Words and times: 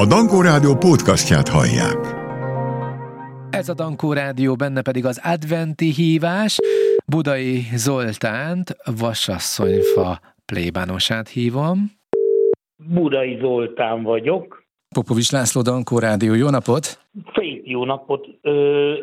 A 0.00 0.06
Dankó 0.06 0.40
Rádió 0.40 0.74
podcastját 0.74 1.48
hallják. 1.48 2.00
Ez 3.50 3.68
a 3.68 3.74
Dankó 3.74 4.12
Rádió, 4.12 4.54
benne 4.54 4.82
pedig 4.82 5.04
az 5.04 5.20
adventi 5.24 5.90
hívás. 5.90 6.58
Budai 7.06 7.60
Zoltánt, 7.74 8.76
Vasasszonyfa 9.00 10.20
plébánosát 10.44 11.28
hívom. 11.28 11.78
Budai 12.94 13.38
Zoltán 13.40 14.02
vagyok. 14.02 14.64
Popovics 14.94 15.32
László, 15.32 15.62
Dankó 15.62 15.98
Rádió, 15.98 16.34
jó 16.34 16.50
napot! 16.50 16.84
Szép 17.34 17.66
jó 17.66 17.84
napot 17.84 18.26
ö, 18.42 18.52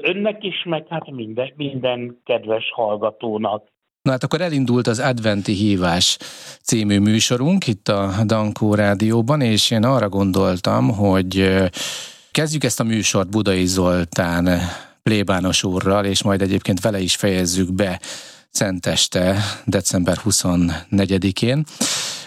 önnek 0.02 0.44
is, 0.44 0.64
meg 0.66 0.86
hát 0.90 1.12
minden, 1.12 1.54
minden 1.56 2.22
kedves 2.24 2.72
hallgatónak. 2.76 3.64
Na 4.08 4.14
hát 4.14 4.24
akkor 4.24 4.42
elindult 4.42 4.88
az 4.88 5.00
Adventi 5.00 5.54
Hívás 5.54 6.18
című 6.64 7.00
műsorunk 7.00 7.68
itt 7.68 7.88
a 7.88 8.14
Dankó 8.26 8.76
Rádióban, 8.76 9.42
és 9.42 9.72
én 9.72 9.84
arra 9.84 10.10
gondoltam, 10.10 10.90
hogy 10.90 11.60
kezdjük 12.32 12.64
ezt 12.64 12.80
a 12.80 12.84
műsort 12.84 13.30
Budai 13.30 13.66
Zoltán 13.66 14.62
plébános 15.04 15.64
úrral, 15.64 16.06
és 16.06 16.24
majd 16.24 16.42
egyébként 16.42 16.82
vele 16.82 17.00
is 17.00 17.16
fejezzük 17.16 17.74
be 17.74 18.00
Szenteste, 18.50 19.44
december 19.66 20.18
24-én. 20.26 21.66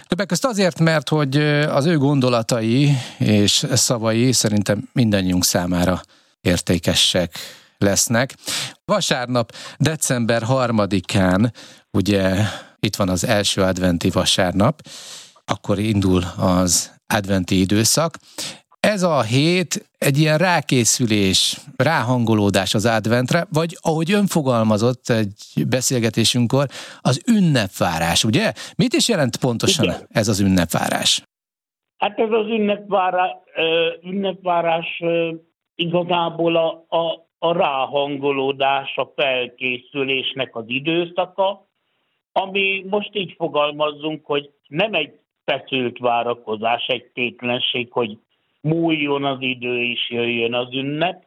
Többek 0.07 0.27
között 0.27 0.51
azért, 0.51 0.80
mert 0.80 1.09
hogy 1.09 1.37
az 1.69 1.87
ő 1.87 1.99
gondolatai 1.99 2.97
és 3.19 3.66
szavai 3.73 4.33
szerintem 4.33 4.88
mindannyiunk 4.93 5.45
számára 5.45 6.01
értékesek 6.41 7.38
lesznek. 7.80 8.34
Vasárnap, 8.84 9.52
december 9.79 10.43
3-án, 10.48 11.52
ugye 11.91 12.34
itt 12.80 12.97
van 12.97 13.09
az 13.09 13.25
első 13.25 13.62
adventi 13.62 14.11
vasárnap, 14.11 14.80
akkor 15.45 15.79
indul 15.79 16.23
az 16.38 16.98
adventi 17.07 17.61
időszak. 17.61 18.15
Ez 18.80 19.02
a 19.02 19.23
hét 19.23 19.91
egy 19.98 20.19
ilyen 20.19 20.38
rákészülés, 20.38 21.57
ráhangolódás 21.77 22.74
az 22.74 22.87
adventre, 22.87 23.46
vagy 23.52 23.77
ahogy 23.80 24.13
ön 24.13 24.26
fogalmazott 24.26 25.09
egy 25.09 25.66
beszélgetésünkkor, 25.69 26.66
az 27.01 27.23
ünnepvárás, 27.26 28.24
ugye? 28.24 28.52
Mit 28.76 28.93
is 28.93 29.09
jelent 29.09 29.37
pontosan 29.37 29.85
Igen. 29.85 30.07
ez 30.09 30.29
az 30.29 30.41
ünnepvárás? 30.41 31.23
Hát 31.97 32.19
ez 32.19 32.30
az 32.30 32.47
ünnepvárás, 32.47 33.30
ünnepvárás 34.02 35.02
igazából 35.74 36.57
a, 36.57 36.97
a, 36.97 37.29
a 37.43 37.52
ráhangolódás, 37.52 38.96
a 38.96 39.13
felkészülésnek 39.16 40.57
az 40.57 40.65
időszaka, 40.66 41.66
ami 42.32 42.85
most 42.88 43.10
így 43.13 43.35
fogalmazzunk, 43.37 44.27
hogy 44.27 44.51
nem 44.69 44.95
egy 44.95 45.19
feszült 45.45 45.99
várakozás, 45.99 46.87
egy 46.87 47.05
tétlenség, 47.15 47.93
hogy 47.93 48.19
múljon 48.60 49.24
az 49.24 49.38
idő 49.41 49.82
és 49.82 50.10
jöjjön 50.10 50.55
az 50.55 50.73
ünnep, 50.73 51.24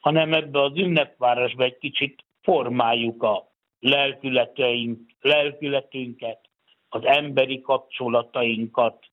hanem 0.00 0.32
ebbe 0.32 0.62
az 0.62 0.72
ünnepvárosba 0.74 1.64
egy 1.64 1.78
kicsit 1.78 2.24
formáljuk 2.42 3.22
a 3.22 3.48
lelkületeink, 3.80 5.00
lelkületünket, 5.20 6.40
az 6.88 7.04
emberi 7.04 7.60
kapcsolatainkat, 7.60 9.04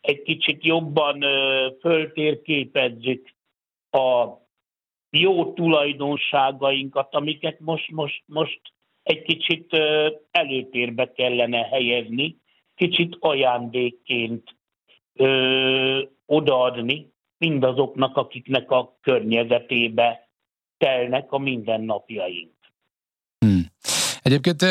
egy 0.00 0.22
kicsit 0.22 0.64
jobban 0.64 1.22
ö, 1.22 1.68
föltérképezzük 1.80 3.28
a 3.90 4.26
jó 5.12 5.52
tulajdonságainkat, 5.52 7.14
amiket 7.14 7.60
most, 7.60 7.90
most, 7.90 8.22
most 8.26 8.60
egy 9.02 9.22
kicsit 9.22 9.76
előtérbe 10.30 11.12
kellene 11.12 11.58
helyezni, 11.58 12.36
kicsit 12.74 13.16
ajándékként 13.20 14.56
ö, 15.14 16.02
odaadni 16.26 17.12
mindazoknak, 17.38 18.16
akiknek 18.16 18.70
a 18.70 18.98
környezetébe 19.00 20.28
telnek 20.76 21.32
a 21.32 21.38
mindennapjaink. 21.38 22.52
Hmm. 23.38 23.66
Egyébként 24.22 24.64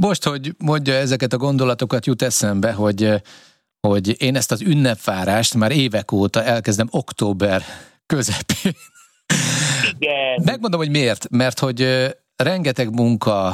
most, 0.00 0.24
hogy 0.24 0.50
mondja 0.58 0.94
ezeket 0.94 1.32
a 1.32 1.36
gondolatokat, 1.36 2.06
jut 2.06 2.22
eszembe, 2.22 2.72
hogy, 2.72 3.08
hogy 3.80 4.22
én 4.22 4.36
ezt 4.36 4.52
az 4.52 4.62
ünnepvárást 4.62 5.54
már 5.54 5.70
évek 5.70 6.12
óta 6.12 6.42
elkezdem 6.42 6.88
október 6.90 7.62
közepén. 8.06 8.72
Igen. 9.98 10.42
Megmondom, 10.44 10.80
hogy 10.80 10.90
miért. 10.90 11.30
Mert 11.30 11.58
hogy 11.58 12.06
rengeteg 12.36 12.94
munka 12.94 13.52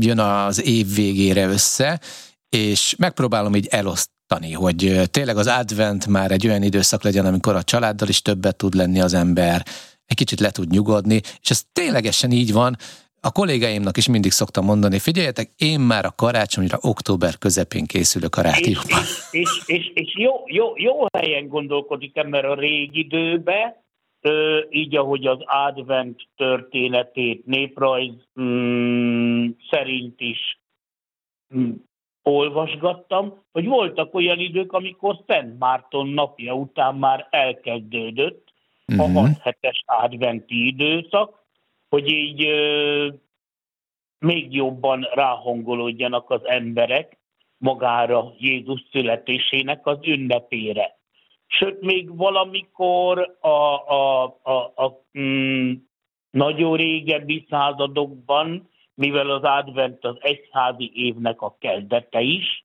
jön 0.00 0.18
az 0.18 0.66
év 0.66 0.94
végére 0.94 1.46
össze, 1.46 2.00
és 2.48 2.94
megpróbálom 2.98 3.54
így 3.54 3.66
eloszt, 3.70 4.12
tartani, 4.26 4.52
hogy 4.52 5.10
tényleg 5.10 5.36
az 5.36 5.46
advent 5.46 6.06
már 6.06 6.30
egy 6.30 6.46
olyan 6.46 6.62
időszak 6.62 7.02
legyen, 7.02 7.26
amikor 7.26 7.54
a 7.54 7.62
családdal 7.62 8.08
is 8.08 8.22
többet 8.22 8.56
tud 8.56 8.74
lenni 8.74 9.00
az 9.00 9.14
ember, 9.14 9.62
egy 10.06 10.16
kicsit 10.16 10.40
le 10.40 10.50
tud 10.50 10.70
nyugodni, 10.70 11.20
és 11.40 11.50
ez 11.50 11.62
ténylegesen 11.72 12.30
így 12.30 12.52
van. 12.52 12.76
A 13.20 13.32
kollégáimnak 13.32 13.96
is 13.96 14.08
mindig 14.08 14.30
szoktam 14.30 14.64
mondani, 14.64 14.98
figyeljetek, 14.98 15.50
én 15.56 15.80
már 15.80 16.04
a 16.04 16.12
karácsonyra 16.16 16.78
október 16.80 17.38
közepén 17.38 17.86
készülök 17.86 18.36
a 18.36 18.40
rádióban. 18.40 19.00
És, 19.30 19.40
és, 19.40 19.62
és, 19.66 19.90
és 19.94 20.14
jó, 20.16 20.32
jó, 20.46 20.72
jó 20.76 21.06
helyen 21.12 21.48
gondolkodik 21.48 22.16
ember 22.16 22.44
a 22.44 22.54
régi 22.54 22.98
időbe, 22.98 23.83
így 24.70 24.96
ahogy 24.96 25.26
az 25.26 25.38
advent 25.40 26.22
történetét 26.36 27.46
néprajz 27.46 28.28
mm, 28.40 29.48
szerint 29.70 30.20
is 30.20 30.60
mm, 31.56 31.72
olvasgattam, 32.22 33.42
hogy 33.52 33.66
voltak 33.66 34.14
olyan 34.14 34.38
idők, 34.38 34.72
amikor 34.72 35.18
Szent 35.26 35.58
Márton 35.58 36.08
napja 36.08 36.54
után 36.54 36.94
már 36.94 37.26
elkezdődött 37.30 38.52
uh-huh. 38.86 39.16
a 39.16 39.20
6 39.20 39.28
mhm. 39.28 39.40
hetes 39.40 39.82
adventi 39.86 40.66
időszak, 40.66 41.42
hogy 41.88 42.08
így 42.08 42.44
ö, 42.44 43.08
még 44.18 44.54
jobban 44.54 45.06
ráhangolódjanak 45.14 46.30
az 46.30 46.40
emberek 46.44 47.18
magára 47.56 48.32
Jézus 48.38 48.84
születésének 48.90 49.86
az 49.86 49.98
ünnepére. 50.02 50.98
Sőt, 51.46 51.80
még 51.80 52.16
valamikor 52.16 53.36
a, 53.40 53.48
a, 53.48 54.24
a, 54.42 54.52
a 54.84 55.00
mm, 55.18 55.72
nagyon 56.30 56.76
régebbi 56.76 57.46
századokban 57.50 58.68
mivel 58.94 59.30
az 59.30 59.42
advent 59.42 60.04
az 60.04 60.16
egyházi 60.20 60.90
évnek 60.94 61.40
a 61.40 61.56
kezdete 61.58 62.20
is, 62.20 62.64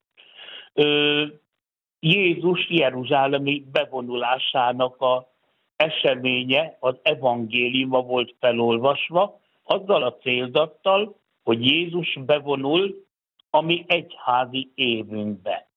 Jézus 1.99 2.69
Jeruzsálemi 2.69 3.65
bevonulásának 3.71 5.01
a 5.01 5.27
eseménye 5.75 6.77
az 6.79 6.95
evangéliuma 7.01 8.01
volt 8.01 8.35
felolvasva, 8.39 9.39
azzal 9.63 10.03
a 10.03 10.15
célzattal, 10.15 11.15
hogy 11.43 11.65
Jézus 11.65 12.17
bevonul 12.25 13.05
a 13.49 13.61
mi 13.61 13.83
egyházi 13.87 14.71
évünkbe. 14.75 15.68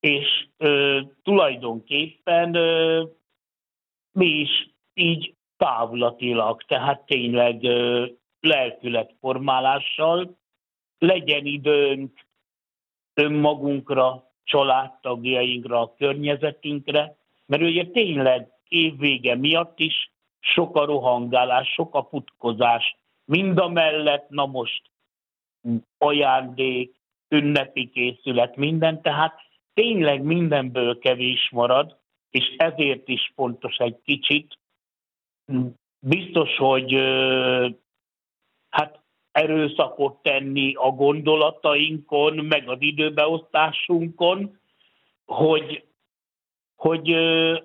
És 0.00 0.46
ö, 0.56 1.00
tulajdonképpen 1.22 2.54
ö, 2.54 3.04
mi 4.12 4.26
is 4.26 4.70
így 4.94 5.34
távlatilag, 5.56 6.62
tehát 6.62 7.06
tényleg 7.06 7.64
ö, 7.64 8.06
lelkületformálással, 8.40 10.38
legyen 10.98 11.44
időnk 11.44 12.26
önmagunkra, 13.14 14.30
családtagjainkra, 14.44 15.80
a 15.80 15.94
környezetünkre, 15.94 17.16
mert 17.46 17.62
ugye 17.62 17.84
tényleg 17.84 18.48
évvége 18.68 19.34
miatt 19.34 19.78
is 19.78 20.12
sok 20.40 20.76
a 20.76 20.84
rohangálás, 20.84 21.68
sok 21.68 21.94
a 21.94 22.06
futkozás, 22.10 22.96
mind 23.24 23.58
a 23.58 23.68
mellett, 23.68 24.28
na 24.28 24.46
most 24.46 24.82
ajándék, 25.98 26.96
ünnepi 27.28 27.90
készület, 27.90 28.56
minden, 28.56 29.02
tehát 29.02 29.40
tényleg 29.80 30.22
mindenből 30.22 30.98
kevés 30.98 31.48
marad, 31.52 31.96
és 32.30 32.54
ezért 32.56 33.08
is 33.08 33.32
fontos 33.34 33.76
egy 33.76 33.96
kicsit. 34.04 34.58
Biztos, 35.98 36.56
hogy 36.56 36.92
hát 38.70 39.00
erőszakot 39.32 40.22
tenni 40.22 40.74
a 40.74 40.90
gondolatainkon, 40.90 42.34
meg 42.44 42.68
az 42.68 42.76
időbeosztásunkon, 42.80 44.58
hogy, 45.24 45.84
hogy 46.76 47.10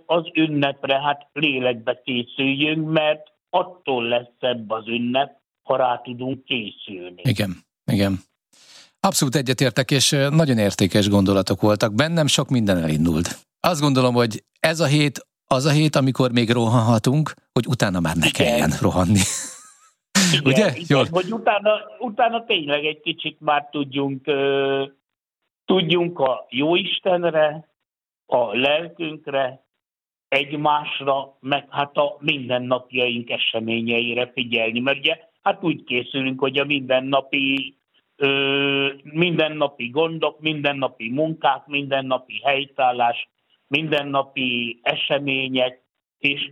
az 0.06 0.30
ünnepre 0.34 1.02
hát 1.02 1.30
lélekbe 1.34 2.02
készüljünk, 2.02 2.92
mert 2.92 3.32
attól 3.50 4.04
lesz 4.04 4.32
szebb 4.40 4.70
az 4.70 4.88
ünnep, 4.88 5.40
ha 5.64 5.76
rá 5.76 6.02
tudunk 6.02 6.44
készülni. 6.44 7.22
Igen, 7.24 7.52
igen. 7.86 8.20
Abszolút 9.06 9.36
egyetértek, 9.36 9.92
és 9.92 10.10
nagyon 10.30 10.58
értékes 10.58 11.10
gondolatok 11.10 11.62
voltak. 11.62 11.96
Bennem 11.96 12.28
sok 12.28 12.50
minden 12.50 12.78
elindult. 12.78 13.28
Azt 13.60 13.82
gondolom, 13.82 14.14
hogy 14.14 14.44
ez 14.60 14.80
a 14.80 14.86
hét 14.86 15.20
az 15.48 15.66
a 15.66 15.72
hét, 15.72 15.96
amikor 15.96 16.32
még 16.32 16.50
rohanhatunk, 16.50 17.34
hogy 17.54 17.66
utána 17.68 18.00
már 18.00 18.16
ne 18.16 18.28
Igen. 18.28 18.48
kelljen 18.48 18.72
rohanni. 18.82 19.20
Igen, 20.34 20.46
Ugye? 20.46 20.68
Igen, 20.68 20.86
Jól. 20.88 21.06
hogy 21.12 21.32
utána, 21.32 21.72
utána 22.00 22.46
tényleg 22.46 22.86
egy 22.86 23.02
kicsit 23.02 23.38
már 23.40 23.68
tudjunk, 23.72 24.28
uh, 24.28 24.90
tudjunk 25.66 26.20
a 26.20 26.46
jó 26.50 26.76
Istenre, 26.76 27.68
a 28.26 28.58
lelkünkre, 28.58 29.66
egymásra, 30.28 31.38
meg 31.40 31.68
hát 31.70 31.98
a 31.98 32.18
mindennapjaink 32.20 33.30
eseményeire 33.30 34.32
figyelni, 34.34 34.80
mert 34.80 34.98
ugye 34.98 35.18
hát 35.42 35.64
úgy 35.64 35.84
készülünk, 35.84 36.40
hogy 36.40 36.58
a 36.60 36.66
mindennapi 36.66 37.78
ö, 38.16 38.94
mindennapi 39.04 39.90
gondok, 39.90 40.40
mindennapi 40.40 41.10
munkák, 41.10 41.66
mindennapi 41.66 42.42
helytállás, 42.44 43.30
mindennapi 43.68 44.80
események, 44.82 45.82
és 46.18 46.52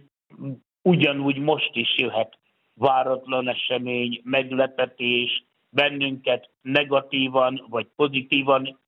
ugyanúgy 0.81 1.37
most 1.37 1.71
is 1.73 1.97
jöhet 1.97 2.37
váratlan 2.73 3.49
esemény, 3.49 4.21
meglepetés, 4.23 5.45
bennünket 5.69 6.49
negatívan 6.61 7.65
vagy 7.69 7.87
pozitívan 7.95 8.79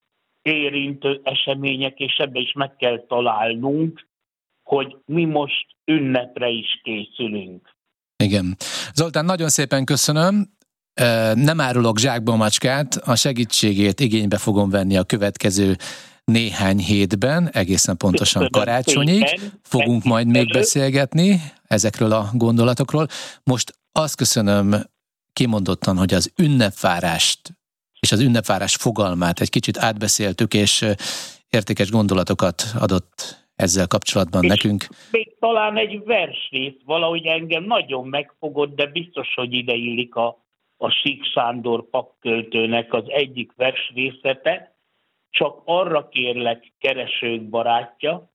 érintő 0.42 1.20
események, 1.24 2.00
és 2.00 2.16
ebbe 2.18 2.40
is 2.40 2.52
meg 2.54 2.76
kell 2.76 3.06
találnunk, 3.08 4.08
hogy 4.64 4.98
mi 5.06 5.26
most 5.26 5.66
ünnepre 5.86 6.50
is 6.50 6.82
készülünk. 6.84 7.76
Igen. 8.18 8.56
Zoltán, 8.94 9.26
nagyon 9.26 9.50
szépen 9.50 9.86
köszönöm. 9.86 10.55
Nem 11.34 11.60
árulok 11.60 12.00
zsákba 12.00 12.36
macskát, 12.36 12.96
a 12.96 13.16
segítségét 13.16 14.00
igénybe 14.00 14.38
fogom 14.38 14.70
venni 14.70 14.98
a 14.98 15.04
következő 15.04 15.76
néhány 16.24 16.78
hétben, 16.78 17.50
egészen 17.52 17.98
pontosan 17.98 18.50
karácsonyig. 18.50 19.40
Fogunk 19.64 20.04
majd 20.04 20.28
még 20.28 20.52
beszélgetni 20.52 21.42
ezekről 21.68 22.12
a 22.12 22.30
gondolatokról. 22.34 23.08
Most 23.44 23.74
azt 23.92 24.16
köszönöm 24.16 24.76
kimondottan, 25.34 25.98
hogy 25.98 26.14
az 26.14 26.32
ünnepvárást 26.38 27.40
és 28.00 28.12
az 28.12 28.20
ünnepvárás 28.20 28.76
fogalmát 28.76 29.42
egy 29.42 29.50
kicsit 29.50 29.78
átbeszéltük, 29.78 30.54
és 30.54 30.86
értékes 31.50 31.92
gondolatokat 31.92 32.64
adott 32.80 33.46
ezzel 33.56 33.88
kapcsolatban 33.88 34.44
és 34.44 34.50
nekünk. 34.50 34.88
Még 35.12 35.36
talán 35.40 35.78
egy 35.78 36.04
versrész 36.04 36.80
valahogy 36.86 37.26
engem 37.26 37.64
nagyon 37.64 38.08
megfogott, 38.08 38.76
de 38.76 38.86
biztos, 38.86 39.34
hogy 39.36 39.54
ide 39.54 39.74
illik 39.74 40.16
a, 40.16 40.45
a 40.78 40.90
Sík 40.90 41.24
Sándor 41.24 41.90
pakköltőnek 41.90 42.94
az 42.94 43.04
egyik 43.08 43.52
versrészete, 43.56 44.76
csak 45.30 45.62
arra 45.66 46.08
kérlek 46.08 46.74
keresők 46.78 47.50
barátja, 47.50 48.34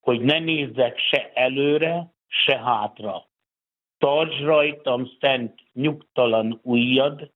hogy 0.00 0.20
ne 0.20 0.38
nézzek 0.38 0.98
se 0.98 1.32
előre, 1.34 2.12
se 2.26 2.58
hátra. 2.58 3.26
Tarts 3.98 4.40
rajtam 4.40 5.10
szent, 5.20 5.60
nyugtalan 5.72 6.60
ujjad, 6.62 7.32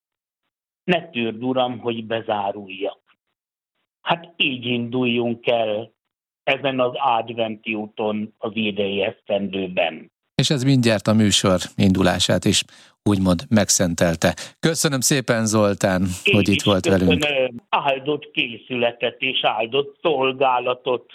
ne 0.85 1.09
tűrd, 1.09 1.43
Uram, 1.43 1.79
hogy 1.79 2.07
bezáruljak. 2.07 3.01
Hát 4.01 4.35
így 4.37 4.65
induljunk 4.65 5.47
el 5.47 5.95
ezen 6.43 6.81
az 6.81 6.93
adventi 6.95 7.75
úton 7.75 8.35
az 8.39 8.51
idei 8.55 9.03
esztendőben. 9.03 10.13
És 10.35 10.51
ez 10.51 10.63
mindjárt 10.63 11.07
a 11.07 11.13
műsor 11.13 11.61
indulását 11.77 12.45
is 12.45 12.65
úgymond 13.07 13.43
megszentelte. 13.49 14.35
Köszönöm 14.61 15.01
szépen 15.01 15.47
Zoltán, 15.47 16.03
Én 16.23 16.35
hogy 16.35 16.49
itt 16.49 16.63
volt 16.63 16.87
velünk. 16.87 17.27
áldott 17.69 18.31
készületet 18.33 19.17
és 19.19 19.39
áldott 19.43 19.99
szolgálatot 20.03 21.13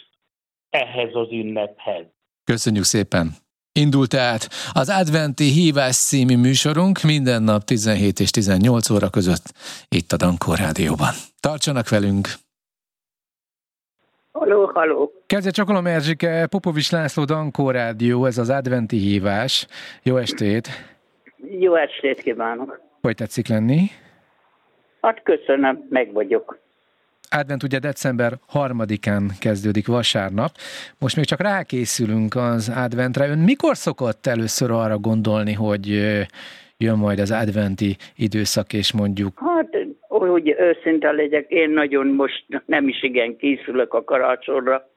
ehhez 0.69 1.09
az 1.13 1.27
ünnephez. 1.31 2.05
Köszönjük 2.43 2.83
szépen! 2.83 3.31
Indult 3.73 4.09
tehát 4.09 4.49
az 4.73 4.89
Adventi 4.89 5.43
Hívás 5.43 5.95
című 5.95 6.38
műsorunk 6.38 7.01
minden 7.01 7.43
nap 7.43 7.63
17 7.63 8.19
és 8.19 8.31
18 8.31 8.89
óra 8.89 9.09
között 9.09 9.43
itt 9.89 10.11
a 10.11 10.17
Dankó 10.17 10.53
Rádióban. 10.53 11.13
Tartsanak 11.39 11.89
velünk! 11.89 12.27
Haló, 14.31 14.71
haló! 14.73 15.11
Kezdje 15.25 15.51
Csakolom 15.51 15.88
Erzsike, 15.88 16.47
Popovics 16.47 16.91
László 16.91 17.23
Dankó 17.23 17.69
Rádió, 17.71 18.25
ez 18.25 18.38
az 18.38 18.49
Adventi 18.49 18.97
Hívás. 18.97 19.67
Jó 20.03 20.17
estét! 20.17 20.90
Jó 21.49 21.75
estét 21.75 22.21
kívánok! 22.21 22.81
Hogy 23.01 23.15
tetszik 23.15 23.47
lenni? 23.47 23.79
Hát 25.01 25.23
köszönöm, 25.23 25.85
meg 25.89 26.11
vagyok. 26.11 26.59
Advent 27.29 27.63
ugye 27.63 27.79
december 27.79 28.33
harmadikán 28.47 29.31
kezdődik 29.39 29.88
vasárnap. 29.88 30.51
Most 30.99 31.15
még 31.15 31.25
csak 31.25 31.41
rákészülünk 31.41 32.35
az 32.35 32.71
adventre. 32.75 33.27
Ön 33.27 33.38
mikor 33.38 33.77
szokott 33.77 34.25
először 34.25 34.71
arra 34.71 34.97
gondolni, 34.97 35.53
hogy 35.53 35.88
jön 36.77 36.97
majd 36.97 37.19
az 37.19 37.31
adventi 37.31 37.97
időszak, 38.15 38.73
és 38.73 38.93
mondjuk... 38.93 39.39
Hát, 39.39 39.77
hogy 40.07 40.55
őszinte 40.59 41.11
legyek, 41.11 41.49
én 41.49 41.69
nagyon 41.69 42.07
most 42.07 42.45
nem 42.65 42.88
is 42.88 43.03
igen 43.03 43.38
készülök 43.38 43.93
a 43.93 44.03
karácsonyra. 44.03 44.89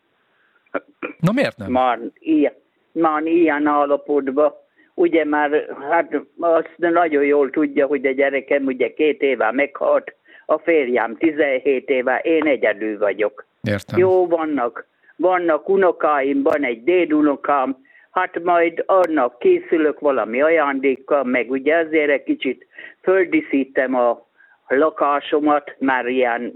Na 1.20 1.32
miért 1.32 1.56
nem? 1.56 1.70
Már 1.70 1.98
ilyen, 2.18 2.54
már 2.92 3.22
ilyen 3.26 3.66
állapotban. 3.66 4.52
Ugye 4.94 5.24
már, 5.24 5.66
hát 5.90 6.20
azt 6.38 6.74
nagyon 6.76 7.24
jól 7.24 7.50
tudja, 7.50 7.86
hogy 7.86 8.06
a 8.06 8.12
gyerekem 8.12 8.64
ugye 8.64 8.92
két 8.92 9.22
éve 9.22 9.52
meghalt, 9.52 10.14
a 10.46 10.58
férjem 10.58 11.16
17 11.16 11.88
éve, 11.88 12.18
én 12.18 12.46
egyedül 12.46 12.98
vagyok. 12.98 13.46
Értem. 13.62 13.98
Jó, 13.98 14.26
vannak, 14.26 14.86
vannak 15.16 15.68
unokáim, 15.68 16.42
van 16.42 16.64
egy 16.64 16.84
dédunokám, 16.84 17.76
hát 18.10 18.42
majd 18.42 18.82
annak 18.86 19.38
készülök 19.38 20.00
valami 20.00 20.42
ajándékkal, 20.42 21.24
meg 21.24 21.50
ugye 21.50 21.76
azért 21.76 22.10
egy 22.10 22.22
kicsit 22.22 22.66
földíszítem 23.02 23.94
a 23.94 24.26
lakásomat, 24.68 25.74
már 25.78 26.06
ilyen 26.06 26.52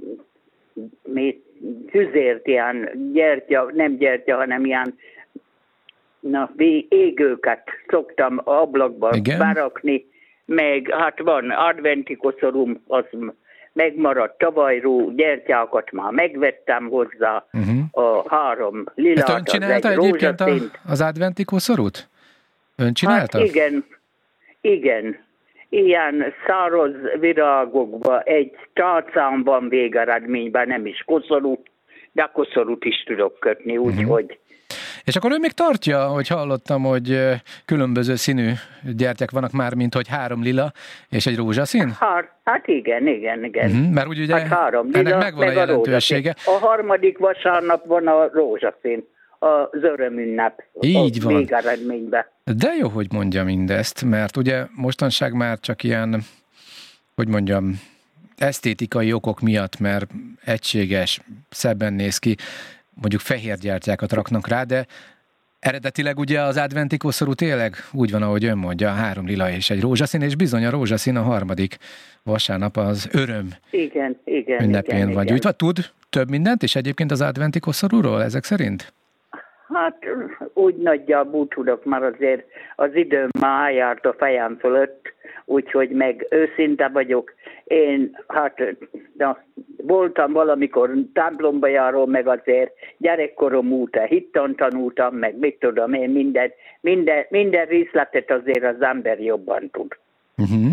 mi, 1.02 1.42
tüzért, 1.90 2.46
ilyen 2.46 2.90
gyertya, 3.12 3.70
nem 3.74 3.96
gyertya, 3.96 4.36
hanem 4.36 4.64
ilyen 4.64 4.94
na, 6.20 6.50
égőket 6.88 7.62
szoktam 7.88 8.40
ablakba 8.44 9.10
Igen? 9.14 9.38
berakni, 9.38 10.06
meg 10.44 10.90
hát 10.90 11.18
van 11.20 11.50
adventi 11.50 12.16
koszorum, 12.16 12.82
az 12.86 13.04
megmaradt 13.72 14.38
tavalyról, 14.38 15.12
gyertyákat 15.14 15.92
már 15.92 16.12
megvettem 16.12 16.88
hozzá, 16.88 17.44
uh-huh. 17.52 17.78
a 17.90 18.24
három 18.28 18.84
lilát, 18.94 19.28
hát 19.28 19.38
ön 19.38 19.44
csinálta 19.44 19.88
az 19.88 19.94
egy 19.94 20.04
egyébként 20.04 20.40
a, 20.40 20.54
az 20.88 21.00
adventi 21.00 21.44
koszorút? 21.44 22.08
Ön 22.76 22.92
csinálta? 22.92 23.38
Hát 23.38 23.46
igen, 23.46 23.84
igen. 24.60 25.26
Ilyen 25.68 26.24
száraz 26.46 26.92
virágokba 27.20 28.20
egy 28.20 28.56
tálcán 28.72 29.42
van 29.42 29.68
végeredményben, 29.68 30.66
nem 30.68 30.86
is 30.86 31.02
koszorú, 31.06 31.62
de 32.12 32.30
koszorút 32.32 32.84
is 32.84 33.02
tudok 33.06 33.38
kötni, 33.38 33.76
úgyhogy 33.76 34.24
uh-huh. 34.24 34.47
És 35.08 35.16
akkor 35.16 35.32
ő 35.32 35.38
még 35.38 35.52
tartja, 35.52 36.06
hogy 36.06 36.28
hallottam, 36.28 36.82
hogy 36.82 37.18
különböző 37.64 38.14
színű 38.14 38.50
gyertyák 38.96 39.30
vannak 39.30 39.52
már, 39.52 39.74
mint 39.74 39.94
hogy 39.94 40.08
három 40.08 40.42
lila 40.42 40.72
és 41.08 41.26
egy 41.26 41.36
rózsaszín? 41.36 41.90
Hát, 42.00 42.32
hát 42.44 42.66
igen, 42.66 43.06
igen, 43.06 43.44
igen. 43.44 43.70
Uh-huh, 43.70 43.92
mert 43.92 44.08
úgy 44.08 44.18
ugye 44.18 44.38
hát 44.38 44.46
három 44.46 44.86
lila, 44.86 44.98
ennek 44.98 45.18
megvan 45.18 45.46
meg 45.46 45.56
a 45.56 45.60
jelentősége. 45.60 46.34
A, 46.44 46.50
a 46.50 46.58
harmadik 46.58 47.18
vasárnap 47.18 47.86
van 47.86 48.06
a 48.06 48.28
rózsaszín 48.32 49.04
az 49.38 49.82
örömünnep 49.82 50.62
Így 50.80 51.22
van. 51.22 51.36
végeredményben. 51.36 52.24
De 52.44 52.74
jó, 52.80 52.88
hogy 52.88 53.06
mondja 53.12 53.44
mindezt, 53.44 54.04
mert 54.04 54.36
ugye 54.36 54.64
mostanság 54.74 55.32
már 55.32 55.58
csak 55.58 55.82
ilyen, 55.82 56.20
hogy 57.14 57.28
mondjam, 57.28 57.80
esztétikai 58.36 59.12
okok 59.12 59.40
miatt, 59.40 59.78
mert 59.78 60.10
egységes, 60.44 61.20
szebben 61.48 61.92
néz 61.92 62.18
ki, 62.18 62.36
mondjuk 63.00 63.20
fehér 63.20 63.56
gyertyákat 63.56 64.12
raknak 64.12 64.48
rá, 64.48 64.62
de 64.62 64.86
eredetileg 65.60 66.18
ugye 66.18 66.40
az 66.40 66.56
adventi 66.56 66.96
koszorú 66.96 67.32
tényleg 67.32 67.74
úgy 67.92 68.10
van, 68.10 68.22
ahogy 68.22 68.44
ön 68.44 68.58
mondja, 68.58 68.88
három 68.88 69.26
lila 69.26 69.50
és 69.50 69.70
egy 69.70 69.80
rózsaszín, 69.80 70.22
és 70.22 70.36
bizony 70.36 70.64
a 70.64 70.70
rózsaszín 70.70 71.16
a 71.16 71.22
harmadik 71.22 71.76
vasárnap 72.22 72.76
az 72.76 73.08
öröm 73.12 73.48
igen, 73.70 74.20
igen, 74.24 74.62
ünnepén 74.62 74.96
igen, 74.96 75.12
van 75.12 75.26
igen. 75.26 75.54
Tud 75.56 75.78
több 76.10 76.30
mindent 76.30 76.62
is 76.62 76.76
egyébként 76.76 77.10
az 77.10 77.20
adventi 77.20 77.60
koszorúról 77.60 78.22
ezek 78.22 78.44
szerint? 78.44 78.92
Hát 79.74 79.96
úgy 80.54 80.76
nagyjából 80.76 81.48
tudok, 81.48 81.84
már 81.84 82.02
azért 82.02 82.44
az 82.76 82.94
időm 82.94 83.28
már 83.40 83.72
járt 83.72 84.06
a 84.06 84.14
fejem 84.18 84.56
fölött, 84.60 85.12
úgyhogy 85.44 85.90
meg 85.90 86.26
őszinte 86.30 86.88
vagyok. 86.88 87.34
Én, 87.68 88.24
hát, 88.26 88.76
na, 89.16 89.38
voltam 89.76 90.32
valamikor 90.32 90.90
templomba 91.12 91.66
járó, 91.66 92.06
meg 92.06 92.26
azért 92.26 92.72
gyerekkorom 92.96 93.72
óta 93.72 94.02
hittan 94.02 94.54
tanultam, 94.56 95.14
meg 95.14 95.38
mit 95.38 95.58
tudom 95.58 95.92
én, 95.92 96.10
minden, 96.10 96.52
minden, 96.80 97.26
minden 97.28 97.66
részletet 97.66 98.30
azért 98.30 98.64
az 98.64 98.82
ember 98.82 99.20
jobban 99.20 99.70
tud. 99.70 99.96
Uh-huh. 100.36 100.72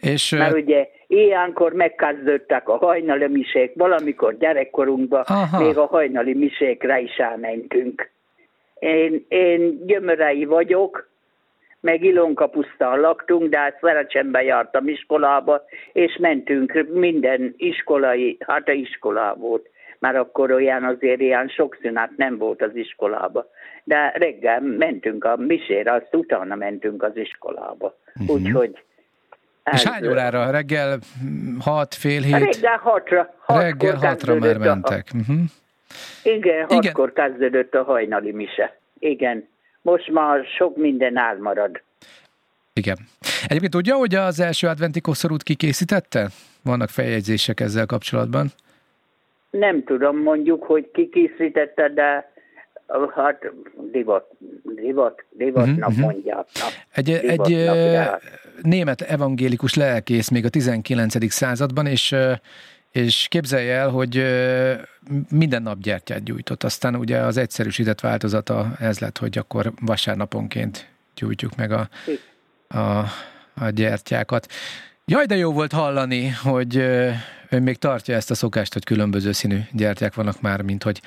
És, 0.00 0.30
Mert 0.30 0.54
ugye 0.54 0.88
ilyenkor 1.06 1.72
megkezdődtek 1.72 2.68
a 2.68 2.76
hajnali 2.76 3.26
misék, 3.26 3.72
valamikor 3.74 4.38
gyerekkorunkban 4.38 5.22
Aha. 5.26 5.64
még 5.64 5.78
a 5.78 5.86
hajnali 5.86 6.34
misékre 6.34 7.00
is 7.00 7.16
elmentünk. 7.16 8.10
Én, 8.78 9.24
én 9.28 9.86
gyömörei 9.86 10.44
vagyok, 10.44 11.08
meg 11.82 12.04
Ilonka 12.04 12.46
pusztán 12.46 13.00
laktunk, 13.00 13.50
de 13.50 13.58
hát 13.58 13.78
Szerecsembe 13.80 14.42
jártam 14.42 14.88
iskolába, 14.88 15.64
és 15.92 16.16
mentünk 16.20 16.86
minden 16.92 17.54
iskolai, 17.56 18.36
hát 18.46 18.68
a 18.68 18.72
iskolá 18.72 19.34
volt. 19.34 19.70
már 19.98 20.16
akkor 20.16 20.52
olyan 20.52 20.84
azért 20.84 21.20
ilyen 21.20 21.48
sok 21.48 21.78
szünet 21.80 22.10
nem 22.16 22.38
volt 22.38 22.62
az 22.62 22.70
iskolába. 22.74 23.46
De 23.84 24.12
reggel 24.14 24.60
mentünk 24.60 25.24
a 25.24 25.36
misére, 25.36 25.92
azt 25.92 26.14
utána 26.14 26.54
mentünk 26.54 27.02
az 27.02 27.16
iskolába. 27.16 27.96
Uh-huh. 28.14 28.36
Úgyhogy 28.36 28.82
ez, 29.62 29.80
És 29.80 29.88
hány 29.88 30.06
órára? 30.08 30.50
Reggel 30.50 30.98
hat, 31.58 31.94
fél 31.94 32.20
hét? 32.20 32.38
Reggel 32.38 32.76
hatra. 32.76 33.34
Reggel 33.46 33.96
hatra 33.96 34.34
már 34.34 34.58
mentek. 34.58 35.06
A... 35.12 35.16
Uh-huh. 35.16 35.36
Igen, 36.22 36.66
hatkor 36.68 37.10
Igen. 37.10 37.30
kezdődött 37.30 37.74
a 37.74 37.82
hajnali 37.82 38.32
mise. 38.32 38.76
Igen. 38.98 39.48
Most 39.82 40.10
már 40.10 40.44
sok 40.44 40.76
minden 40.76 41.18
elmarad. 41.18 41.82
Igen. 42.72 42.96
Egyébként 43.46 43.72
tudja, 43.72 43.94
hogy 43.94 44.14
az 44.14 44.40
első 44.40 44.66
adventi 44.66 45.00
koszorút 45.00 45.42
kikészítette? 45.42 46.28
Vannak 46.62 46.88
feljegyzések 46.88 47.60
ezzel 47.60 47.86
kapcsolatban? 47.86 48.46
Nem 49.50 49.84
tudom, 49.84 50.16
mondjuk, 50.16 50.62
hogy 50.62 50.90
kikészítette, 50.92 51.88
de 51.88 52.32
hát 53.14 53.52
divat, 53.90 54.26
divat, 54.62 55.24
divatnak 55.30 55.88
uh-huh, 55.88 56.04
mondják. 56.04 56.46
Egy, 56.92 57.10
egy 57.10 57.70
német 58.62 59.00
evangélikus 59.00 59.74
lelkész 59.74 60.28
még 60.28 60.44
a 60.44 60.48
19. 60.48 61.30
században, 61.30 61.86
és 61.86 62.14
és 62.92 63.26
képzelje 63.28 63.74
el, 63.74 63.88
hogy 63.88 64.24
minden 65.30 65.62
nap 65.62 65.78
gyertyát 65.78 66.22
gyújtott. 66.22 66.64
Aztán 66.64 66.96
ugye 66.96 67.18
az 67.18 67.36
egyszerűsített 67.36 68.00
változata 68.00 68.76
ez 68.78 68.98
lett, 68.98 69.18
hogy 69.18 69.38
akkor 69.38 69.72
vasárnaponként 69.80 70.88
gyújtjuk 71.14 71.56
meg 71.56 71.72
a, 71.72 71.88
a, 72.78 72.98
a 73.54 73.70
gyertyákat. 73.70 74.46
Jaj, 75.04 75.26
de 75.26 75.36
jó 75.36 75.52
volt 75.52 75.72
hallani, 75.72 76.28
hogy 76.28 76.76
ön 77.48 77.62
még 77.62 77.76
tartja 77.76 78.14
ezt 78.14 78.30
a 78.30 78.34
szokást, 78.34 78.72
hogy 78.72 78.84
különböző 78.84 79.32
színű 79.32 79.58
gyertyák 79.72 80.14
vannak 80.14 80.40
már, 80.40 80.62
mint 80.62 80.82
hogy 80.82 81.02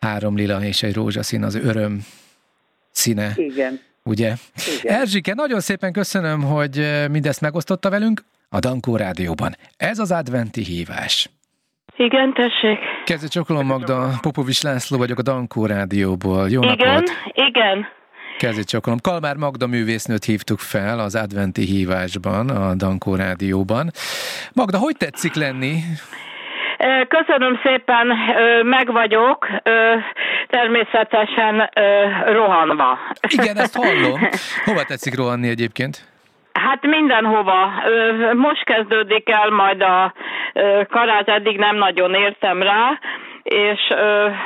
három 0.00 0.36
lila 0.36 0.64
és 0.64 0.82
egy 0.82 0.94
rózsaszín 0.94 1.42
az 1.42 1.54
öröm 1.54 2.06
színe. 2.90 3.32
Igen. 3.36 3.80
Ugye? 4.02 4.34
Igen. 4.80 5.00
Erzsike, 5.00 5.34
nagyon 5.34 5.60
szépen 5.60 5.92
köszönöm, 5.92 6.42
hogy 6.42 7.06
mindezt 7.10 7.40
megosztotta 7.40 7.90
velünk 7.90 8.24
a 8.50 8.58
Dankó 8.58 8.96
Rádióban. 8.96 9.56
Ez 9.76 9.98
az 9.98 10.12
adventi 10.12 10.62
hívás. 10.62 11.30
Igen, 11.96 12.32
tessék. 12.32 12.78
Kezdő 13.04 13.28
csokolom 13.28 13.66
Magda, 13.66 14.08
Popovics 14.20 14.62
László 14.62 14.98
vagyok 14.98 15.18
a 15.18 15.22
Dankó 15.22 15.66
Rádióból. 15.66 16.48
Jó 16.50 16.62
igen, 16.62 16.76
napot! 16.76 17.10
Igen, 17.34 17.86
Kezdő 18.38 18.62
csokolom. 18.62 18.98
Kalmár 19.02 19.36
Magda 19.36 19.66
művésznőt 19.66 20.24
hívtuk 20.24 20.58
fel 20.58 20.98
az 20.98 21.14
adventi 21.14 21.64
hívásban, 21.64 22.48
a 22.48 22.74
Dankó 22.74 23.14
Rádióban. 23.14 23.90
Magda, 24.52 24.78
hogy 24.78 24.96
tetszik 24.96 25.34
lenni? 25.34 25.74
Köszönöm 27.08 27.60
szépen, 27.62 28.06
meg 28.64 28.92
vagyok, 28.92 29.46
természetesen 30.48 31.70
rohanva. 32.26 32.98
Igen, 33.28 33.56
ezt 33.56 33.76
hallom. 33.82 34.20
Hova 34.64 34.82
tetszik 34.82 35.16
rohanni 35.16 35.48
egyébként? 35.48 36.08
Hát 36.52 36.86
mindenhova. 36.86 37.72
Most 38.34 38.64
kezdődik 38.64 39.30
el 39.30 39.50
majd 39.50 39.82
a 39.82 40.12
karát, 40.90 41.28
eddig 41.28 41.58
nem 41.58 41.76
nagyon 41.76 42.14
értem 42.14 42.62
rá, 42.62 42.98
és 43.42 43.80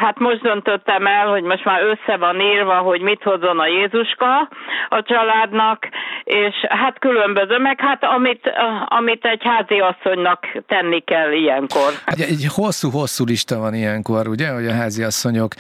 hát 0.00 0.18
most 0.18 0.40
döntöttem 0.40 1.06
el, 1.06 1.26
hogy 1.28 1.42
most 1.42 1.64
már 1.64 1.82
össze 1.82 2.16
van 2.16 2.40
írva, 2.40 2.75
hogy 2.75 3.00
mit 3.00 3.23
hozzon 3.23 3.58
a 3.58 3.66
Jézuska 3.66 4.49
a 4.88 5.02
családnak, 5.02 5.88
és 6.25 6.54
hát 6.68 6.99
különböző, 6.99 7.58
meg 7.58 7.80
hát 7.80 8.04
amit, 8.04 8.52
amit 8.88 9.25
egy 9.25 9.42
házi 9.44 9.78
asszonynak 9.78 10.46
tenni 10.66 11.00
kell 11.00 11.32
ilyenkor. 11.32 11.92
Egy 12.06 12.46
hosszú-hosszú 12.54 13.25
lista 13.25 13.58
van 13.58 13.75
ilyenkor, 13.75 14.28
ugye, 14.28 14.49
hogy 14.49 14.66
a 14.66 14.73
házi 14.73 15.02
asszonyok 15.02 15.52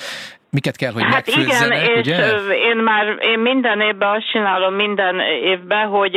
miket 0.54 0.76
kell, 0.76 0.92
hogy 0.92 1.02
hát 1.02 1.26
igen, 1.26 1.72
ugye? 1.98 2.16
és 2.16 2.42
én 2.70 2.76
már 2.76 3.18
én 3.20 3.38
minden 3.38 3.80
évben 3.80 4.10
azt 4.16 4.30
csinálom 4.30 4.74
minden 4.74 5.20
évben, 5.42 5.86
hogy 5.86 6.14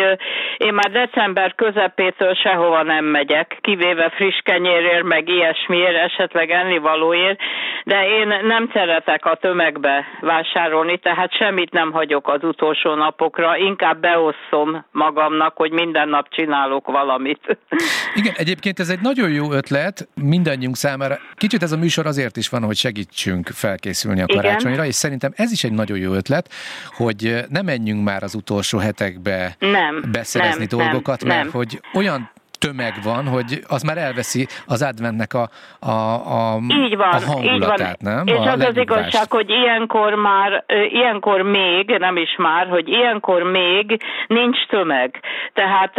én 0.57 0.73
már 0.73 0.91
december 0.91 1.55
közepétől 1.55 2.33
sehova 2.33 2.83
nem 2.83 3.05
megyek, 3.05 3.57
kivéve 3.61 4.09
friss 4.15 4.39
kenyérért, 4.43 5.03
meg 5.03 5.29
ilyesmiért, 5.29 5.95
esetleg 5.95 6.49
ennivalóért, 6.49 7.39
de 7.83 8.07
én 8.19 8.27
nem 8.27 8.69
szeretek 8.73 9.25
a 9.25 9.37
tömegbe 9.41 10.05
vásárolni, 10.21 10.97
tehát 10.97 11.37
semmit 11.37 11.71
nem 11.71 11.91
hagyok 11.91 12.27
az 12.27 12.43
utolsó 12.43 12.93
napokra, 12.93 13.57
inkább 13.57 13.99
beosszom 13.99 14.85
magamnak, 14.91 15.55
hogy 15.55 15.71
minden 15.71 16.09
nap 16.09 16.27
csinálok 16.29 16.85
valamit. 16.87 17.57
Igen, 18.19 18.33
egyébként 18.37 18.79
ez 18.79 18.89
egy 18.89 19.01
nagyon 19.01 19.29
jó 19.29 19.51
ötlet 19.51 20.07
mindannyiunk 20.15 20.75
számára. 20.75 21.15
Kicsit 21.35 21.63
ez 21.63 21.71
a 21.71 21.77
műsor 21.77 22.05
azért 22.05 22.37
is 22.37 22.49
van, 22.49 22.63
hogy 22.63 22.75
segítsünk 22.75 23.47
felkészülni 23.47 24.25
karácsonyra, 24.27 24.77
Igen. 24.77 24.85
és 24.85 24.95
szerintem 24.95 25.31
ez 25.35 25.51
is 25.51 25.63
egy 25.63 25.71
nagyon 25.71 25.97
jó 25.97 26.13
ötlet, 26.13 26.51
hogy 26.91 27.45
ne 27.49 27.61
menjünk 27.61 28.03
már 28.03 28.23
az 28.23 28.35
utolsó 28.35 28.77
hetekbe 28.77 29.55
nem, 29.59 30.03
beszerezni 30.11 30.65
nem, 30.69 30.79
dolgokat, 30.79 31.19
nem, 31.19 31.27
mert 31.27 31.43
nem. 31.43 31.51
hogy 31.51 31.81
olyan 31.93 32.31
tömeg 32.59 32.93
van, 33.03 33.27
hogy 33.27 33.59
az 33.67 33.81
már 33.81 33.97
elveszi 33.97 34.47
az 34.65 34.81
adventnek 34.81 35.33
a, 35.33 35.49
a, 35.79 35.95
a, 36.37 36.59
így 36.85 36.97
van, 36.97 37.09
a 37.09 37.19
hangulatát, 37.25 37.97
így 37.99 38.05
van. 38.05 38.15
nem? 38.15 38.27
És 38.27 38.45
a 38.47 38.51
az 38.51 38.65
az 38.65 38.77
igazság, 38.77 39.31
hogy 39.31 39.49
ilyenkor 39.49 40.13
már, 40.13 40.63
ilyenkor 40.89 41.41
még, 41.41 41.89
nem 41.99 42.17
is 42.17 42.35
már, 42.37 42.67
hogy 42.67 42.87
ilyenkor 42.89 43.43
még 43.43 44.03
nincs 44.27 44.65
tömeg. 44.65 45.19
Tehát, 45.53 45.93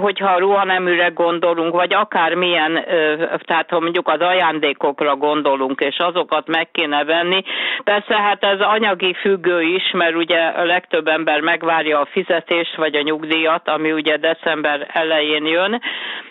hogyha 0.00 0.38
ruhaneműre 0.38 1.08
gondolunk, 1.08 1.74
vagy 1.74 1.94
akármilyen, 1.94 2.84
tehát 3.44 3.70
ha 3.70 3.80
mondjuk 3.80 4.08
az 4.08 4.20
ajándékokra 4.20 5.16
gondolunk, 5.16 5.80
és 5.80 5.96
azokat 5.98 6.46
meg 6.46 6.70
kéne 6.70 7.04
venni, 7.04 7.42
persze 7.84 8.14
hát 8.14 8.44
ez 8.44 8.60
anyagi 8.60 9.14
függő 9.14 9.62
is, 9.62 9.90
mert 9.92 10.14
ugye 10.14 10.38
a 10.38 10.64
legtöbb 10.64 11.06
ember 11.06 11.40
megvárja 11.40 12.00
a 12.00 12.08
fizetést, 12.10 12.76
vagy 12.76 12.94
a 12.94 13.02
nyugdíjat, 13.02 13.68
ami 13.68 13.92
ugye 13.92 14.16
december 14.16 14.86
elején 14.92 15.46
jön, 15.46 15.81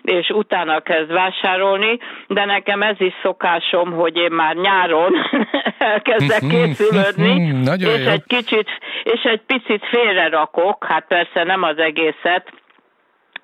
és 0.02 0.30
utána 0.30 0.80
kezd 0.80 1.12
vásárolni, 1.12 2.00
de 2.28 2.46
nekem 2.46 2.82
ez 2.82 2.96
is 2.98 3.14
szokásom, 3.22 3.92
hogy 3.92 4.18
én 4.18 4.32
már 4.32 4.56
nyáron 4.56 5.14
elkezdek 5.78 6.40
készülődni, 6.50 7.52
Nagyon 7.52 7.90
és 8.00 8.06
jó. 8.06 8.12
egy 8.12 8.24
kicsit, 8.28 8.70
és 9.04 9.22
egy 9.24 9.42
picit 9.48 9.86
félre 9.86 10.30
rakok, 10.30 10.86
hát 10.86 11.06
persze 11.08 11.44
nem 11.44 11.64
az 11.64 11.78
egészet, 11.78 12.52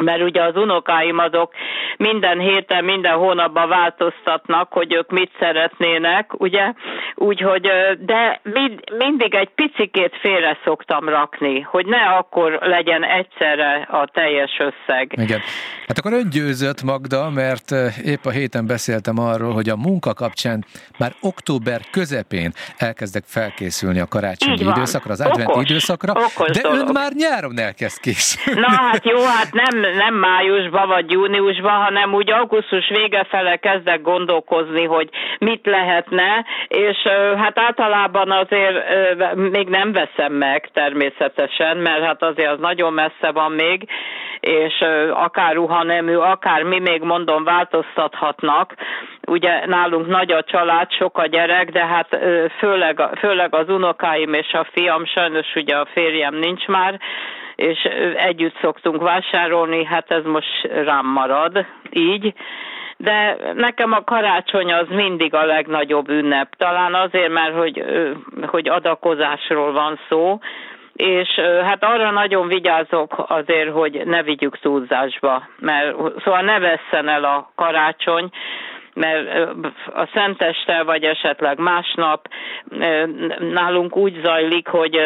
mert 0.03 0.21
ugye 0.21 0.43
az 0.43 0.55
unokáim 0.55 1.17
azok 1.17 1.53
minden 1.97 2.39
héten, 2.39 2.83
minden 2.83 3.15
hónapban 3.17 3.69
változtatnak, 3.69 4.71
hogy 4.71 4.93
ők 4.93 5.11
mit 5.11 5.31
szeretnének, 5.39 6.39
ugye, 6.39 6.73
úgyhogy, 7.15 7.69
de 7.99 8.39
mind, 8.43 8.79
mindig 8.97 9.35
egy 9.35 9.49
picikét 9.55 10.17
félre 10.19 10.57
szoktam 10.63 11.09
rakni, 11.09 11.61
hogy 11.61 11.85
ne 11.85 12.01
akkor 12.01 12.59
legyen 12.61 13.03
egyszerre 13.03 13.87
a 13.91 14.07
teljes 14.13 14.51
összeg. 14.59 15.13
Igen. 15.21 15.39
Hát 15.87 15.97
akkor 15.97 16.13
ön 16.13 16.29
győzött, 16.29 16.83
Magda, 16.83 17.29
mert 17.29 17.71
épp 18.03 18.25
a 18.25 18.29
héten 18.29 18.67
beszéltem 18.67 19.19
arról, 19.19 19.53
hogy 19.53 19.69
a 19.69 19.75
munka 19.75 20.13
kapcsán 20.13 20.65
már 20.97 21.11
október 21.21 21.81
közepén 21.91 22.51
elkezdek 22.77 23.23
felkészülni 23.25 23.99
a 23.99 24.05
karácsonyi 24.07 24.59
időszakra, 24.59 25.11
az 25.11 25.21
adventi 25.21 25.51
okos, 25.51 25.69
időszakra, 25.69 26.11
okos 26.11 26.49
de 26.49 26.61
dolog. 26.61 26.79
ön 26.79 26.89
már 26.93 27.11
nyáron 27.13 27.59
elkezd 27.59 27.99
készülni. 27.99 28.59
Na 28.59 28.71
hát 28.71 29.05
jó, 29.05 29.23
hát 29.23 29.53
nem, 29.53 29.86
nem 29.95 30.13
májusban 30.13 30.87
vagy 30.87 31.11
júniusban, 31.11 31.83
hanem 31.83 32.13
úgy 32.13 32.31
augusztus 32.31 32.89
vége 32.89 33.23
fele 33.23 33.55
kezdek 33.55 34.01
gondolkozni, 34.01 34.85
hogy 34.85 35.09
mit 35.39 35.65
lehetne, 35.65 36.45
és 36.67 36.97
hát 37.37 37.59
általában 37.59 38.31
azért 38.31 38.85
még 39.35 39.67
nem 39.67 39.91
veszem 39.91 40.33
meg 40.33 40.69
természetesen, 40.73 41.77
mert 41.77 42.03
hát 42.03 42.23
azért 42.23 42.51
az 42.51 42.59
nagyon 42.59 42.93
messze 42.93 43.31
van 43.31 43.51
még, 43.51 43.89
és 44.39 44.83
akár 45.13 45.53
ruhanemű, 45.53 46.15
akár 46.15 46.63
mi 46.63 46.79
még 46.79 47.01
mondom 47.01 47.43
változtathatnak. 47.43 48.73
Ugye 49.27 49.65
nálunk 49.65 50.07
nagy 50.07 50.31
a 50.31 50.43
család, 50.43 50.91
sok 50.91 51.17
a 51.17 51.25
gyerek, 51.25 51.69
de 51.69 51.85
hát 51.85 52.19
főleg, 52.59 53.01
főleg 53.19 53.55
az 53.55 53.69
unokáim 53.69 54.33
és 54.33 54.53
a 54.53 54.67
fiam, 54.71 55.05
sajnos 55.05 55.55
ugye 55.55 55.75
a 55.75 55.87
férjem 55.93 56.35
nincs 56.35 56.65
már, 56.65 56.99
és 57.57 57.83
együtt 58.15 58.57
szoktunk 58.61 59.01
vásárolni, 59.01 59.85
hát 59.85 60.11
ez 60.11 60.23
most 60.23 60.63
rám 60.63 61.05
marad, 61.05 61.65
így. 61.91 62.33
De 62.97 63.37
nekem 63.53 63.91
a 63.91 64.03
karácsony 64.03 64.73
az 64.73 64.87
mindig 64.89 65.33
a 65.33 65.45
legnagyobb 65.45 66.09
ünnep. 66.09 66.55
Talán 66.55 66.93
azért, 66.93 67.31
mert 67.31 67.55
hogy, 67.55 67.83
hogy 68.45 68.69
adakozásról 68.69 69.71
van 69.71 69.99
szó, 70.09 70.39
és 70.93 71.29
hát 71.63 71.83
arra 71.83 72.11
nagyon 72.11 72.47
vigyázok 72.47 73.25
azért, 73.27 73.71
hogy 73.71 74.01
ne 74.05 74.23
vigyük 74.23 74.59
túlzásba, 74.59 75.47
mert 75.59 75.95
szóval 76.23 76.41
ne 76.41 76.59
vesszen 76.59 77.07
el 77.07 77.23
a 77.23 77.51
karácsony, 77.55 78.29
mert 78.93 79.49
a 79.93 80.09
szenteste, 80.13 80.83
vagy 80.83 81.03
esetleg 81.03 81.59
másnap 81.59 82.27
nálunk 83.39 83.95
úgy 83.95 84.19
zajlik, 84.23 84.67
hogy 84.67 84.99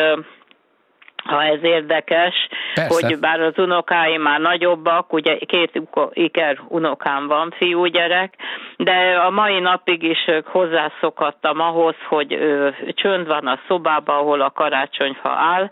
ha 1.24 1.44
ez 1.44 1.64
érdekes, 1.64 2.48
Persze. 2.74 3.06
hogy 3.08 3.20
bár 3.20 3.42
az 3.42 3.58
unokáim 3.58 4.22
már 4.22 4.40
nagyobbak, 4.40 5.14
ugye 5.14 5.38
két 5.38 5.82
iker 6.14 6.60
unokám 6.68 7.28
van, 7.28 7.54
fiúgyerek, 7.58 8.34
de 8.78 9.20
a 9.26 9.30
mai 9.30 9.60
napig 9.60 10.04
is 10.04 10.30
hozzászokattam 10.46 11.60
ahhoz, 11.60 11.96
hogy 12.08 12.38
csönd 12.88 13.28
van 13.28 13.48
a 13.48 13.60
szobában, 13.68 14.16
ahol 14.16 14.42
a 14.42 14.52
karácsonyfa 14.52 15.30
áll, 15.30 15.70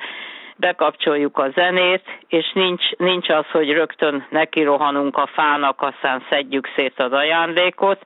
bekapcsoljuk 0.55 1.37
a 1.37 1.49
zenét, 1.55 2.03
és 2.27 2.51
nincs, 2.53 2.91
nincs 2.97 3.29
az, 3.29 3.45
hogy 3.51 3.71
rögtön 3.71 4.25
nekirohanunk 4.29 5.17
a 5.17 5.29
fának, 5.33 5.81
aztán 5.81 6.23
szedjük 6.29 6.67
szét 6.75 6.93
az 6.99 7.11
ajándékot, 7.11 8.01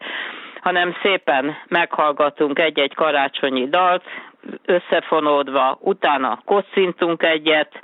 hanem 0.61 0.95
szépen 1.01 1.55
meghallgatunk 1.67 2.59
egy-egy 2.59 2.93
karácsonyi 2.93 3.67
dalt, 3.69 4.03
összefonódva, 4.65 5.77
utána 5.81 6.41
kocintunk 6.45 7.23
egyet, 7.23 7.79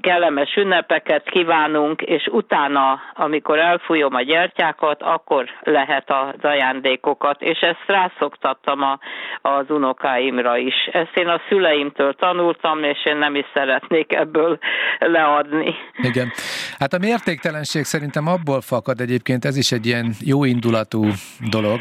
kellemes 0.00 0.56
ünnepeket 0.56 1.30
kívánunk, 1.30 2.02
és 2.02 2.28
utána, 2.30 3.00
amikor 3.14 3.58
elfújom 3.58 4.14
a 4.14 4.22
gyertyákat, 4.22 5.02
akkor 5.02 5.48
lehet 5.62 6.10
az 6.10 6.40
ajándékokat, 6.42 7.42
és 7.42 7.58
ezt 7.60 7.84
rászoktattam 7.86 8.82
a, 8.82 8.98
az 9.42 9.64
unokáimra 9.68 10.56
is. 10.56 10.74
Ezt 10.92 11.16
én 11.16 11.28
a 11.28 11.40
szüleimtől 11.48 12.14
tanultam, 12.14 12.82
és 12.82 13.04
én 13.04 13.16
nem 13.16 13.34
is 13.34 13.46
szeretnék 13.54 14.12
ebből 14.12 14.58
leadni. 14.98 15.74
Igen. 16.02 16.32
Hát 16.78 16.92
a 16.92 16.98
mértéktelenség 16.98 17.84
szerintem 17.84 18.26
abból 18.26 18.60
fakad 18.60 19.00
egyébként, 19.00 19.44
ez 19.44 19.56
is 19.56 19.72
egy 19.72 19.86
ilyen 19.86 20.14
jó 20.20 20.44
indulatú 20.44 21.04
dolog, 21.50 21.78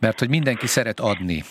mert 0.00 0.18
hogy 0.18 0.28
mindenki 0.28 0.66
szeret 0.66 1.00
adni. 1.00 1.42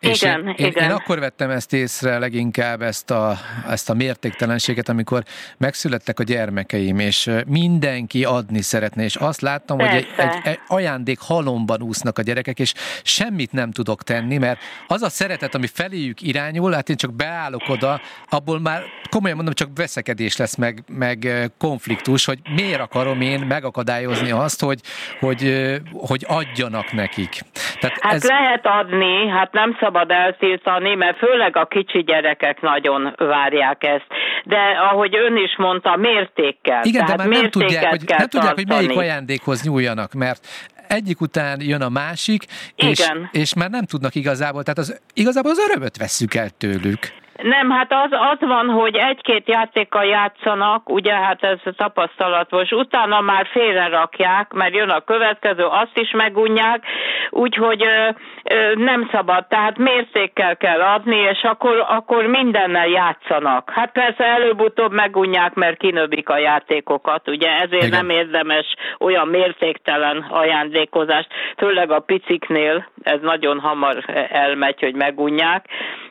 És 0.00 0.22
igen, 0.22 0.48
én, 0.48 0.66
igen. 0.66 0.84
Én 0.84 0.90
akkor 0.90 1.18
vettem 1.18 1.50
ezt 1.50 1.72
észre 1.72 2.18
leginkább, 2.18 2.82
ezt 2.82 3.10
a, 3.10 3.36
ezt 3.68 3.90
a 3.90 3.94
mértéktelenséget, 3.94 4.88
amikor 4.88 5.22
megszülettek 5.58 6.20
a 6.20 6.22
gyermekeim, 6.22 6.98
és 6.98 7.30
mindenki 7.46 8.24
adni 8.24 8.62
szeretne, 8.62 9.02
és 9.02 9.16
azt 9.16 9.40
láttam, 9.40 9.76
Persze. 9.76 9.94
hogy 9.94 10.06
egy, 10.16 10.26
egy, 10.26 10.40
egy 10.44 10.58
ajándék 10.66 11.18
halomban 11.20 11.82
úsznak 11.82 12.18
a 12.18 12.22
gyerekek, 12.22 12.58
és 12.58 12.72
semmit 13.02 13.52
nem 13.52 13.70
tudok 13.70 14.02
tenni, 14.02 14.38
mert 14.38 14.60
az 14.86 15.02
a 15.02 15.08
szeretet, 15.08 15.54
ami 15.54 15.66
feléjük 15.66 16.22
irányul, 16.22 16.72
hát 16.72 16.88
én 16.88 16.96
csak 16.96 17.14
beállok 17.14 17.68
oda, 17.68 18.00
abból 18.28 18.60
már 18.60 18.82
komolyan 19.10 19.36
mondom, 19.36 19.54
csak 19.54 19.68
veszekedés 19.74 20.36
lesz, 20.36 20.56
meg, 20.56 20.82
meg 20.88 21.28
konfliktus, 21.58 22.24
hogy 22.24 22.38
miért 22.54 22.80
akarom 22.80 23.20
én 23.20 23.40
megakadályozni 23.40 24.30
azt, 24.30 24.62
hogy, 24.62 24.80
hogy, 25.20 25.70
hogy 25.92 26.24
adjanak 26.28 26.92
nekik. 26.92 27.40
Tehát 27.80 27.98
hát 28.00 28.14
ez... 28.14 28.24
lehet 28.24 28.66
adni, 28.66 29.28
hát 29.28 29.52
nem 29.52 29.76
szabad 29.86 30.10
eltiltani, 30.10 30.94
mert 30.94 31.18
főleg 31.18 31.56
a 31.56 31.66
kicsi 31.66 32.02
gyerekek 32.02 32.60
nagyon 32.60 33.14
várják 33.16 33.84
ezt. 33.84 34.06
De 34.44 34.58
ahogy 34.90 35.16
ön 35.16 35.36
is 35.36 35.56
mondta, 35.56 35.96
mértékkel. 35.96 36.84
Igen, 36.84 37.06
de 37.06 37.16
már 37.16 37.28
nem 37.28 37.50
tudják, 37.50 37.88
hogy, 37.88 38.02
nem 38.18 38.28
tudják, 38.28 38.54
hogy 38.54 38.68
melyik 38.68 38.96
ajándékhoz 38.96 39.62
nyúljanak, 39.64 40.12
mert 40.12 40.46
egyik 40.88 41.20
után 41.20 41.60
jön 41.60 41.82
a 41.82 41.88
másik, 41.88 42.44
és, 42.74 43.10
és 43.30 43.54
már 43.54 43.70
nem 43.70 43.84
tudnak 43.84 44.14
igazából, 44.14 44.62
tehát 44.62 44.78
az, 44.78 45.00
igazából 45.14 45.50
az 45.50 45.68
örömöt 45.68 45.96
vesszük 45.96 46.34
el 46.34 46.48
tőlük. 46.50 46.98
Nem, 47.42 47.70
hát 47.70 47.92
az, 47.92 48.10
az 48.10 48.48
van, 48.48 48.68
hogy 48.68 48.96
egy-két 48.96 49.48
játékkal 49.48 50.04
játszanak, 50.04 50.88
ugye 50.88 51.12
hát 51.14 51.42
ez 51.42 51.58
tapasztalatos, 51.76 52.70
utána 52.70 53.20
már 53.20 53.46
félre 53.46 53.88
rakják, 53.88 54.52
mert 54.52 54.74
jön 54.74 54.88
a 54.88 55.00
következő, 55.00 55.64
azt 55.64 55.98
is 55.98 56.10
megunják, 56.10 56.84
úgyhogy 57.30 57.82
ö, 57.82 58.08
ö, 58.54 58.74
nem 58.74 59.08
szabad, 59.12 59.46
tehát 59.46 59.78
mértékkel 59.78 60.56
kell 60.56 60.80
adni, 60.80 61.16
és 61.16 61.42
akkor, 61.42 61.84
akkor 61.88 62.26
mindennel 62.26 62.88
játszanak. 62.88 63.70
Hát 63.74 63.92
persze 63.92 64.24
előbb-utóbb 64.24 64.92
megunják, 64.92 65.54
mert 65.54 65.78
kinöbik 65.78 66.28
a 66.28 66.38
játékokat, 66.38 67.28
ugye 67.28 67.48
ezért 67.48 67.86
Igen. 67.86 68.06
nem 68.06 68.10
érdemes 68.10 68.74
olyan 68.98 69.28
mértéktelen 69.28 70.26
ajándékozást, 70.30 71.28
főleg 71.56 71.90
a 71.90 72.00
piciknél, 72.00 72.86
ez 73.02 73.20
nagyon 73.20 73.60
hamar 73.60 74.04
elmegy, 74.30 74.80
hogy 74.80 74.94
megunják, 74.94 75.64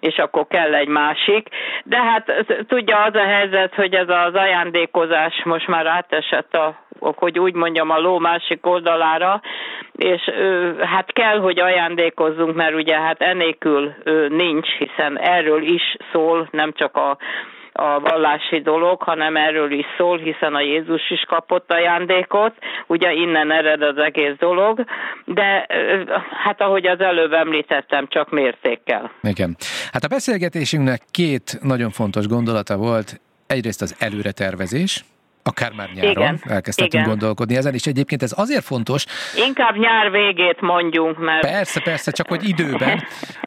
és 0.05 0.17
akkor 0.17 0.47
kell 0.47 0.73
egy 0.73 0.87
más 0.87 1.15
másik, 1.15 1.47
de 1.83 1.97
hát 1.97 2.45
tudja 2.67 3.03
az 3.03 3.15
a 3.15 3.25
helyzet, 3.25 3.75
hogy 3.75 3.93
ez 3.93 4.09
az 4.09 4.33
ajándékozás 4.33 5.41
most 5.43 5.67
már 5.67 5.85
átesett 5.85 6.53
a 6.53 6.83
hogy 6.99 7.39
úgy 7.39 7.53
mondjam, 7.53 7.89
a 7.89 7.99
ló 7.99 8.19
másik 8.19 8.65
oldalára, 8.65 9.41
és 9.91 10.21
hát 10.81 11.13
kell, 11.13 11.39
hogy 11.39 11.59
ajándékozzunk, 11.59 12.55
mert 12.55 12.75
ugye 12.75 12.99
hát 12.99 13.21
enélkül 13.21 13.93
nincs, 14.29 14.67
hiszen 14.77 15.19
erről 15.19 15.61
is 15.61 15.95
szól, 16.11 16.47
nem 16.51 16.71
csak 16.73 16.95
a 16.95 17.17
a 17.77 17.99
vallási 17.99 18.61
dolog, 18.61 19.01
hanem 19.01 19.35
erről 19.35 19.71
is 19.71 19.85
szól, 19.97 20.17
hiszen 20.17 20.55
a 20.55 20.61
Jézus 20.61 21.11
is 21.11 21.25
kapott 21.27 21.71
ajándékot, 21.71 22.53
ugye 22.87 23.13
innen 23.13 23.51
ered 23.51 23.81
az 23.81 23.97
egész 23.97 24.35
dolog, 24.39 24.85
de 25.25 25.67
hát 26.43 26.61
ahogy 26.61 26.85
az 26.87 26.99
előbb 26.99 27.33
említettem, 27.33 28.07
csak 28.07 28.29
mértékkel. 28.31 29.11
Igen. 29.21 29.55
Hát 29.91 30.03
a 30.03 30.07
beszélgetésünknek 30.07 31.01
két 31.11 31.57
nagyon 31.61 31.89
fontos 31.89 32.27
gondolata 32.27 32.77
volt. 32.77 33.19
Egyrészt 33.47 33.81
az 33.81 33.95
előretervezés, 33.99 35.03
akár 35.47 35.71
már 35.71 35.89
nyáron 35.93 36.11
igen, 36.11 36.39
elkezdhetünk 36.43 36.93
igen. 36.93 37.07
gondolkodni 37.07 37.55
ezen, 37.55 37.73
és 37.73 37.85
egyébként 37.85 38.23
ez 38.23 38.33
azért 38.35 38.63
fontos. 38.63 39.05
Inkább 39.47 39.75
nyár 39.77 40.11
végét 40.11 40.61
mondjunk, 40.61 41.17
mert... 41.17 41.41
Persze, 41.41 41.81
persze, 41.81 42.11
csak 42.11 42.27
hogy 42.27 42.47
időben. 42.47 43.03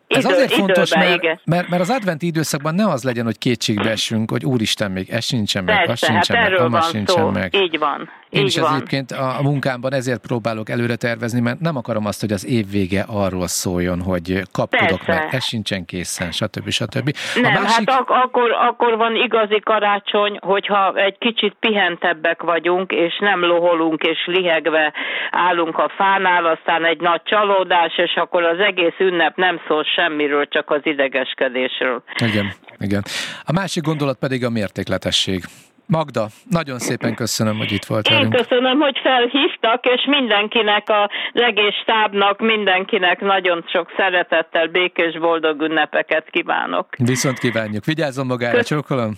Ez 0.09 0.25
Idő, 0.25 0.35
azért 0.35 0.53
fontos, 0.53 0.91
időben, 0.91 1.19
mert, 1.23 1.41
mert, 1.45 1.69
mert 1.69 1.83
az 1.83 1.91
adventi 1.91 2.27
időszakban 2.27 2.75
ne 2.75 2.89
az 2.89 3.05
legyen, 3.05 3.25
hogy 3.25 3.39
kétségbe 3.39 3.91
esünk, 3.91 4.31
hogy 4.31 4.45
úristen, 4.45 4.91
még 4.91 5.11
ez 5.11 5.25
sincsen 5.25 5.65
meg, 5.65 5.77
Persze, 5.77 5.93
az 5.93 5.99
sincsen 5.99 6.37
hát 6.37 6.51
meg, 6.51 6.71
van 6.71 6.83
sincsen 6.83 7.17
szó. 7.17 7.31
meg. 7.31 7.55
Így 7.55 7.79
van. 7.79 8.11
Én 8.31 8.41
így 8.41 8.47
is 8.47 8.59
van. 8.59 8.75
egyébként 8.75 9.11
a 9.11 9.39
munkámban 9.43 9.93
ezért 9.93 10.27
próbálok 10.27 10.69
előre 10.71 10.97
tervezni, 10.97 11.41
mert 11.41 11.61
nem 11.61 11.77
akarom 11.77 12.07
azt, 12.07 12.21
hogy 12.21 12.33
az 12.33 12.47
év 12.47 12.71
vége 12.71 13.05
arról 13.09 13.47
szóljon, 13.47 14.01
hogy 14.03 14.43
kapkodok 14.53 15.05
Persze. 15.05 15.23
meg, 15.23 15.35
ez 15.35 15.45
sincsen 15.45 15.85
készen, 15.85 16.31
stb. 16.31 16.69
stb. 16.71 17.17
A 17.35 17.41
nem, 17.41 17.53
másik... 17.53 17.91
hát 17.91 18.01
ak- 18.01 18.11
akkor, 18.11 18.51
akkor 18.51 18.97
van 18.97 19.15
igazi 19.17 19.61
karácsony, 19.61 20.39
hogyha 20.41 20.95
egy 20.95 21.19
kicsit 21.19 21.57
pihentebbek 21.61 22.43
vagyunk, 22.43 22.93
és 22.93 23.19
nem 23.21 23.45
loholunk, 23.45 24.03
és 24.03 24.19
lihegve 24.27 24.93
állunk 25.31 25.79
a 25.79 25.91
fánál, 25.97 26.47
aztán 26.47 26.85
egy 26.85 27.01
nagy 27.01 27.23
csalódás, 27.25 27.99
és 27.99 28.15
akkor 28.15 28.43
az 28.43 28.59
egész 28.59 28.99
ünnep 28.99 29.37
nem 29.37 29.61
szól 29.69 29.85
semmiről, 29.97 30.49
csak 30.49 30.71
az 30.71 30.81
idegeskedésről. 30.83 32.03
Igen, 32.25 32.53
igen. 32.79 33.03
A 33.45 33.53
másik 33.53 33.83
gondolat 33.83 34.19
pedig 34.19 34.45
a 34.45 34.51
mértékletesség. 34.51 35.45
Magda, 35.89 36.27
nagyon 36.51 36.79
szépen 36.79 37.15
köszönöm, 37.15 37.57
hogy 37.57 37.73
itt 37.73 37.85
volt 37.85 38.09
Én 38.09 38.31
köszönöm, 38.31 38.79
hogy 38.81 38.99
felhívtak, 39.03 39.85
és 39.85 40.05
mindenkinek, 40.07 40.89
az 40.89 41.41
egész 41.43 41.75
stábnak, 41.83 42.41
mindenkinek 42.41 43.21
nagyon 43.21 43.65
sok 43.73 43.93
szeretettel, 43.97 44.67
békés, 44.67 45.19
boldog 45.19 45.61
ünnepeket 45.61 46.31
kívánok. 46.31 46.87
Viszont 46.97 47.39
kívánjuk. 47.39 47.85
Vigyázzon 47.85 48.27
magára, 48.27 48.57
Kösz... 48.57 48.67
csókolom. 48.67 49.13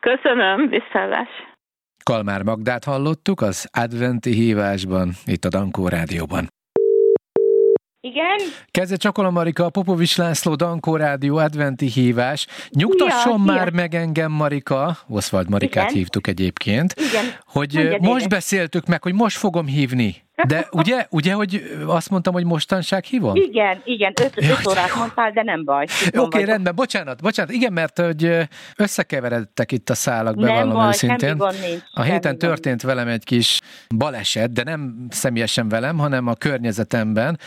Köszönöm, 0.00 0.68
visszálás. 0.68 1.28
Kalmár 2.04 2.42
Magdát 2.42 2.84
hallottuk 2.84 3.40
az 3.40 3.68
adventi 3.72 4.32
hívásban, 4.32 5.10
itt 5.24 5.44
a 5.44 5.48
Dankó 5.48 5.88
Rádióban. 5.88 6.46
Igen? 8.08 8.38
Kezdje 8.70 8.96
Csakola 8.96 9.30
Marika, 9.30 9.70
Popovics 9.70 10.16
László 10.16 10.54
Dankó 10.54 10.96
Rádió 10.96 11.36
adventi 11.36 11.86
hívás. 11.86 12.46
Nyugtasson 12.70 13.38
ja, 13.38 13.52
már 13.52 13.70
meg 13.70 13.94
engem, 13.94 14.32
Marika, 14.32 14.96
Oswald 15.08 15.48
Marikát 15.48 15.84
Igen. 15.84 15.96
hívtuk 15.96 16.26
egyébként, 16.26 16.94
Igen. 16.98 17.24
hogy 17.46 17.74
Mondja 17.74 17.98
most 18.00 18.20
éve. 18.20 18.28
beszéltük 18.28 18.86
meg, 18.86 19.02
hogy 19.02 19.14
most 19.14 19.36
fogom 19.36 19.66
hívni. 19.66 20.26
De 20.46 20.66
ugye, 20.80 21.06
ugye, 21.10 21.32
hogy 21.32 21.62
azt 21.86 22.10
mondtam, 22.10 22.32
hogy 22.32 22.44
mostanság 22.44 23.04
hívom? 23.04 23.34
Igen, 23.34 23.80
igen, 23.84 24.12
öt, 24.22 24.32
ja, 24.36 24.50
öt 24.50 24.66
órát 24.66 24.94
mondtál, 24.96 25.32
de 25.32 25.42
nem 25.42 25.64
baj. 25.64 25.86
Oké, 26.06 26.18
okay, 26.18 26.44
rendben, 26.44 26.74
bocsánat, 26.74 27.22
bocsánat. 27.22 27.52
Igen, 27.52 27.72
mert 27.72 27.98
hogy 27.98 28.48
összekeveredtek 28.76 29.72
itt 29.72 29.90
a 29.90 29.94
szálak, 29.94 30.36
bevallom 30.36 30.72
baj, 30.72 30.88
őszintén. 30.88 31.36
nincs, 31.36 31.82
a 31.92 32.02
héten 32.02 32.38
történt 32.38 32.82
velem 32.82 33.08
egy 33.08 33.24
kis 33.24 33.60
baleset, 33.96 34.52
de 34.52 34.62
nem 34.62 35.06
személyesen 35.10 35.68
velem, 35.68 35.98
hanem 35.98 36.26
a 36.26 36.34
környezetemben, 36.34 37.38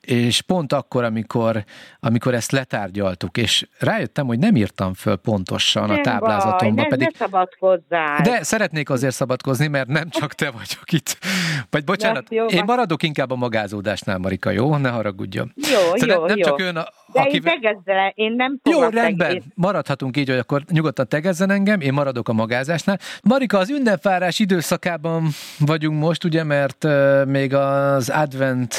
és 0.00 0.42
pont 0.42 0.72
akkor, 0.72 1.04
amikor, 1.04 1.64
amikor 2.00 2.34
ezt 2.34 2.52
letárgyaltuk, 2.52 3.36
és 3.36 3.66
rájöttem, 3.78 4.26
hogy 4.26 4.38
nem 4.38 4.56
írtam 4.56 4.94
föl 4.94 5.16
pontosan 5.16 5.86
nem 5.86 5.98
a 5.98 6.00
táblázatomba. 6.00 6.74
Baj, 6.74 6.88
pedig... 6.88 7.08
ne 7.12 7.18
szabadkozzál. 7.18 8.22
De 8.22 8.42
szeretnék 8.42 8.90
azért 8.90 9.14
szabadkozni, 9.14 9.66
mert 9.66 9.88
nem 9.88 10.10
csak 10.10 10.32
te 10.32 10.50
vagyok 10.50 10.92
itt. 10.92 11.18
Vagy 11.70 11.84
bocsánat, 11.84 12.26
jó, 12.30 12.46
én 12.46 12.64
maradok 12.64 13.02
inkább 13.02 13.30
a 13.30 13.36
magázódásnál, 13.36 14.18
Marika, 14.18 14.50
jó? 14.50 14.76
Ne 14.76 14.88
haragudjon. 14.88 15.52
Jó, 15.56 15.96
szóval 15.96 16.16
jó, 16.16 16.26
nem 16.26 16.36
jó. 16.36 16.44
csak 16.44 16.60
ön, 16.60 16.76
a, 16.76 16.86
De 17.12 17.20
aki... 17.20 17.34
én 17.34 17.42
tegezzel, 17.42 18.12
én 18.14 18.32
nem 18.32 18.60
Jó, 18.70 18.88
rendben, 18.88 19.34
én... 19.34 19.42
maradhatunk 19.54 20.16
így, 20.16 20.28
hogy 20.28 20.38
akkor 20.38 20.62
nyugodtan 20.70 21.08
tegezzen 21.08 21.50
engem, 21.50 21.80
én 21.80 21.92
maradok 21.92 22.28
a 22.28 22.32
magázásnál. 22.32 22.98
Marika, 23.22 23.58
az 23.58 23.70
ünnepvárás 23.70 24.38
időszakában 24.38 25.28
vagyunk 25.58 26.00
most, 26.00 26.24
ugye, 26.24 26.44
mert 26.44 26.84
uh, 26.84 27.26
még 27.26 27.54
az 27.54 28.08
advent 28.08 28.74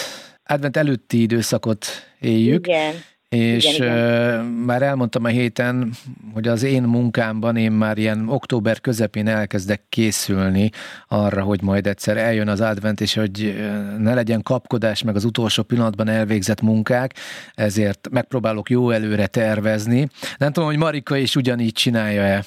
advent 0.52 0.78
előtti 0.78 1.22
időszakot 1.22 1.86
éljük. 2.20 2.68
Igen. 2.68 2.94
és 3.30 3.76
Igen, 3.76 3.98
igen. 3.98 4.46
már 4.46 4.82
elmondtam 4.82 5.24
a 5.24 5.28
héten, 5.28 5.92
hogy 6.34 6.48
az 6.48 6.64
én 6.64 6.84
munkámban 6.84 7.56
én 7.56 7.72
már 7.72 7.98
ilyen 7.98 8.30
október 8.30 8.82
közepén 8.82 9.28
elkezdek 9.28 9.82
készülni 9.90 10.70
arra, 11.08 11.44
hogy 11.44 11.62
majd 11.62 11.88
egyszer 11.88 12.18
eljön 12.18 12.48
az 12.48 12.62
advent, 12.62 13.02
és 13.02 13.14
hogy 13.14 13.56
ne 13.98 14.14
legyen 14.14 14.42
kapkodás 14.44 15.04
meg 15.04 15.16
az 15.16 15.26
utolsó 15.26 15.64
pillanatban 15.64 16.08
elvégzett 16.08 16.62
munkák, 16.62 17.14
ezért 17.56 18.08
megpróbálok 18.12 18.70
jó 18.70 18.90
előre 18.90 19.28
tervezni. 19.28 20.08
Nem 20.38 20.52
tudom, 20.52 20.70
hogy 20.70 20.78
Marika 20.78 21.18
is 21.18 21.36
ugyanígy 21.36 21.74
csinálja-e. 21.74 22.44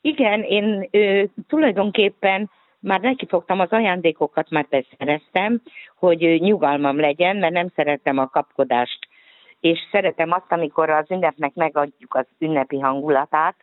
Igen, 0.00 0.42
én 0.42 0.88
ö, 0.90 1.22
tulajdonképpen 1.48 2.50
már 2.86 3.00
nekifogtam 3.00 3.60
az 3.60 3.70
ajándékokat, 3.70 4.50
már 4.50 4.66
beszereztem, 4.70 5.60
hogy 5.96 6.40
nyugalmam 6.40 7.00
legyen, 7.00 7.36
mert 7.36 7.52
nem 7.52 7.68
szeretem 7.74 8.18
a 8.18 8.26
kapkodást, 8.26 8.98
és 9.60 9.78
szeretem 9.90 10.32
azt, 10.32 10.52
amikor 10.52 10.90
az 10.90 11.10
ünnepnek 11.10 11.54
megadjuk 11.54 12.14
az 12.14 12.26
ünnepi 12.38 12.78
hangulatát, 12.78 13.54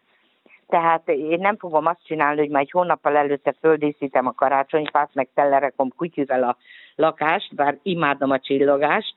tehát 0.68 1.10
én 1.10 1.40
nem 1.40 1.58
fogom 1.58 1.86
azt 1.86 2.06
csinálni, 2.06 2.40
hogy 2.40 2.50
majd 2.50 2.72
hónappal 2.72 3.16
előtte 3.16 3.56
földíszítem 3.60 4.28
a 4.28 4.32
karácsonyfát, 4.32 5.10
meg 5.14 5.30
telerekom 5.34 5.90
kutyűvel 5.96 6.44
a 6.44 6.58
lakást, 6.96 7.56
bár 7.56 7.78
imádom 7.84 8.32
a 8.32 8.40
csillogást, 8.40 9.14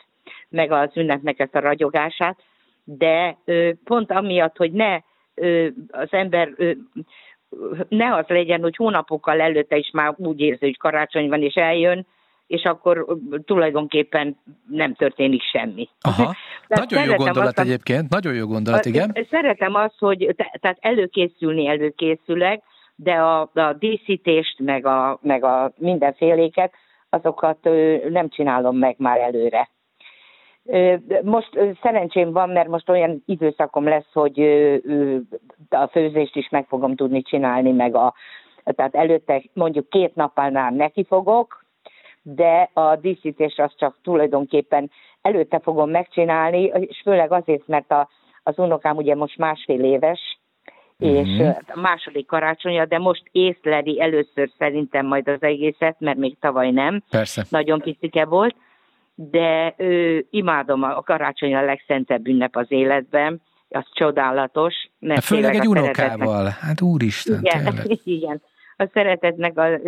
meg 0.48 0.72
az 0.72 0.90
ünnepnek 0.96 1.38
ezt 1.38 1.54
a 1.54 1.60
ragyogását, 1.60 2.42
de 2.84 3.36
ö, 3.44 3.70
pont 3.84 4.10
amiatt, 4.10 4.56
hogy 4.56 4.72
ne 4.72 4.98
ö, 5.34 5.68
az 5.90 6.08
ember 6.10 6.52
ö, 6.56 6.72
ne 7.88 8.14
az 8.14 8.24
legyen, 8.28 8.60
hogy 8.60 8.76
hónapokkal 8.76 9.40
előtte 9.40 9.76
is 9.76 9.90
már 9.92 10.14
úgy 10.16 10.40
érzi, 10.40 10.64
hogy 10.64 10.78
karácsony 10.78 11.28
van, 11.28 11.42
és 11.42 11.54
eljön, 11.54 12.06
és 12.46 12.62
akkor 12.62 13.06
tulajdonképpen 13.44 14.36
nem 14.70 14.94
történik 14.94 15.42
semmi. 15.42 15.88
Aha, 16.00 16.34
De 16.68 16.76
nagyon 16.78 17.04
jó 17.04 17.14
gondolat 17.14 17.48
azt 17.48 17.58
a- 17.58 17.62
egyébként, 17.62 18.08
nagyon 18.08 18.34
jó 18.34 18.46
gondolat, 18.46 18.84
igen. 18.84 19.16
Szeretem 19.30 19.74
azt, 19.74 19.98
hogy 19.98 20.34
te- 20.36 20.58
tehát 20.60 20.78
előkészülni 20.80 21.66
előkészülek, 21.68 22.62
de 22.96 23.12
a, 23.12 23.40
a 23.40 23.72
díszítést, 23.78 24.58
meg 24.58 24.86
a, 24.86 25.18
meg 25.22 25.44
a 25.44 25.72
mindenféléket, 25.76 26.72
azokat 27.10 27.58
nem 28.08 28.28
csinálom 28.28 28.76
meg 28.76 28.94
már 28.98 29.18
előre. 29.18 29.70
Most 31.22 31.58
szerencsém 31.82 32.32
van, 32.32 32.50
mert 32.50 32.68
most 32.68 32.88
olyan 32.88 33.22
időszakom 33.26 33.88
lesz, 33.88 34.12
hogy 34.12 34.40
a 35.70 35.86
főzést 35.86 36.36
is 36.36 36.48
meg 36.48 36.66
fogom 36.66 36.96
tudni 36.96 37.22
csinálni, 37.22 37.72
meg 37.72 37.94
a, 37.94 38.14
tehát 38.64 38.94
előtte 38.94 39.42
mondjuk 39.52 39.88
két 39.88 40.14
nappal 40.14 40.50
neki 40.70 41.04
fogok, 41.04 41.64
de 42.22 42.70
a 42.72 42.96
díszítés 42.96 43.56
az 43.56 43.72
csak 43.76 43.96
tulajdonképpen 44.02 44.90
előtte 45.22 45.58
fogom 45.58 45.90
megcsinálni, 45.90 46.62
és 46.62 47.00
főleg 47.04 47.32
azért, 47.32 47.66
mert 47.66 47.90
a, 47.90 48.08
az 48.42 48.58
unokám 48.58 48.96
ugye 48.96 49.14
most 49.14 49.38
másfél 49.38 49.84
éves, 49.84 50.38
és 50.98 51.28
Mhm. 51.28 51.40
ö, 51.40 51.48
a 51.48 51.80
második 51.80 52.26
karácsonya, 52.26 52.84
de 52.84 52.98
most 52.98 53.22
észleli 53.32 54.00
először 54.00 54.50
szerintem 54.58 55.06
majd 55.06 55.28
az 55.28 55.42
egészet, 55.42 55.96
mert 55.98 56.18
még 56.18 56.36
tavaly 56.40 56.70
nem, 56.70 57.02
Persze. 57.10 57.44
nagyon 57.48 57.80
picike 57.80 58.24
volt, 58.24 58.54
de 59.16 59.74
ö, 59.76 60.18
imádom 60.30 60.82
a, 60.82 60.96
a 60.96 61.02
karácsony 61.02 61.54
a 61.54 61.64
legszentebb 61.64 62.26
ünnep 62.26 62.56
az 62.56 62.66
életben, 62.68 63.40
az 63.68 63.84
csodálatos. 63.92 64.74
Mert 64.98 65.24
Főleg 65.24 65.50
tényleg 65.50 65.60
egy 65.60 65.68
unokával. 65.68 66.44
Hát 66.60 66.80
úristen, 66.80 67.40
igen, 67.42 67.64
tényleg. 67.64 67.98
igen. 68.18 68.42
A 68.76 68.88
szeretetnek 68.92 69.58
az 69.58 69.80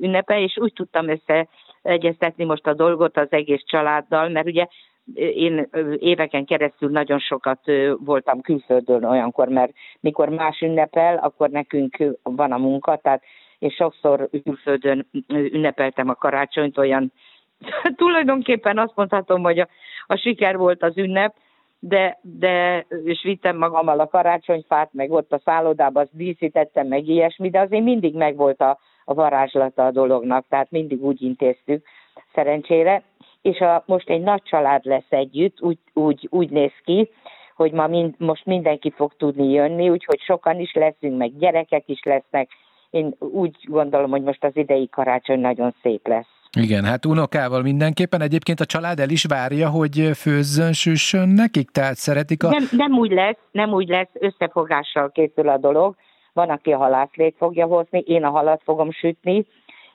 ünnepe, 0.00 0.40
és 0.40 0.58
úgy 0.58 0.72
tudtam 0.72 1.06
összeegyeztetni 1.08 2.44
most 2.44 2.66
a 2.66 2.74
dolgot 2.74 3.16
az 3.16 3.26
egész 3.30 3.62
családdal, 3.64 4.28
mert 4.28 4.46
ugye 4.46 4.66
én 5.14 5.68
éveken 5.98 6.44
keresztül 6.44 6.90
nagyon 6.90 7.18
sokat 7.18 7.60
voltam 7.98 8.40
külföldön 8.40 9.04
olyankor, 9.04 9.48
mert 9.48 9.72
mikor 10.00 10.28
más 10.28 10.60
ünnepel, 10.60 11.16
akkor 11.16 11.50
nekünk 11.50 11.96
van 12.22 12.52
a 12.52 12.58
munka, 12.58 12.96
tehát 12.96 13.22
én 13.58 13.70
sokszor 13.70 14.28
külföldön 14.42 15.06
ünnepeltem 15.28 16.08
a 16.08 16.14
karácsonyt, 16.14 16.78
olyan 16.78 17.12
tulajdonképpen 17.96 18.78
azt 18.78 18.96
mondhatom, 18.96 19.42
hogy 19.42 19.58
a, 19.58 19.68
a 20.06 20.16
siker 20.16 20.56
volt 20.56 20.82
az 20.82 20.98
ünnep, 20.98 21.34
de, 21.78 22.18
de 22.22 22.86
és 23.04 23.22
vittem 23.22 23.56
magammal 23.56 24.00
a 24.00 24.08
karácsonyfát, 24.08 24.92
meg 24.92 25.10
ott 25.10 25.32
a 25.32 25.40
szállodába 25.44 26.00
azt 26.00 26.16
díszítettem, 26.16 26.86
meg 26.86 27.08
ilyesmi, 27.08 27.50
de 27.50 27.60
azért 27.60 27.82
mindig 27.82 28.14
megvolt 28.14 28.60
a, 28.60 28.78
a 29.04 29.14
varázslata 29.14 29.86
a 29.86 29.90
dolognak, 29.90 30.44
tehát 30.48 30.70
mindig 30.70 31.04
úgy 31.04 31.22
intéztük, 31.22 31.86
szerencsére. 32.34 33.02
És 33.42 33.58
a, 33.58 33.82
most 33.86 34.08
egy 34.08 34.20
nagy 34.20 34.42
család 34.42 34.84
lesz 34.84 35.10
együtt, 35.10 35.62
úgy, 35.62 35.78
úgy, 35.92 36.28
úgy 36.30 36.50
néz 36.50 36.72
ki, 36.84 37.10
hogy 37.56 37.72
ma 37.72 37.86
mind, 37.86 38.14
most 38.18 38.46
mindenki 38.46 38.90
fog 38.90 39.12
tudni 39.16 39.50
jönni, 39.50 39.88
úgyhogy 39.88 40.20
sokan 40.20 40.60
is 40.60 40.72
leszünk, 40.72 41.18
meg 41.18 41.38
gyerekek 41.38 41.82
is 41.86 42.02
lesznek. 42.02 42.48
Én 42.90 43.14
úgy 43.18 43.56
gondolom, 43.62 44.10
hogy 44.10 44.22
most 44.22 44.44
az 44.44 44.56
idei 44.56 44.88
karácsony 44.88 45.40
nagyon 45.40 45.74
szép 45.82 46.08
lesz. 46.08 46.39
Igen, 46.58 46.84
hát 46.84 47.06
unokával 47.06 47.62
mindenképpen. 47.62 48.20
Egyébként 48.20 48.60
a 48.60 48.64
család 48.64 48.98
el 48.98 49.10
is 49.10 49.24
várja, 49.24 49.68
hogy 49.68 50.10
főzzön, 50.14 50.72
süssön 50.72 51.28
nekik, 51.28 51.70
tehát 51.70 51.94
szeretik 51.94 52.44
a... 52.44 52.48
Nem, 52.48 52.68
nem 52.70 52.92
úgy 52.92 53.10
lesz, 53.10 53.38
nem 53.50 53.72
úgy 53.72 53.88
lesz, 53.88 54.08
összefogással 54.12 55.10
készül 55.10 55.48
a 55.48 55.56
dolog. 55.56 55.96
Van, 56.32 56.48
aki 56.48 56.72
a 56.72 56.76
halászlét 56.76 57.34
fogja 57.38 57.66
hozni, 57.66 57.98
én 57.98 58.24
a 58.24 58.30
halat 58.30 58.60
fogom 58.64 58.90
sütni, 58.90 59.46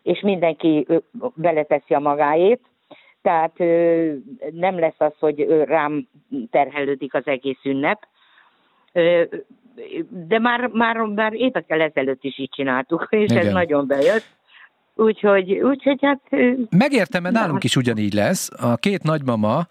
és 0.04 0.22
mindenki 0.22 0.88
beleteszi 1.34 1.94
a 1.94 2.00
magáét. 2.00 2.62
Tehát 3.22 3.58
nem 4.52 4.80
lesz 4.80 4.96
az, 4.98 5.14
hogy 5.20 5.64
rám 5.66 6.08
terhelődik 6.52 7.14
az 7.14 7.26
egész 7.26 7.60
ünnep. 7.64 8.08
De 10.10 10.40
már, 10.40 10.68
már, 10.68 10.98
már 10.98 11.34
évekkel 11.34 11.82
ezelőtt 11.82 12.24
is 12.24 12.40
így 12.40 12.50
csináltuk, 12.50 13.08
és 13.10 13.32
Igen. 13.32 13.46
ez 13.46 13.52
nagyon 13.52 13.88
bejött. 13.88 14.26
Úgyhogy, 14.96 15.52
úgyhogy 15.52 16.00
hát... 16.02 16.22
Megértem, 16.70 17.22
mert 17.22 17.36
nálunk 17.36 17.64
is 17.64 17.76
ugyanígy 17.76 18.14
lesz. 18.14 18.50
A 18.62 18.76
két 18.76 19.04
nagymama 19.04 19.68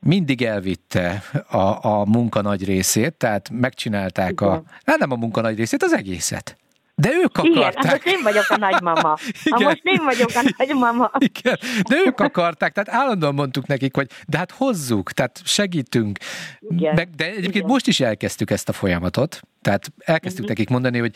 mindig 0.00 0.42
elvitte 0.42 1.22
a, 1.48 1.86
a 1.86 2.04
munka 2.06 2.40
nagy 2.42 2.64
részét, 2.64 3.14
tehát 3.14 3.50
megcsinálták 3.52 4.40
a... 4.40 4.46
Igen. 4.46 4.64
Hát 4.84 4.98
nem 4.98 5.10
a 5.10 5.16
munka 5.16 5.40
nagy 5.40 5.56
részét, 5.56 5.82
az 5.82 5.92
egészet. 5.92 6.56
De 6.96 7.08
ők 7.12 7.38
Igen, 7.42 7.62
hát 7.62 7.72
akarták. 7.74 8.04
most 8.04 8.16
én 8.16 8.22
vagyok 8.22 8.44
a 8.48 8.56
nagymama. 8.56 9.08
Ha 9.50 9.56
Igen. 9.56 9.62
most 9.62 9.80
én 9.82 10.00
vagyok 10.04 10.30
a 10.34 10.52
nagymama. 10.58 11.10
Igen, 11.38 11.58
de 11.88 11.96
ők 12.06 12.20
akarták, 12.20 12.72
tehát 12.72 13.02
állandóan 13.02 13.34
mondtuk 13.34 13.66
nekik, 13.66 13.94
hogy 13.94 14.10
de 14.28 14.38
hát 14.38 14.50
hozzuk, 14.50 15.12
tehát 15.12 15.40
segítünk. 15.44 16.18
Igen. 16.60 16.94
Meg, 16.94 17.10
de 17.10 17.24
egyébként 17.24 17.54
Igen. 17.54 17.66
most 17.68 17.86
is 17.86 18.00
elkezdtük 18.00 18.50
ezt 18.50 18.68
a 18.68 18.72
folyamatot, 18.72 19.40
tehát 19.62 19.92
elkezdtük 19.98 20.44
Mhm. 20.44 20.52
nekik 20.52 20.68
mondani, 20.68 20.98
hogy 20.98 21.14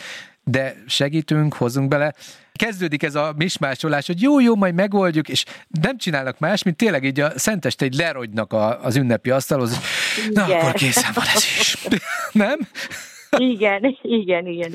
de 0.51 0.75
segítünk, 0.87 1.55
hozzunk 1.55 1.89
bele. 1.89 2.13
Kezdődik 2.53 3.03
ez 3.03 3.15
a 3.15 3.33
mismásolás, 3.37 4.07
hogy 4.07 4.23
jó, 4.23 4.41
jó, 4.41 4.55
majd 4.57 4.75
megoldjuk, 4.75 5.29
és 5.29 5.45
nem 5.83 5.99
csinálnak 5.99 6.39
más, 6.39 6.63
mint 6.63 6.77
tényleg 6.77 7.05
így 7.05 7.21
a 7.21 7.31
szenteste 7.39 7.85
egy 7.85 7.95
lerogynak 7.95 8.53
a, 8.53 8.85
az 8.85 8.97
ünnepi 8.97 9.31
asztalhoz, 9.31 9.75
hogy 9.75 10.33
na 10.33 10.45
Igen. 10.47 10.61
akkor 10.61 10.73
készen 10.73 11.11
van 11.15 11.25
ez 11.35 11.45
is. 11.59 11.77
nem? 12.45 12.59
Igen, 13.37 13.97
igen, 14.03 14.47
igen, 14.47 14.47
igen. 14.47 14.71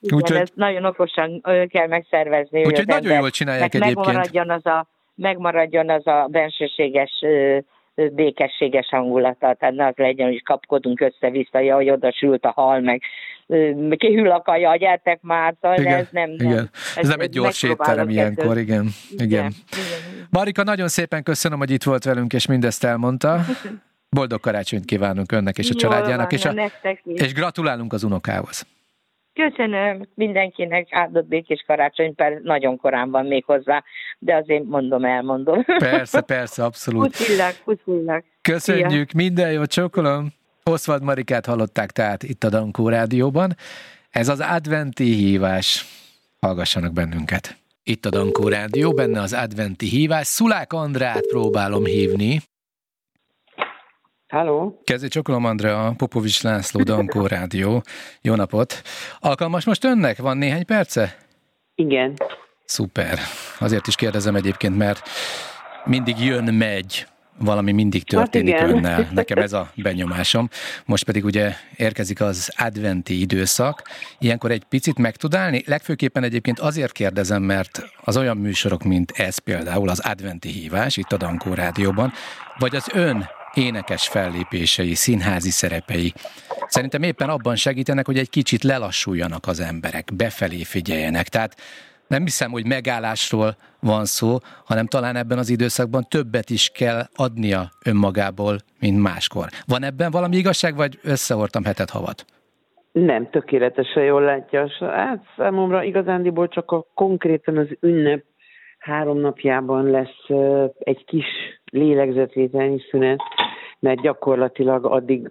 Igen, 0.00 0.16
Úgyhogy- 0.18 0.36
ezt 0.36 0.54
nagyon 0.54 0.84
okosan 0.84 1.40
kell 1.68 1.86
megszervezni. 1.86 2.58
hogy 2.62 2.72
Úgyhogy 2.72 2.86
nagyon 2.86 3.18
jól 3.18 3.30
csinálják 3.30 3.74
egyébként. 3.74 3.96
Megmaradjon 3.96 4.50
az 4.50 4.66
a, 4.66 4.86
megmaradjon 5.14 5.90
az 5.90 6.06
a 6.06 6.26
bensőséges, 6.30 7.10
békességes 8.12 8.88
hangulata. 8.88 9.54
Tehát 9.54 9.74
ne 9.74 9.86
az 9.86 9.96
legyen, 9.96 10.26
hogy 10.26 10.42
kapkodunk 10.42 11.00
össze-vissza, 11.00 11.58
ja, 11.58 11.74
hogy 11.74 11.90
oda 11.90 12.12
sült 12.12 12.44
a 12.44 12.50
hal, 12.50 12.80
meg 12.80 13.02
kihűl 13.96 14.30
a 14.30 14.42
kaja, 14.42 14.76
gyertek 14.76 15.18
már, 15.22 15.54
szóval 15.60 15.78
Igen, 15.78 15.98
ez 15.98 16.08
nem, 16.10 16.30
nem. 16.30 16.50
igen. 16.50 16.70
Ez 16.96 17.08
nem 17.08 17.20
egy 17.20 17.30
gyors 17.30 17.62
étterem 17.62 18.08
ilyenkor, 18.08 18.58
igen. 18.58 18.84
igen. 19.10 19.26
Igen, 19.28 19.28
igen. 19.28 19.52
Marika, 20.30 20.62
nagyon 20.62 20.88
szépen 20.88 21.22
köszönöm, 21.22 21.58
hogy 21.58 21.70
itt 21.70 21.82
volt 21.82 22.04
velünk, 22.04 22.32
és 22.32 22.46
mindezt 22.46 22.84
elmondta. 22.84 23.40
Boldog 24.10 24.40
karácsonyt 24.40 24.84
kívánunk 24.84 25.32
önnek 25.32 25.58
és 25.58 25.70
a 25.70 25.72
Jól 25.72 25.90
családjának, 25.90 26.30
van, 26.30 26.58
és, 26.58 26.70
a, 26.82 26.98
és 27.04 27.32
gratulálunk 27.32 27.92
az 27.92 28.02
unokához. 28.02 28.66
Köszönöm 29.46 30.08
mindenkinek 30.14 30.86
áldott 30.90 31.26
békés 31.26 31.64
karácsony, 31.66 32.14
per 32.14 32.40
nagyon 32.42 32.76
korán 32.76 33.10
van 33.10 33.26
még 33.26 33.44
hozzá, 33.44 33.84
de 34.18 34.34
azért 34.34 34.64
mondom, 34.64 35.04
elmondom. 35.04 35.64
Persze, 35.64 36.20
persze, 36.36 36.64
abszolút. 36.64 37.06
Puszillak, 37.06 37.54
puszillak. 37.64 38.24
Köszönjük, 38.42 39.12
minden 39.12 39.52
jót, 39.52 39.70
csókolom. 39.70 40.28
Oswald 40.64 41.02
Marikát 41.02 41.46
hallották 41.46 41.90
tehát 41.90 42.22
itt 42.22 42.44
a 42.44 42.48
Dankó 42.48 42.88
Rádióban. 42.88 43.54
Ez 44.10 44.28
az 44.28 44.40
adventi 44.40 45.12
hívás. 45.12 45.84
Hallgassanak 46.40 46.92
bennünket. 46.92 47.56
Itt 47.82 48.04
a 48.04 48.10
Dankó 48.10 48.48
Rádió, 48.48 48.92
benne 48.92 49.20
az 49.20 49.32
adventi 49.32 49.86
hívás. 49.86 50.26
Szulák 50.26 50.72
Andrát 50.72 51.26
próbálom 51.26 51.84
hívni. 51.84 52.40
Halló? 54.28 54.80
Kezdj 54.84 55.06
csokolom, 55.06 55.44
Andrea, 55.44 55.94
Popovics 55.96 56.42
László, 56.42 56.82
Dankó 56.82 57.26
Rádió. 57.26 57.82
Jó 58.20 58.34
napot! 58.34 58.82
Alkalmas 59.20 59.64
most 59.64 59.84
önnek? 59.84 60.18
Van 60.18 60.36
néhány 60.36 60.64
perce? 60.64 61.16
Igen. 61.74 62.14
Szuper. 62.64 63.18
Azért 63.58 63.86
is 63.86 63.94
kérdezem 63.94 64.34
egyébként, 64.34 64.76
mert 64.76 65.08
mindig 65.84 66.24
jön, 66.24 66.54
megy 66.54 67.06
valami 67.38 67.72
mindig 67.72 68.02
történik 68.02 68.56
hát 68.56 68.70
önnel. 68.70 69.08
Nekem 69.12 69.38
ez 69.38 69.52
a 69.52 69.70
benyomásom. 69.74 70.48
Most 70.84 71.04
pedig 71.04 71.24
ugye 71.24 71.52
érkezik 71.76 72.20
az 72.20 72.52
adventi 72.56 73.20
időszak. 73.20 73.82
Ilyenkor 74.18 74.50
egy 74.50 74.64
picit 74.64 74.98
meg 74.98 75.16
tud 75.16 75.34
állni? 75.34 75.62
Legfőképpen 75.66 76.22
egyébként 76.22 76.58
azért 76.58 76.92
kérdezem, 76.92 77.42
mert 77.42 77.82
az 78.04 78.16
olyan 78.16 78.36
műsorok, 78.36 78.82
mint 78.82 79.10
ez 79.10 79.38
például, 79.38 79.88
az 79.88 79.98
adventi 79.98 80.48
hívás 80.48 80.96
itt 80.96 81.12
a 81.12 81.16
Dankó 81.16 81.54
Rádióban, 81.54 82.12
vagy 82.58 82.76
az 82.76 82.86
ön 82.92 83.36
énekes 83.54 84.08
fellépései, 84.08 84.94
színházi 84.94 85.50
szerepei. 85.50 86.12
Szerintem 86.66 87.02
éppen 87.02 87.28
abban 87.28 87.56
segítenek, 87.56 88.06
hogy 88.06 88.18
egy 88.18 88.30
kicsit 88.30 88.62
lelassuljanak 88.62 89.46
az 89.46 89.60
emberek, 89.60 90.08
befelé 90.16 90.62
figyeljenek. 90.62 91.28
Tehát 91.28 91.54
nem 92.06 92.22
hiszem, 92.22 92.50
hogy 92.50 92.66
megállásról 92.66 93.56
van 93.80 94.04
szó, 94.04 94.36
hanem 94.64 94.86
talán 94.86 95.16
ebben 95.16 95.38
az 95.38 95.50
időszakban 95.50 96.06
többet 96.08 96.50
is 96.50 96.68
kell 96.68 97.02
adnia 97.14 97.70
önmagából, 97.84 98.56
mint 98.80 99.02
máskor. 99.02 99.46
Van 99.66 99.82
ebben 99.82 100.10
valami 100.10 100.36
igazság, 100.36 100.76
vagy 100.76 100.98
összehortam 101.02 101.64
hetet 101.64 101.90
havat? 101.90 102.24
Nem, 102.92 103.30
tökéletesen 103.30 104.04
jól 104.04 104.22
látja. 104.22 104.68
Hát 104.80 105.22
számomra 105.36 105.82
igazándiból 105.82 106.48
csak 106.48 106.70
a 106.70 106.86
konkrétan 106.94 107.56
az 107.56 107.66
ünnep 107.80 108.24
három 108.88 109.18
napjában 109.18 109.90
lesz 109.90 110.40
egy 110.78 111.04
kis 111.04 111.26
lélegzetvételnyi 111.70 112.80
szünet, 112.90 113.20
mert 113.78 114.00
gyakorlatilag 114.00 114.84
addig 114.84 115.30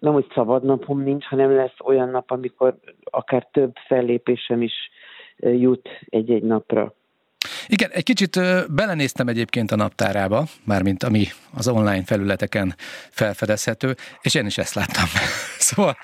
nem 0.00 0.14
úgy 0.14 0.26
szabad 0.34 0.64
napom 0.64 1.02
nincs, 1.02 1.24
hanem 1.24 1.56
lesz 1.56 1.76
olyan 1.84 2.08
nap, 2.08 2.30
amikor 2.30 2.76
akár 3.04 3.48
több 3.52 3.72
fellépésem 3.86 4.62
is 4.62 4.72
jut 5.36 5.88
egy-egy 6.08 6.42
napra. 6.42 6.94
Igen, 7.66 7.90
egy 7.90 8.02
kicsit 8.04 8.40
belenéztem 8.74 9.28
egyébként 9.28 9.70
a 9.70 9.76
naptárába, 9.76 10.44
mármint 10.64 11.02
ami 11.02 11.24
az 11.54 11.68
online 11.68 12.04
felületeken 12.04 12.74
felfedezhető, 13.10 13.94
és 14.20 14.34
én 14.34 14.46
is 14.46 14.58
ezt 14.58 14.74
láttam. 14.74 15.04
Szóval 15.68 15.96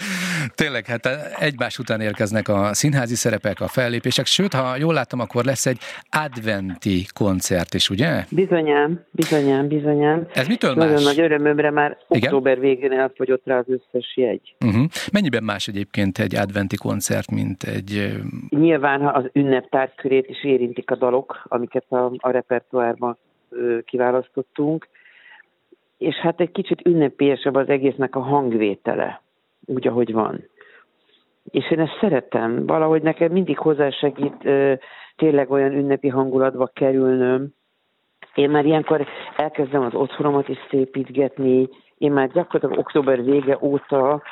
tényleg 0.54 0.86
hát 0.86 1.08
egymás 1.38 1.78
után 1.78 2.00
érkeznek 2.00 2.48
a 2.48 2.74
színházi 2.74 3.14
szerepek, 3.14 3.60
a 3.60 3.68
fellépések, 3.68 4.26
sőt, 4.26 4.54
ha 4.54 4.76
jól 4.76 4.94
láttam, 4.94 5.20
akkor 5.20 5.44
lesz 5.44 5.66
egy 5.66 5.78
adventi 6.24 7.06
koncert 7.14 7.74
is, 7.74 7.90
ugye? 7.90 8.24
Bizonyám, 8.30 9.00
bizonyám, 9.10 9.68
bizonyám. 9.68 10.26
Ez 10.32 10.46
mitől 10.46 10.74
Nagyon 10.74 10.92
más? 10.92 11.04
nagy 11.04 11.20
örömömre 11.20 11.70
már 11.70 11.96
Igen? 12.08 12.22
október 12.22 12.60
végén 12.60 12.92
elfogyott 12.92 13.46
rá 13.46 13.58
az 13.58 13.66
összes 13.68 14.16
jegy. 14.16 14.54
Uh-huh. 14.64 14.84
Mennyiben 15.12 15.44
más 15.44 15.68
egyébként 15.68 16.18
egy 16.18 16.34
adventi 16.34 16.76
koncert, 16.76 17.30
mint 17.30 17.62
egy... 17.62 18.12
Nyilván 18.48 19.06
az 19.06 19.24
ünneptárkörét 19.32 20.28
is 20.28 20.44
érintik 20.44 20.90
a 20.90 20.96
dalok, 20.96 21.42
amiket 21.44 21.84
a, 21.88 22.12
a 22.16 22.30
repertoárban 22.30 23.18
kiválasztottunk, 23.84 24.88
és 25.98 26.14
hát 26.14 26.40
egy 26.40 26.50
kicsit 26.50 26.86
ünnepélyesebb 26.86 27.54
az 27.54 27.68
egésznek 27.68 28.16
a 28.16 28.20
hangvétele, 28.20 29.22
úgy, 29.66 29.86
ahogy 29.86 30.12
van. 30.12 30.48
És 31.50 31.70
én 31.70 31.80
ezt 31.80 31.98
szeretem, 32.00 32.66
valahogy 32.66 33.02
nekem 33.02 33.32
mindig 33.32 33.58
hozzásegít 33.58 34.48
tényleg 35.16 35.50
olyan 35.50 35.72
ünnepi 35.72 36.08
hangulatba 36.08 36.66
kerülnöm. 36.66 37.48
Én 38.34 38.50
már 38.50 38.64
ilyenkor 38.64 39.06
elkezdem 39.36 39.82
az 39.82 39.94
otthonomat 39.94 40.48
is 40.48 40.58
szépítgetni, 40.70 41.68
én 41.98 42.12
már 42.12 42.28
gyakorlatilag 42.28 42.78
október 42.78 43.24
vége 43.24 43.58
óta 43.60 44.22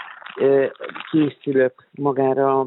készülök 1.10 1.88
magára 1.90 2.66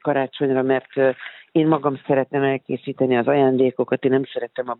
karácsonyra, 0.00 0.62
mert 0.62 1.16
én 1.52 1.66
magam 1.66 2.00
szeretem 2.06 2.42
elkészíteni 2.42 3.16
az 3.16 3.26
ajándékokat, 3.26 4.04
én 4.04 4.10
nem 4.10 4.24
szeretem 4.32 4.68
a, 4.68 4.76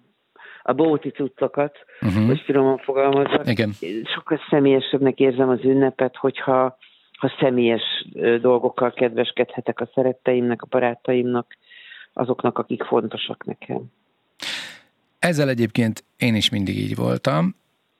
a 0.62 0.72
bóti 0.72 1.10
cuccokat, 1.10 1.76
uh-huh. 2.00 2.26
hogy 2.26 2.40
finoman 2.40 2.78
fogalmazok. 2.78 3.46
Igen. 3.46 3.70
Sokkal 4.14 4.40
személyesebbnek 4.50 5.18
érzem 5.18 5.48
az 5.48 5.64
ünnepet, 5.64 6.16
hogyha 6.16 6.76
ha 7.16 7.32
személyes 7.40 8.08
dolgokkal 8.40 8.92
kedveskedhetek 8.92 9.80
a 9.80 9.90
szeretteimnek, 9.94 10.62
a 10.62 10.66
barátaimnak, 10.70 11.56
azoknak, 12.12 12.58
akik 12.58 12.82
fontosak 12.82 13.44
nekem. 13.44 13.82
Ezzel 15.18 15.48
egyébként 15.48 16.04
én 16.16 16.34
is 16.34 16.50
mindig 16.50 16.78
így 16.78 16.96
voltam, 16.96 17.56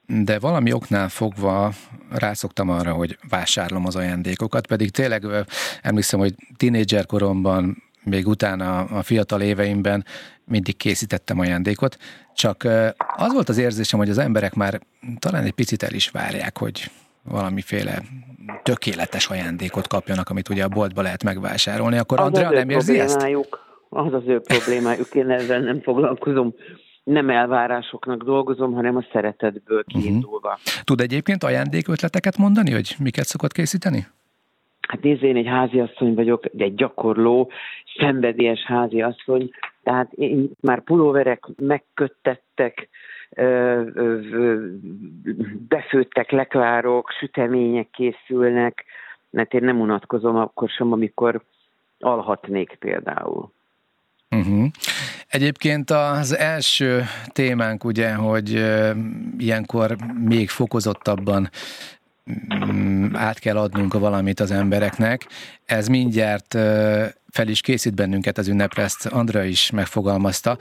de 0.07 0.39
valami 0.39 0.73
oknál 0.73 1.09
fogva 1.09 1.73
rászoktam 2.11 2.71
arra, 2.71 2.93
hogy 2.93 3.19
vásárlom 3.29 3.87
az 3.87 3.97
ajándékokat, 3.97 4.67
pedig 4.67 4.91
tényleg 4.91 5.25
emlékszem, 5.83 6.21
hogy 6.21 6.35
tínédzser 6.57 7.07
koromban 7.07 7.83
még 8.05 8.27
utána 8.27 8.79
a 8.79 9.03
fiatal 9.03 9.41
éveimben 9.41 10.05
mindig 10.45 10.77
készítettem 10.77 11.39
ajándékot, 11.39 11.97
csak 12.35 12.65
az 13.17 13.33
volt 13.33 13.49
az 13.49 13.59
érzésem, 13.59 13.99
hogy 13.99 14.11
az 14.11 14.19
emberek 14.19 14.55
már 14.55 14.81
talán 15.19 15.45
egy 15.45 15.53
picit 15.53 15.83
el 15.83 15.93
is 15.93 16.09
várják, 16.09 16.59
hogy 16.59 16.91
valamiféle 17.23 18.03
tökéletes 18.63 19.27
ajándékot 19.29 19.87
kapjanak, 19.87 20.31
amit 20.31 20.49
ugye 20.49 20.65
a 20.65 20.69
boltba 20.69 21.03
lehet 21.03 21.25
megvásárolni, 21.25 21.99
akkor 21.99 22.21
az 22.21 22.27
Andrea 22.27 22.51
nem 22.51 22.69
érzi 22.69 22.99
ezt? 22.99 23.27
Az 23.89 24.13
az 24.13 24.23
ő 24.27 24.41
problémájuk, 24.41 25.15
én 25.15 25.31
ezzel 25.31 25.61
nem 25.61 25.81
foglalkozom 25.81 26.55
nem 27.05 27.31
elvárásoknak 27.31 28.23
dolgozom, 28.23 28.73
hanem 28.73 28.97
a 28.97 29.07
szeretetből 29.13 29.85
mhm. 29.87 30.01
kiindulva. 30.01 30.49
Uh-huh. 30.49 30.83
Tud 30.85 31.01
egyébként 31.01 31.43
ajándékötleteket 31.43 32.37
mondani, 32.37 32.71
hogy 32.73 32.95
miket 32.99 33.25
szokott 33.25 33.53
készíteni? 33.53 34.07
Hát 34.89 35.03
nézd, 35.03 35.23
én 35.23 35.37
egy 35.37 35.47
háziasszony 35.47 36.15
vagyok, 36.15 36.45
egy 36.57 36.75
gyakorló, 36.75 37.51
szenvedélyes 37.99 38.61
háziasszony, 38.61 39.51
tehát 39.83 40.13
én 40.13 40.51
már 40.61 40.81
pulóverek 40.81 41.45
megköttettek, 41.57 42.89
befőttek 45.69 46.31
leklárok, 46.31 47.11
sütemények 47.19 47.91
készülnek, 47.91 48.85
mert 49.31 49.55
én 49.55 49.65
nem 49.65 49.81
unatkozom 49.81 50.37
akkor 50.37 50.69
sem, 50.69 50.93
amikor 50.93 51.43
alhatnék 51.99 52.77
például. 52.79 53.53
Uh-huh. 54.31 54.67
Egyébként 55.29 55.91
az 55.91 56.37
első 56.37 57.03
témánk 57.33 57.85
ugye, 57.85 58.15
hogy 58.15 58.65
ilyenkor 59.39 59.97
még 60.25 60.49
fokozottabban 60.49 61.49
Mm, 62.65 63.15
át 63.15 63.39
kell 63.39 63.57
adnunk 63.57 63.95
a 63.95 63.99
valamit 63.99 64.41
az 64.41 64.51
embereknek. 64.51 65.27
Ez 65.65 65.89
mindjárt 65.89 66.55
fel 67.31 67.49
is 67.49 67.61
készít 67.61 67.95
bennünket 67.95 68.39
az 68.39 68.49
ünnepre, 68.49 68.83
ezt 68.83 69.07
Andra 69.07 69.45
is 69.45 69.71
megfogalmazta, 69.71 70.59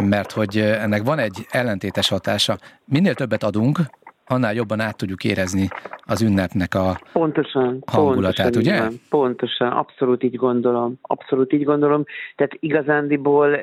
mert 0.00 0.32
hogy 0.32 0.56
ennek 0.58 1.02
van 1.02 1.18
egy 1.18 1.46
ellentétes 1.50 2.08
hatása. 2.08 2.58
Minél 2.84 3.14
többet 3.14 3.42
adunk, 3.42 3.78
annál 4.26 4.54
jobban 4.54 4.80
át 4.80 4.96
tudjuk 4.96 5.24
érezni 5.24 5.68
az 6.06 6.22
ünnepnek 6.22 6.74
a 6.74 7.00
pontosan, 7.12 7.82
hangulatát, 7.86 8.50
pontosan, 8.50 8.72
ugye? 8.72 8.82
Van, 8.82 9.00
pontosan, 9.10 9.68
abszolút 9.68 10.22
így 10.22 10.36
gondolom, 10.36 10.94
abszolút 11.02 11.52
így 11.52 11.64
gondolom. 11.64 12.04
Tehát 12.36 12.56
igazándiból 12.58 13.56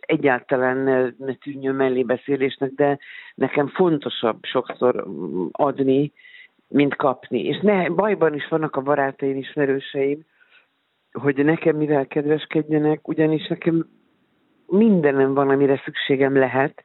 egyáltalán 0.00 0.76
ne, 0.76 1.26
ne 1.26 1.34
tűnjön 1.34 1.74
mellébeszélésnek, 1.74 2.70
de 2.70 2.98
nekem 3.34 3.68
fontosabb 3.68 4.38
sokszor 4.42 5.06
adni, 5.52 6.12
mint 6.68 6.96
kapni. 6.96 7.44
És 7.44 7.60
ne, 7.62 7.88
bajban 7.88 8.34
is 8.34 8.48
vannak 8.48 8.76
a 8.76 8.80
barátaim, 8.80 9.36
ismerőseim, 9.36 10.20
hogy 11.12 11.44
nekem 11.44 11.76
mivel 11.76 12.06
kedveskedjenek, 12.06 13.08
ugyanis 13.08 13.46
nekem 13.46 13.86
mindenem 14.72 15.34
van, 15.34 15.50
amire 15.50 15.80
szükségem 15.84 16.36
lehet. 16.36 16.84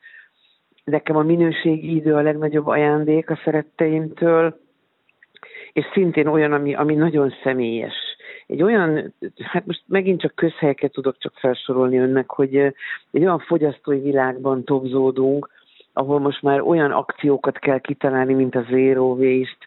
Nekem 0.84 1.15
a 1.15 1.21
minőségi 1.21 1.95
idő 1.95 2.15
a 2.15 2.21
legnagyobb 2.21 2.67
ajándék 2.67 3.30
a 3.30 3.39
szeretteimtől, 3.43 4.60
és 5.73 5.86
szintén 5.93 6.28
olyan, 6.28 6.54
ami, 6.54 6.76
ami 6.76 6.95
nagyon 6.95 7.34
személyes 7.43 8.08
egy 8.47 8.63
olyan, 8.63 9.13
hát 9.43 9.65
most 9.65 9.84
megint 9.86 10.21
csak 10.21 10.36
közhelyeket 10.36 10.91
tudok 10.91 11.17
csak 11.17 11.34
felsorolni 11.36 11.97
önnek, 11.97 12.30
hogy 12.30 12.56
egy 12.56 13.21
olyan 13.21 13.39
fogyasztói 13.39 14.00
világban 14.00 14.63
tobzódunk, 14.63 15.50
ahol 15.93 16.19
most 16.19 16.41
már 16.41 16.62
olyan 16.62 16.91
akciókat 16.91 17.60
kell 17.60 17.80
kitalálni, 17.80 18.34
mint 18.34 18.56
a 18.56 18.65
zero 18.69 19.06
waste, 19.06 19.65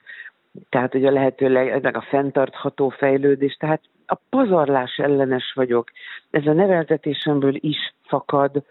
tehát 0.68 0.92
hogy 0.92 1.04
a 1.04 1.10
lehetőleg 1.10 1.82
meg 1.82 1.96
a 1.96 2.06
fenntartható 2.08 2.88
fejlődés, 2.88 3.54
tehát 3.54 3.80
a 4.10 4.20
pazarlás 4.30 4.96
ellenes 4.96 5.52
vagyok. 5.54 5.90
Ez 6.30 6.46
a 6.46 6.52
neveltetésemből 6.52 7.54
is 7.54 7.94
fakad, 8.02 8.64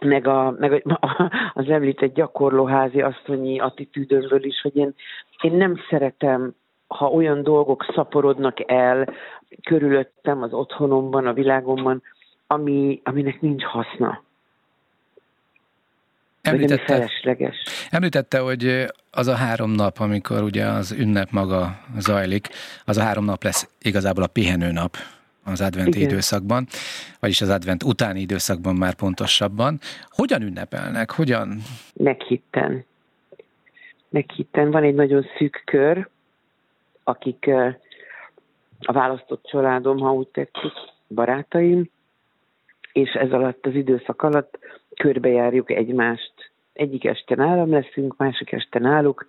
meg, 0.00 0.26
a, 0.26 0.54
meg 0.58 0.82
a, 0.86 1.30
az 1.54 1.68
említett 1.68 2.14
gyakorlóházi 2.14 3.00
asszonyi 3.00 3.60
attitűdömből 3.60 4.44
is, 4.44 4.60
hogy 4.60 4.76
én, 4.76 4.94
én 5.42 5.52
nem 5.52 5.74
szeretem 5.90 6.54
ha 6.86 7.06
olyan 7.06 7.42
dolgok 7.42 7.84
szaporodnak 7.94 8.70
el 8.70 9.14
körülöttem, 9.62 10.42
az 10.42 10.52
otthonomban, 10.52 11.26
a 11.26 11.32
világomban, 11.32 12.02
ami, 12.46 13.00
aminek 13.04 13.40
nincs 13.40 13.64
haszna. 13.64 14.22
Említette, 16.42 16.84
felesleges. 16.84 17.56
említette, 17.90 18.38
hogy 18.38 18.86
az 19.10 19.26
a 19.26 19.34
három 19.34 19.70
nap, 19.70 19.98
amikor 19.98 20.42
ugye 20.42 20.64
az 20.64 20.92
ünnep 20.92 21.30
maga 21.30 21.80
zajlik, 21.98 22.48
az 22.84 22.96
a 22.96 23.02
három 23.02 23.24
nap 23.24 23.42
lesz 23.42 23.68
igazából 23.82 24.22
a 24.22 24.26
pihenő 24.26 24.72
nap 24.72 24.96
az 25.44 25.60
advent 25.60 25.94
Igen. 25.94 26.08
időszakban, 26.08 26.66
vagyis 27.20 27.40
az 27.40 27.48
advent 27.48 27.82
utáni 27.82 28.20
időszakban 28.20 28.76
már 28.76 28.94
pontosabban. 28.94 29.78
Hogyan 30.08 30.42
ünnepelnek? 30.42 31.10
Hogyan? 31.10 31.62
Meghitten 31.94 32.84
meg 34.10 34.30
hitten. 34.30 34.70
Van 34.70 34.82
egy 34.82 34.94
nagyon 34.94 35.26
szűk 35.38 35.62
kör, 35.64 36.08
akik 37.04 37.50
a 38.80 38.92
választott 38.92 39.44
családom, 39.44 39.98
ha 39.98 40.12
úgy 40.12 40.28
tetszik, 40.28 40.72
barátaim, 41.08 41.90
és 42.92 43.10
ez 43.10 43.32
alatt 43.32 43.66
az 43.66 43.74
időszak 43.74 44.22
alatt 44.22 44.58
körbejárjuk 44.96 45.70
egymást. 45.70 46.32
Egyik 46.72 47.04
este 47.04 47.34
nálam 47.34 47.70
leszünk, 47.70 48.16
másik 48.16 48.52
este 48.52 48.78
náluk, 48.78 49.26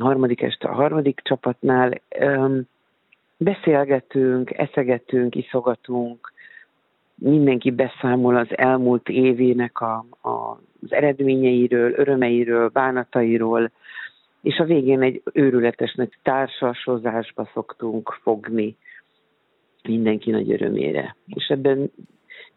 harmadik 0.00 0.42
este 0.42 0.68
a 0.68 0.74
harmadik 0.74 1.20
csapatnál. 1.24 2.00
Beszélgetünk, 3.36 4.50
eszegetünk, 4.50 5.34
iszogatunk, 5.34 6.32
mindenki 7.14 7.70
beszámol 7.70 8.36
az 8.36 8.48
elmúlt 8.50 9.08
évének 9.08 9.80
a, 9.80 10.04
a, 10.20 10.28
az 10.82 10.92
eredményeiről, 10.92 11.92
örömeiről, 11.92 12.68
bánatairól, 12.68 13.70
és 14.42 14.58
a 14.58 14.64
végén 14.64 15.02
egy 15.02 15.22
őrületes 15.32 15.94
nagy 15.94 16.12
társasozásba 16.22 17.50
szoktunk 17.52 18.18
fogni 18.22 18.76
mindenki 19.88 20.30
nagy 20.30 20.50
örömére. 20.52 21.16
És 21.26 21.46
ebben 21.46 21.90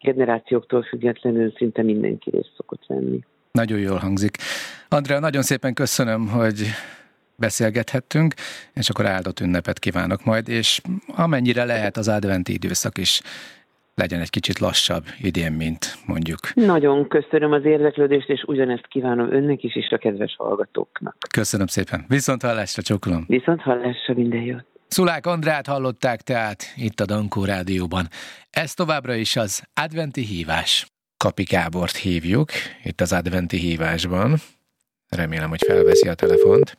generációktól 0.00 0.82
függetlenül 0.82 1.52
szinte 1.56 1.82
mindenki 1.82 2.30
részt 2.30 2.52
szokott 2.56 2.82
venni. 2.86 3.20
Nagyon 3.52 3.78
jól 3.78 3.96
hangzik. 3.96 4.36
Andrea, 4.88 5.18
nagyon 5.18 5.42
szépen 5.42 5.74
köszönöm, 5.74 6.28
hogy 6.28 6.66
beszélgethettünk, 7.36 8.34
és 8.74 8.88
akkor 8.88 9.06
áldott 9.06 9.40
ünnepet 9.40 9.78
kívánok 9.78 10.24
majd, 10.24 10.48
és 10.48 10.80
amennyire 11.16 11.64
lehet 11.64 11.96
az 11.96 12.08
adventi 12.08 12.52
időszak 12.52 12.98
is 12.98 13.20
legyen 13.94 14.20
egy 14.20 14.30
kicsit 14.30 14.58
lassabb 14.58 15.04
idén, 15.20 15.52
mint 15.52 15.94
mondjuk. 16.06 16.38
Nagyon 16.54 17.08
köszönöm 17.08 17.52
az 17.52 17.64
érdeklődést, 17.64 18.28
és 18.28 18.42
ugyanezt 18.46 18.86
kívánom 18.86 19.32
önnek 19.32 19.62
is, 19.62 19.76
és 19.76 19.88
a 19.90 19.98
kedves 19.98 20.34
hallgatóknak. 20.38 21.16
Köszönöm 21.32 21.66
szépen. 21.66 22.04
Viszont 22.08 22.42
hallásra, 22.42 22.82
csokolom. 22.82 23.24
Viszont 23.26 23.60
hallásra, 23.60 24.14
minden 24.14 24.40
jót. 24.42 24.64
Szulák 24.88 25.26
Andrát 25.26 25.66
hallották 25.66 26.20
tehát 26.20 26.62
itt 26.76 27.00
a 27.00 27.04
Dankó 27.04 27.44
Rádióban. 27.44 28.08
Ez 28.50 28.74
továbbra 28.74 29.14
is 29.14 29.36
az 29.36 29.62
adventi 29.74 30.22
hívás. 30.22 30.86
Kapi 31.16 31.42
Gábort 31.42 31.96
hívjuk 31.96 32.50
itt 32.82 33.00
az 33.00 33.12
adventi 33.12 33.56
hívásban. 33.56 34.36
Remélem, 35.08 35.48
hogy 35.48 35.62
felveszi 35.66 36.08
a 36.08 36.14
telefont. 36.14 36.78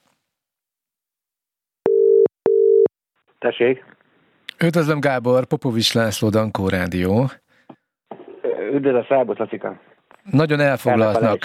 Tessék. 3.39 3.85
Üdvözlöm 4.63 4.99
Gábor, 4.99 5.45
Popovics 5.45 5.93
László, 5.93 6.29
Dankó 6.29 6.69
Rádió. 6.69 7.31
Üdvözlöm, 8.73 9.05
szerbusz, 9.07 9.37
Lacika. 9.37 9.81
Nagyon 10.23 10.59
elfoglaltnak 10.59 11.39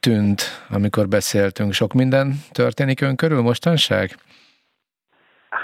tűnt, 0.00 0.42
amikor 0.68 1.08
beszéltünk. 1.08 1.72
Sok 1.72 1.92
minden 1.92 2.32
történik 2.50 3.00
ön 3.00 3.16
körül 3.16 3.40
mostanság? 3.42 4.16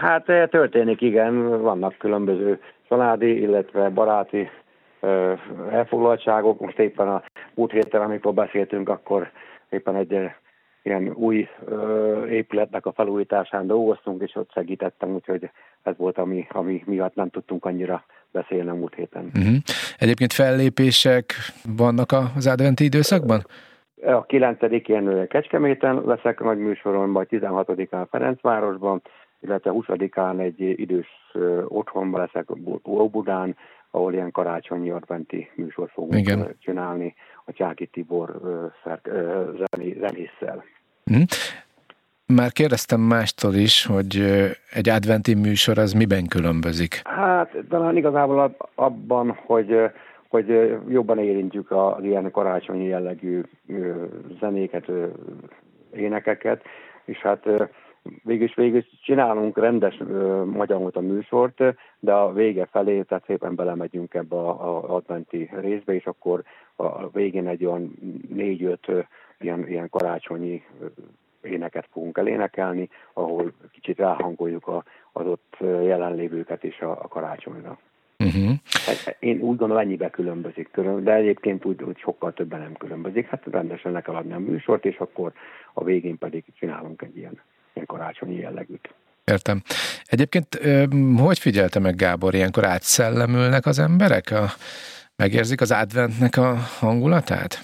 Hát 0.01 0.29
eh, 0.29 0.47
történik, 0.47 1.01
igen. 1.01 1.63
Vannak 1.63 1.99
különböző 1.99 2.61
családi, 2.89 3.41
illetve 3.41 3.89
baráti 3.89 4.51
elfoglaltságok. 5.71 6.61
Most 6.61 6.79
éppen 6.79 7.09
a 7.09 7.23
múlt 7.55 7.71
héten, 7.71 8.01
amikor 8.01 8.35
beszéltünk, 8.35 8.89
akkor 8.89 9.31
éppen 9.69 9.97
egy 9.97 10.13
eh, 10.13 10.33
ilyen 10.87 11.13
új 11.15 11.49
ö, 11.65 12.27
épületnek 12.27 12.87
a 12.87 12.93
felújításán 12.93 13.67
dolgoztunk, 13.67 14.23
és 14.23 14.35
ott 14.35 14.51
segítettem, 14.53 15.15
úgyhogy 15.15 15.51
ez 15.83 15.95
volt, 15.97 16.19
ami, 16.19 16.47
ami 16.51 16.83
miatt 16.87 17.15
nem 17.15 17.31
tudtunk 17.31 17.65
annyira 17.65 18.05
beszélni 18.31 18.69
a 18.71 18.75
múlt 18.75 18.95
héten. 18.95 19.31
Uh-huh. 19.37 19.57
Egyébként 19.99 20.33
fellépések 20.33 21.33
vannak 21.77 22.13
az 22.37 22.47
adventi 22.47 22.85
időszakban? 22.85 23.41
A 24.03 24.27
9-én 24.27 25.29
Kecskeméten 25.29 26.03
leszek 26.05 26.41
nagy 26.41 26.59
műsoron, 26.59 27.09
majd 27.09 27.29
16-án 27.31 28.07
Ferencvárosban, 28.11 29.03
illetve 29.41 29.71
20-án 29.75 30.41
egy 30.41 30.61
idős 30.61 31.07
otthonban 31.69 32.21
leszek 32.21 32.49
Óbudán, 32.85 33.57
ahol 33.91 34.13
ilyen 34.13 34.31
karácsonyi 34.31 34.91
adventi 34.91 35.51
műsor 35.55 35.91
fogunk 35.93 36.19
Igen. 36.19 36.57
csinálni 36.59 37.15
a 37.45 37.53
Csáki 37.53 37.87
Tibor 37.87 38.41
zenésszel. 40.01 40.65
Uh-huh. 41.11 41.25
Már 42.27 42.53
kérdeztem 42.53 43.01
mástól 43.01 43.55
is, 43.55 43.87
hogy 43.87 44.17
egy 44.73 44.89
adventi 44.89 45.35
műsor 45.35 45.79
az 45.79 45.93
miben 45.93 46.27
különbözik? 46.27 47.01
Hát 47.05 47.57
talán 47.69 47.97
igazából 47.97 48.57
abban, 48.75 49.39
hogy 49.47 49.91
hogy 50.29 50.79
jobban 50.89 51.19
érintjük 51.19 51.71
az 51.71 52.05
ilyen 52.05 52.31
karácsonyi 52.31 52.85
jellegű 52.85 53.41
zenéket, 54.41 54.91
énekeket, 55.93 56.63
és 57.05 57.19
hát 57.19 57.47
végül 58.23 58.49
végül 58.55 58.85
csinálunk 59.03 59.59
rendes 59.59 59.97
magyar 60.45 60.91
a 60.93 61.01
műsort, 61.01 61.63
de 61.99 62.13
a 62.13 62.33
vége 62.33 62.67
felé, 62.67 63.03
tehát 63.03 63.25
szépen 63.27 63.55
belemegyünk 63.55 64.15
ebbe 64.15 64.37
a, 64.37 64.95
adventi 64.95 65.51
részbe, 65.61 65.95
és 65.95 66.07
akkor 66.07 66.43
a 66.77 67.09
végén 67.09 67.49
egy 67.49 67.65
olyan 67.65 67.97
négy-öt 68.29 68.87
ilyen, 69.39 69.69
ilyen 69.69 69.89
karácsonyi 69.89 70.63
éneket 71.43 71.89
fogunk 71.93 72.19
elénekelni, 72.19 72.89
ahol 73.13 73.53
kicsit 73.73 73.99
ráhangoljuk 73.99 74.67
a, 74.67 74.85
az 75.13 75.27
ott 75.27 75.57
jelenlévőket 75.61 76.65
is 76.65 76.81
a, 76.81 76.91
a 76.91 77.09
karácsonyra. 77.09 77.79
Uh-huh. 78.19 78.53
Én 79.19 79.41
úgy 79.41 79.57
gondolom, 79.57 79.83
ennyibe 79.83 80.11
különbözik, 80.11 80.81
de 80.81 81.15
egyébként 81.15 81.65
úgy, 81.65 81.83
úgy 81.83 81.99
sokkal 81.99 82.33
többen 82.33 82.61
nem 82.61 82.75
különbözik. 82.75 83.27
Hát 83.27 83.47
rendesen 83.51 83.93
le 83.93 84.01
kell 84.01 84.15
adni 84.15 84.33
a 84.33 84.39
műsort, 84.39 84.85
és 84.85 84.99
akkor 84.99 85.33
a 85.73 85.85
végén 85.85 86.19
pedig 86.19 86.45
csinálunk 86.55 87.03
egy 87.03 87.17
ilyen 87.17 87.41
karácsonyi 87.85 88.35
jellegűt. 88.35 88.95
Értem. 89.25 89.63
Egyébként 90.05 90.61
hogy 91.19 91.39
figyelte 91.39 91.81
meg 91.81 91.95
Gábor, 91.95 92.35
ilyenkor 92.35 92.65
átszellemülnek 92.65 93.67
az 93.67 93.79
emberek? 93.79 94.31
A, 94.31 94.45
megérzik 95.17 95.61
az 95.61 95.73
adventnek 95.73 96.37
a 96.37 96.55
hangulatát? 96.79 97.59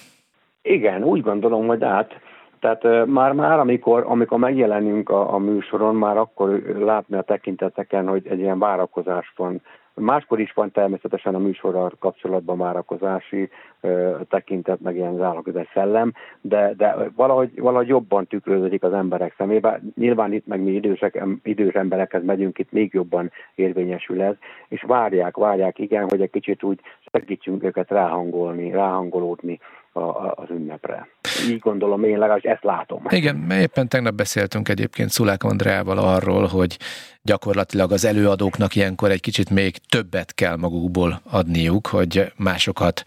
Igen, 0.63 1.03
úgy 1.03 1.23
gondolom, 1.23 1.67
hogy 1.67 1.85
át 1.85 2.21
tehát 2.63 3.07
már, 3.07 3.33
már 3.33 3.59
amikor, 3.59 4.05
amikor 4.07 4.39
megjelenünk 4.39 5.09
a, 5.09 5.35
a 5.35 5.39
műsoron, 5.39 5.95
már 5.95 6.17
akkor 6.17 6.51
látni 6.79 7.17
a 7.17 7.23
tekinteteken, 7.23 8.09
hogy 8.09 8.27
egy 8.27 8.39
ilyen 8.39 8.59
várakozás 8.59 9.33
van. 9.37 9.63
Máskor 9.95 10.41
is 10.41 10.53
van 10.53 10.71
természetesen 10.71 11.35
a 11.35 11.39
műsorral 11.39 11.93
kapcsolatban 11.99 12.59
várakozási 12.59 13.49
ö, 13.81 14.17
tekintet, 14.29 14.81
meg 14.81 14.97
ilyen 14.97 15.17
zárakozás 15.17 15.69
szellem, 15.75 16.13
de, 16.41 16.75
de 16.77 16.97
valahogy, 17.17 17.61
valahogy 17.61 17.89
jobban 17.89 18.27
tükröződik 18.27 18.83
az 18.83 18.93
emberek 18.93 19.35
szemébe. 19.37 19.81
Nyilván 19.95 20.33
itt 20.33 20.47
meg 20.47 20.61
mi 20.61 20.71
idősek, 20.71 21.25
idős 21.43 21.75
emberekhez 21.75 22.25
megyünk, 22.25 22.59
itt 22.59 22.73
még 22.73 22.95
jobban 22.95 23.31
érvényesül 23.55 24.23
ez, 24.23 24.35
és 24.69 24.83
várják, 24.83 25.37
várják 25.37 25.79
igen, 25.79 26.09
hogy 26.09 26.21
egy 26.21 26.31
kicsit 26.31 26.63
úgy 26.63 26.81
segítsünk 27.13 27.63
őket 27.65 27.91
ráhangolni, 27.91 28.71
ráhangolódni 28.71 29.59
a, 29.93 30.33
az 30.35 30.51
ünnepre. 30.51 31.09
Így 31.49 31.59
gondolom, 31.59 32.05
én 32.05 32.19
legalábbis 32.19 32.51
ezt 32.51 32.63
látom. 32.63 33.03
Igen, 33.09 33.51
éppen 33.51 33.89
tegnap 33.89 34.15
beszéltünk 34.15 34.69
egyébként 34.69 35.11
Szulák 35.11 35.43
Andrával 35.43 35.99
arról, 35.99 36.47
hogy 36.47 36.77
gyakorlatilag 37.23 37.93
az 37.93 38.05
előadóknak 38.05 38.75
ilyenkor 38.75 39.11
egy 39.11 39.21
kicsit 39.21 39.51
még 39.51 39.77
többet 39.89 40.35
kell 40.35 40.57
magukból 40.57 41.21
adniuk, 41.31 41.87
hogy 41.87 42.33
másokat 42.37 43.03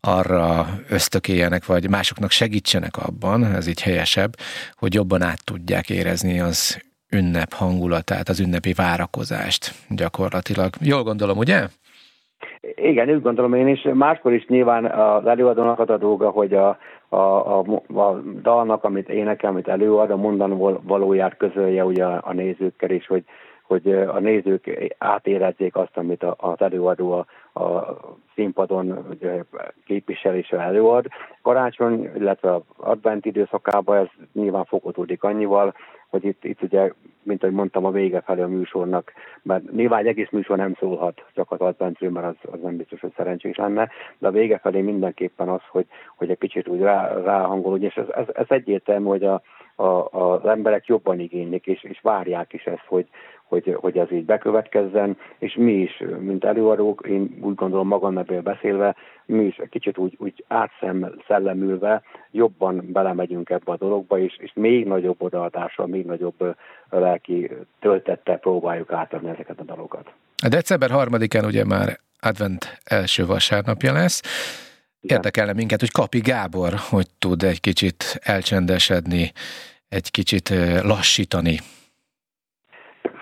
arra 0.00 0.66
ösztökéljenek, 0.88 1.66
vagy 1.66 1.88
másoknak 1.88 2.30
segítsenek 2.30 2.96
abban, 2.96 3.44
ez 3.44 3.66
így 3.66 3.82
helyesebb, 3.82 4.36
hogy 4.74 4.94
jobban 4.94 5.22
át 5.22 5.44
tudják 5.44 5.90
érezni 5.90 6.40
az 6.40 6.82
ünnep 7.10 7.52
hangulatát, 7.52 8.28
az 8.28 8.40
ünnepi 8.40 8.72
várakozást 8.72 9.74
gyakorlatilag. 9.88 10.74
Jól 10.80 11.02
gondolom, 11.02 11.38
ugye? 11.38 11.68
Igen, 12.74 13.10
úgy 13.10 13.22
gondolom 13.22 13.54
én 13.54 13.68
is. 13.68 13.82
Máskor 13.92 14.32
is 14.32 14.46
nyilván 14.46 14.84
az 14.84 15.26
előadónak 15.26 15.78
az 15.78 15.90
a 15.90 15.96
dolga, 15.96 16.30
hogy 16.30 16.54
a, 16.54 16.78
a, 17.08 17.16
a, 17.16 17.64
a 17.94 18.20
dalnak, 18.42 18.84
amit 18.84 19.08
énekel, 19.08 19.50
amit 19.50 19.68
előad, 19.68 20.10
a 20.10 20.16
mondan 20.16 20.80
valóját 20.82 21.36
közölje 21.36 21.84
ugye 21.84 22.04
a, 22.04 22.20
a 22.24 22.32
nézőkkel 22.32 22.90
is, 22.90 23.06
hogy, 23.06 23.24
hogy 23.62 23.92
a 23.92 24.18
nézők 24.18 24.94
átérezzék 24.98 25.76
azt, 25.76 25.96
amit 25.96 26.24
az 26.36 26.60
előadó 26.60 27.12
a, 27.12 27.26
a 27.60 27.96
színpadon 28.34 29.16
képvisel 29.84 30.34
és 30.36 30.48
előad. 30.48 31.06
Karácsony, 31.42 32.10
illetve 32.16 32.60
advent 32.76 33.26
időszakában 33.26 33.96
ez 33.96 34.06
nyilván 34.32 34.64
fokozódik 34.64 35.22
annyival, 35.22 35.74
hogy 36.10 36.24
itt, 36.24 36.44
itt 36.44 36.62
ugye, 36.62 36.92
mint 37.22 37.42
ahogy 37.42 37.54
mondtam, 37.54 37.84
a 37.84 37.90
vége 37.90 38.20
felé 38.20 38.40
a 38.40 38.48
műsornak, 38.48 39.12
mert 39.42 39.72
nyilván 39.72 40.00
egy 40.00 40.06
egész 40.06 40.30
műsor 40.30 40.56
nem 40.56 40.74
szólhat 40.78 41.24
csak 41.34 41.50
az 41.50 41.60
adventről, 41.60 42.10
mert 42.10 42.26
az, 42.26 42.52
az 42.52 42.60
nem 42.62 42.76
biztos, 42.76 43.00
hogy 43.00 43.12
szerencsés 43.16 43.56
lenne, 43.56 43.88
de 44.18 44.26
a 44.26 44.30
vége 44.30 44.58
felé 44.58 44.80
mindenképpen 44.80 45.48
az, 45.48 45.62
hogy, 45.68 45.86
hogy 46.16 46.30
egy 46.30 46.38
kicsit 46.38 46.68
úgy 46.68 46.80
rá, 46.80 47.12
ráhangolódni, 47.12 47.86
és 47.86 47.94
ez, 47.94 48.08
ez, 48.08 48.26
ez 48.32 48.46
egyértelmű, 48.48 49.06
hogy 49.06 49.24
a, 49.24 49.42
a, 49.74 50.08
az 50.10 50.46
emberek 50.46 50.86
jobban 50.86 51.20
igénylik, 51.20 51.66
és, 51.66 51.82
és 51.82 52.00
várják 52.02 52.52
is 52.52 52.64
ezt, 52.64 52.84
hogy, 52.86 53.08
hogy, 53.50 53.76
hogy 53.80 53.98
ez 53.98 54.12
így 54.12 54.24
bekövetkezzen, 54.24 55.16
és 55.38 55.54
mi 55.54 55.72
is, 55.72 56.02
mint 56.18 56.44
előadók, 56.44 57.06
én 57.08 57.38
úgy 57.40 57.54
gondolom 57.54 57.86
magam 57.86 58.18
ebből 58.18 58.40
beszélve, 58.40 58.96
mi 59.26 59.44
is 59.44 59.56
egy 59.56 59.68
kicsit 59.68 59.98
úgy, 59.98 60.14
úgy 60.18 60.44
átszellemülve 60.48 62.02
jobban 62.30 62.88
belemegyünk 62.92 63.50
ebbe 63.50 63.72
a 63.72 63.76
dologba, 63.76 64.18
és, 64.18 64.36
és 64.38 64.50
még 64.54 64.86
nagyobb 64.86 65.22
odaadással, 65.22 65.86
még 65.86 66.06
nagyobb 66.06 66.56
lelki 66.90 67.50
töltettel 67.80 68.38
próbáljuk 68.38 68.92
átadni 68.92 69.28
ezeket 69.28 69.60
a 69.60 69.64
dalokat. 69.64 70.12
A 70.42 70.48
december 70.48 70.90
harmadikán 70.90 71.44
ugye 71.44 71.64
már 71.64 71.98
advent 72.20 72.78
első 72.84 73.26
vasárnapja 73.26 73.92
lesz. 73.92 74.22
Érdekelne 75.00 75.52
minket, 75.52 75.80
hogy 75.80 75.90
Kapi 75.90 76.20
Gábor 76.20 76.72
hogy 76.90 77.06
tud 77.18 77.42
egy 77.42 77.60
kicsit 77.60 78.18
elcsendesedni, 78.22 79.32
egy 79.88 80.10
kicsit 80.10 80.48
lassítani 80.82 81.58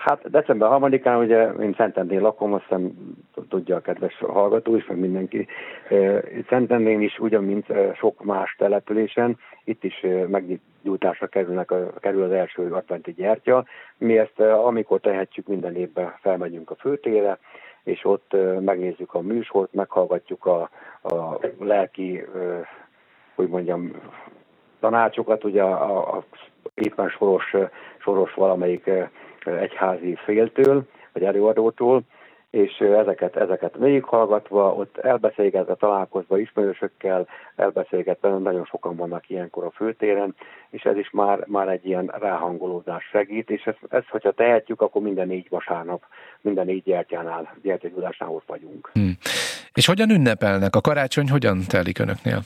Hát 0.09 0.29
december 0.29 0.69
3-án 0.71 1.19
ugye 1.19 1.47
én 1.63 1.73
Szentendén 1.77 2.21
lakom, 2.21 2.53
azt 2.53 2.63
hiszem 2.63 2.91
tudja 3.49 3.75
a 3.75 3.81
kedves 3.81 4.17
hallgató 4.17 4.75
is, 4.75 4.85
meg 4.87 4.97
mindenki. 4.97 5.47
Szentendén 6.47 7.01
is 7.01 7.19
ugyan, 7.19 7.43
mint 7.43 7.65
sok 7.95 8.23
más 8.23 8.55
településen, 8.57 9.37
itt 9.63 9.83
is 9.83 10.05
meggyújtásra 10.27 11.27
kerülnek, 11.27 11.73
kerül 11.99 12.23
az 12.23 12.31
első 12.31 12.73
adventi 12.73 13.13
gyertya. 13.13 13.65
Mi 13.97 14.17
ezt, 14.17 14.39
amikor 14.39 14.99
tehetjük, 14.99 15.47
minden 15.47 15.75
évben 15.75 16.13
felmegyünk 16.21 16.71
a 16.71 16.75
főtére, 16.75 17.37
és 17.83 18.05
ott 18.05 18.35
megnézzük 18.59 19.13
a 19.13 19.21
műsort, 19.21 19.73
meghallgatjuk 19.73 20.45
a, 20.45 20.69
a 21.01 21.39
lelki, 21.59 22.25
hogy 23.35 23.47
mondjam, 23.47 23.91
tanácsokat, 24.79 25.43
ugye 25.43 25.61
a, 25.61 26.17
a 26.17 26.23
éppen 26.73 27.09
soros, 27.09 27.55
soros 27.97 28.33
valamelyik 28.33 28.89
egyházi 29.45 30.15
féltől, 30.15 30.83
vagy 31.13 31.23
előadótól, 31.23 32.03
és 32.49 32.77
ezeket, 32.77 33.35
ezeket 33.35 33.75
végighallgatva, 33.77 34.73
ott 34.73 34.97
elbeszélgetve, 34.97 35.75
találkozva 35.75 36.39
ismerősökkel, 36.39 37.27
elbeszélgetve, 37.55 38.29
nagyon 38.29 38.65
sokan 38.65 38.95
vannak 38.95 39.29
ilyenkor 39.29 39.63
a 39.63 39.71
főtéren, 39.71 40.35
és 40.69 40.83
ez 40.83 40.97
is 40.97 41.09
már, 41.09 41.43
már 41.47 41.67
egy 41.67 41.85
ilyen 41.85 42.11
ráhangolódás 42.19 43.03
segít, 43.11 43.49
és 43.49 43.63
ezt, 43.65 43.79
ezt, 43.89 44.09
hogyha 44.09 44.31
tehetjük, 44.31 44.81
akkor 44.81 45.01
minden 45.01 45.27
négy 45.27 45.47
vasárnap, 45.49 46.03
minden 46.41 46.65
négy 46.65 46.83
gyertyánál, 46.83 47.55
gyertyagulásnál 47.61 48.29
ott 48.29 48.47
vagyunk. 48.47 48.89
Hmm. 48.93 49.17
És 49.73 49.85
hogyan 49.85 50.09
ünnepelnek? 50.09 50.75
A 50.75 50.81
karácsony 50.81 51.29
hogyan 51.29 51.59
telik 51.67 51.99
önöknél? 51.99 52.39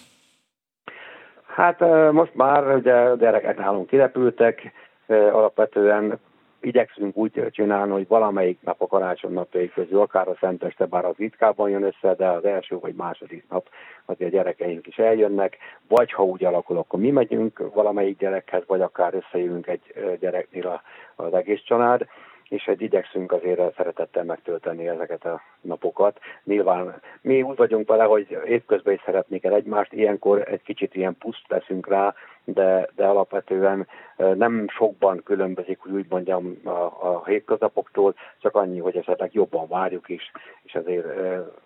Hát 1.45 1.79
most 2.11 2.35
már 2.35 2.75
ugye 2.75 2.93
a 2.93 3.15
gyerekek 3.15 3.57
nálunk 3.57 3.87
kirepültek, 3.87 4.71
alapvetően 5.07 6.19
igyekszünk 6.63 7.17
úgy 7.17 7.47
csinálni, 7.51 7.91
hogy 7.91 8.07
valamelyik 8.07 8.61
nap 8.61 8.81
a 8.81 8.87
karácsony 8.87 9.33
napjai 9.33 9.69
közül, 9.69 9.99
akár 9.99 10.27
a 10.27 10.37
Szenteste, 10.39 10.85
bár 10.85 11.05
az 11.05 11.15
ritkában 11.17 11.69
jön 11.69 11.83
össze, 11.83 12.13
de 12.15 12.27
az 12.27 12.45
első 12.45 12.79
vagy 12.79 12.93
második 12.93 13.45
nap 13.49 13.69
azért 14.05 14.31
a 14.31 14.35
gyerekeink 14.35 14.87
is 14.87 14.97
eljönnek, 14.97 15.57
vagy 15.87 16.11
ha 16.11 16.23
úgy 16.23 16.43
alakul, 16.43 16.77
akkor 16.77 16.99
mi 16.99 17.11
megyünk 17.11 17.73
valamelyik 17.73 18.17
gyerekhez, 18.17 18.63
vagy 18.67 18.81
akár 18.81 19.13
összejövünk 19.13 19.67
egy 19.67 19.93
gyereknél 20.19 20.81
az 21.15 21.33
egész 21.33 21.61
család 21.61 22.07
és 22.53 22.65
egy 22.65 22.81
igyekszünk 22.81 23.31
azért 23.31 23.75
szeretettel 23.75 24.23
megtölteni 24.23 24.87
ezeket 24.87 25.25
a 25.25 25.41
napokat. 25.61 26.19
Nyilván 26.43 27.01
mi 27.21 27.41
úgy 27.41 27.57
vagyunk 27.57 27.87
vele, 27.87 28.03
hogy 28.03 28.37
évközben 28.45 28.93
is 28.93 29.01
szeretnék 29.05 29.43
el 29.43 29.53
egymást, 29.53 29.93
ilyenkor 29.93 30.47
egy 30.47 30.61
kicsit 30.61 30.95
ilyen 30.95 31.17
puszt 31.19 31.45
leszünk 31.47 31.87
rá, 31.87 32.13
de, 32.45 32.89
de 32.95 33.05
alapvetően 33.05 33.87
nem 34.17 34.67
sokban 34.69 35.21
különbözik, 35.23 35.79
hogy 35.79 35.91
úgy 35.91 36.05
mondjam, 36.09 36.57
a, 36.63 36.69
a 36.69 37.23
hétköznapoktól, 37.25 38.15
csak 38.39 38.55
annyi, 38.55 38.79
hogy 38.79 38.95
esetleg 38.97 39.33
jobban 39.33 39.67
várjuk 39.67 40.09
is, 40.09 40.31
és 40.63 40.75
azért 40.75 41.05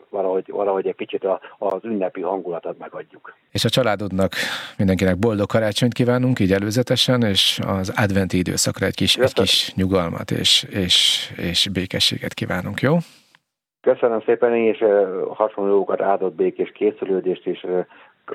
valahogy, 0.09 0.47
valahogy 0.47 0.87
egy 0.87 0.95
kicsit 0.95 1.23
a, 1.23 1.39
az 1.57 1.83
ünnepi 1.83 2.21
hangulatot 2.21 2.77
megadjuk. 2.77 3.35
És 3.51 3.65
a 3.65 3.69
családodnak 3.69 4.33
mindenkinek 4.77 5.17
boldog 5.17 5.47
karácsonyt 5.47 5.93
kívánunk, 5.93 6.39
így 6.39 6.51
előzetesen, 6.51 7.21
és 7.21 7.59
az 7.67 7.93
adventi 7.95 8.37
időszakra 8.37 8.85
egy 8.85 8.95
kis, 8.95 9.17
egy 9.17 9.33
kis 9.33 9.73
nyugalmat 9.75 10.31
és, 10.31 10.63
és, 10.69 11.27
és 11.37 11.69
békességet 11.73 12.33
kívánunk, 12.33 12.81
jó? 12.81 12.97
Köszönöm 13.81 14.21
szépen, 14.25 14.55
én 14.55 14.69
is 14.69 14.83
hasonlókat 15.33 16.01
áldott 16.01 16.35
békés 16.35 16.71
készülődést 16.71 17.45
is 17.45 17.65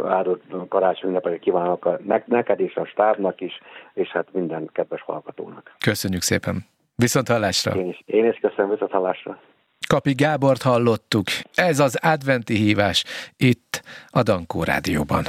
áldott 0.05 0.69
karácsony 0.69 1.11
ünnepeket 1.11 1.41
kívánok 1.41 1.85
a, 1.85 1.99
neked 2.27 2.61
és 2.61 2.75
a 2.75 2.85
stábnak 2.85 3.41
is, 3.41 3.61
és 3.95 4.09
hát 4.09 4.27
minden 4.33 4.71
kedves 4.73 5.03
hallgatónak. 5.03 5.75
Köszönjük 5.79 6.23
szépen. 6.23 6.67
Viszont 6.95 7.29
hallásra. 7.29 7.75
Én 7.75 7.89
is, 7.89 8.03
én 8.07 8.25
is 8.25 8.39
köszönöm, 8.41 8.71
viszont 8.71 8.91
hallásra. 8.91 9.41
Kapi 9.87 10.13
Gábort 10.13 10.63
hallottuk. 10.63 11.27
Ez 11.55 11.79
az 11.79 11.99
adventi 12.03 12.55
hívás 12.55 13.05
itt 13.37 13.83
a 14.11 14.23
Dankó 14.23 14.63
Rádióban. 14.63 15.25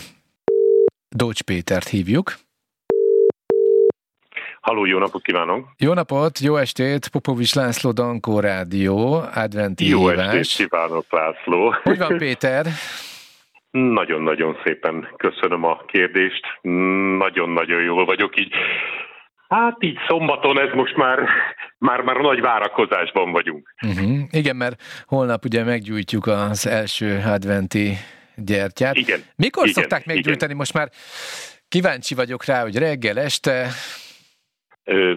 Dócs 1.10 1.42
Pétert 1.42 1.88
hívjuk. 1.88 2.34
Halló, 4.62 4.86
jó 4.86 4.98
napot 4.98 5.22
kívánok! 5.22 5.68
Jó 5.78 5.94
napot, 5.94 6.40
jó 6.40 6.56
estét, 6.56 7.08
Popovics 7.08 7.56
László 7.56 7.92
Dankó 7.92 8.40
Rádió, 8.40 9.24
adventi 9.34 9.88
jó 9.88 10.08
hívás. 10.08 10.34
Jó 10.34 10.40
estét 10.40 10.68
kívánok, 10.68 11.06
László! 11.10 11.74
Hogy 11.84 11.98
van 11.98 12.18
Péter? 12.18 12.66
Nagyon-nagyon 13.78 14.58
szépen 14.64 15.08
köszönöm 15.18 15.64
a 15.64 15.84
kérdést. 15.86 16.46
Nagyon-nagyon 17.18 17.82
jól 17.82 18.06
vagyok 18.06 18.40
így. 18.40 18.54
Hát 19.48 19.84
így 19.84 19.98
szombaton 20.08 20.60
ez 20.60 20.74
most 20.74 20.96
már, 20.96 21.20
már, 21.78 22.02
már 22.02 22.16
nagy 22.16 22.42
várakozásban 22.42 23.32
vagyunk. 23.32 23.74
Uh-huh. 23.86 24.20
Igen, 24.32 24.56
mert 24.56 24.82
holnap 25.06 25.46
ugye 25.46 25.64
meggyújtjuk 25.64 26.28
az 26.28 26.68
első 26.68 27.22
adventi 27.26 27.94
gyertyát. 28.36 28.96
Igen. 28.96 29.20
Mikor 29.36 29.68
igen, 29.68 29.82
szokták 29.82 30.06
meggyújtani? 30.06 30.44
Igen. 30.44 30.58
Most 30.58 30.74
már 30.74 30.90
kíváncsi 31.68 32.16
vagyok 32.16 32.46
rá, 32.46 32.62
hogy 32.62 32.78
reggel, 32.78 33.20
este, 33.20 33.68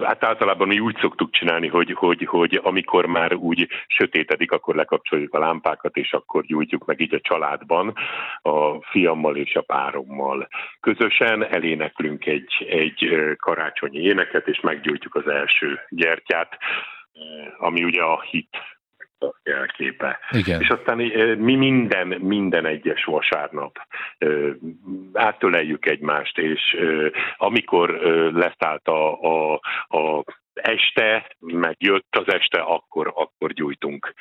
Hát 0.03 0.25
általában 0.25 0.69
mi 0.69 0.79
úgy 0.79 0.97
szoktuk 1.01 1.31
csinálni, 1.31 1.69
hogy, 1.69 1.93
hogy, 1.93 2.25
hogy 2.25 2.61
amikor 2.63 3.07
már 3.07 3.35
úgy 3.35 3.69
sötétedik, 3.87 4.53
akkor 4.53 4.75
lekapcsoljuk 4.75 5.35
a 5.35 5.39
lámpákat, 5.39 5.97
és 5.97 6.13
akkor 6.13 6.45
gyújtjuk 6.45 6.85
meg 6.85 7.01
így 7.01 7.15
a 7.15 7.21
családban, 7.21 7.95
a 8.43 8.83
fiammal 8.83 9.37
és 9.37 9.55
a 9.55 9.61
párommal. 9.61 10.49
Közösen 10.81 11.45
eléneklünk 11.45 12.27
egy, 12.27 12.67
egy 12.69 13.09
karácsonyi 13.37 13.99
éneket, 13.99 14.49
és 14.49 14.61
meggyújtjuk 14.61 15.15
az 15.15 15.29
első 15.29 15.81
gyertyát, 15.89 16.59
ami 17.59 17.85
ugye 17.85 18.03
a 18.03 18.21
hit 18.21 18.76
jelképe. 19.43 20.19
Igen. 20.31 20.61
És 20.61 20.69
aztán 20.69 20.97
mi 21.39 21.55
minden, 21.55 22.07
minden 22.07 22.67
egyes 22.67 23.05
vasárnap 23.05 23.79
átöleljük 25.13 25.87
egymást, 25.87 26.39
és 26.39 26.77
amikor 27.37 27.91
leszállt 28.33 28.89
a, 28.89 29.21
a, 29.21 29.61
a 29.89 30.25
este, 30.55 31.37
meg 31.39 31.77
jött 31.79 32.17
az 32.17 32.33
este, 32.33 32.61
akkor, 32.61 33.13
akkor 33.15 33.53
gyújtunk 33.53 34.15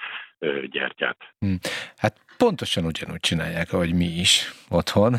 gyertyát. 0.69 1.17
Hm. 1.39 1.53
Hát 1.97 2.24
pontosan 2.37 2.85
ugyanúgy 2.85 3.19
csinálják, 3.19 3.73
ahogy 3.73 3.93
mi 3.93 4.05
is 4.05 4.51
otthon. 4.69 5.15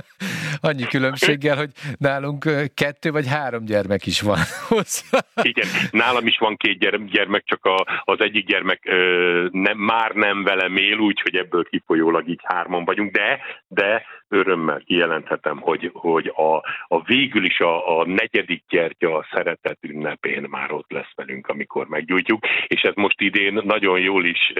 Annyi 0.60 0.82
különbséggel, 0.82 1.56
hogy 1.56 1.70
nálunk 1.98 2.50
kettő 2.74 3.10
vagy 3.10 3.26
három 3.26 3.64
gyermek 3.64 4.06
is 4.06 4.20
van 4.20 4.38
hozzá. 4.68 5.18
Igen, 5.42 5.68
nálam 5.90 6.26
is 6.26 6.38
van 6.38 6.56
két 6.56 6.78
gyermek, 7.10 7.44
csak 7.44 7.60
az 8.04 8.20
egyik 8.20 8.46
gyermek 8.46 8.80
ö, 8.84 9.46
nem, 9.50 9.78
már 9.78 10.10
nem 10.10 10.42
velem 10.42 10.76
él, 10.76 10.98
úgyhogy 10.98 11.34
ebből 11.34 11.64
kifolyólag 11.64 12.28
így 12.28 12.40
hárman 12.42 12.84
vagyunk, 12.84 13.12
de, 13.12 13.40
de 13.68 14.04
örömmel 14.28 14.82
kijelenthetem, 14.86 15.60
hogy, 15.60 15.90
hogy 15.94 16.32
a, 16.34 16.56
a 16.96 17.02
végül 17.04 17.44
is 17.44 17.60
a, 17.60 17.98
a 17.98 18.06
negyedik 18.06 18.64
gyertya 18.68 19.16
a 19.16 19.26
szeretet 19.32 19.78
ünnepén 19.80 20.46
már 20.50 20.72
ott 20.72 20.90
lesz 20.90 21.14
velünk, 21.14 21.46
amikor 21.46 21.86
meggyújtjuk, 21.86 22.44
és 22.66 22.82
ez 22.82 22.94
most 22.94 23.20
idén 23.20 23.60
nagyon 23.64 24.00
jól 24.00 24.24
is 24.24 24.52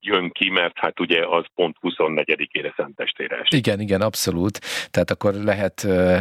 jön 0.00 0.30
ki, 0.30 0.50
mert 0.50 0.78
hát 0.78 1.00
ugye 1.00 1.17
az 1.22 1.44
pont 1.54 1.76
24-ére 1.82 2.76
szentestére 2.76 3.36
esik. 3.36 3.58
Igen, 3.58 3.80
igen, 3.80 4.00
abszolút. 4.00 4.58
Tehát 4.90 5.10
akkor 5.10 5.34
lehet 5.34 5.84
ö, 5.84 6.16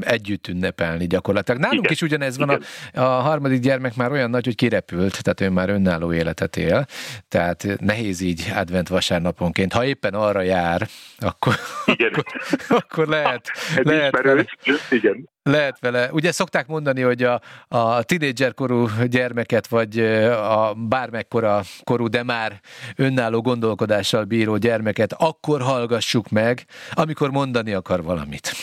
együtt 0.00 0.48
ünnepelni 0.48 1.06
gyakorlatilag. 1.06 1.60
Nálunk 1.60 1.78
igen, 1.78 1.92
is 1.92 2.02
ugyanez 2.02 2.38
van, 2.38 2.48
a, 2.48 2.58
a 3.00 3.20
harmadik 3.20 3.60
gyermek 3.60 3.96
már 3.96 4.10
olyan 4.10 4.30
nagy, 4.30 4.44
hogy 4.44 4.54
kirepült, 4.54 5.22
tehát 5.22 5.40
ő 5.40 5.50
már 5.50 5.68
önálló 5.68 6.12
életet 6.12 6.56
él, 6.56 6.86
tehát 7.28 7.66
nehéz 7.80 8.20
így 8.20 8.52
advent 8.54 8.88
vasárnaponként, 8.88 9.72
ha 9.72 9.84
éppen 9.84 10.14
arra 10.14 10.40
jár, 10.40 10.86
akkor, 11.18 11.54
igen. 11.86 12.12
akkor, 12.12 12.24
akkor 12.68 13.06
lehet, 13.06 13.50
Ez 13.76 13.84
lehet 13.84 14.22
vele, 14.22 14.44
igen. 14.90 15.28
Lehet 15.50 15.78
vele. 15.80 16.08
Ugye 16.12 16.32
szokták 16.32 16.66
mondani, 16.66 17.00
hogy 17.00 17.22
a, 17.22 17.40
a 17.68 18.02
tinédzserkorú 18.02 18.88
gyermeket, 19.06 19.66
vagy 19.66 19.98
a 20.30 20.74
bármekkora 20.74 21.60
korú, 21.82 22.08
de 22.08 22.22
már 22.22 22.60
önálló 22.96 23.40
gondolkodással 23.40 24.24
bíró 24.24 24.56
gyermeket 24.56 25.12
akkor 25.18 25.60
hallgassuk 25.60 26.28
meg, 26.30 26.64
amikor 26.92 27.30
mondani 27.30 27.72
akar 27.72 28.02
valamit. 28.02 28.50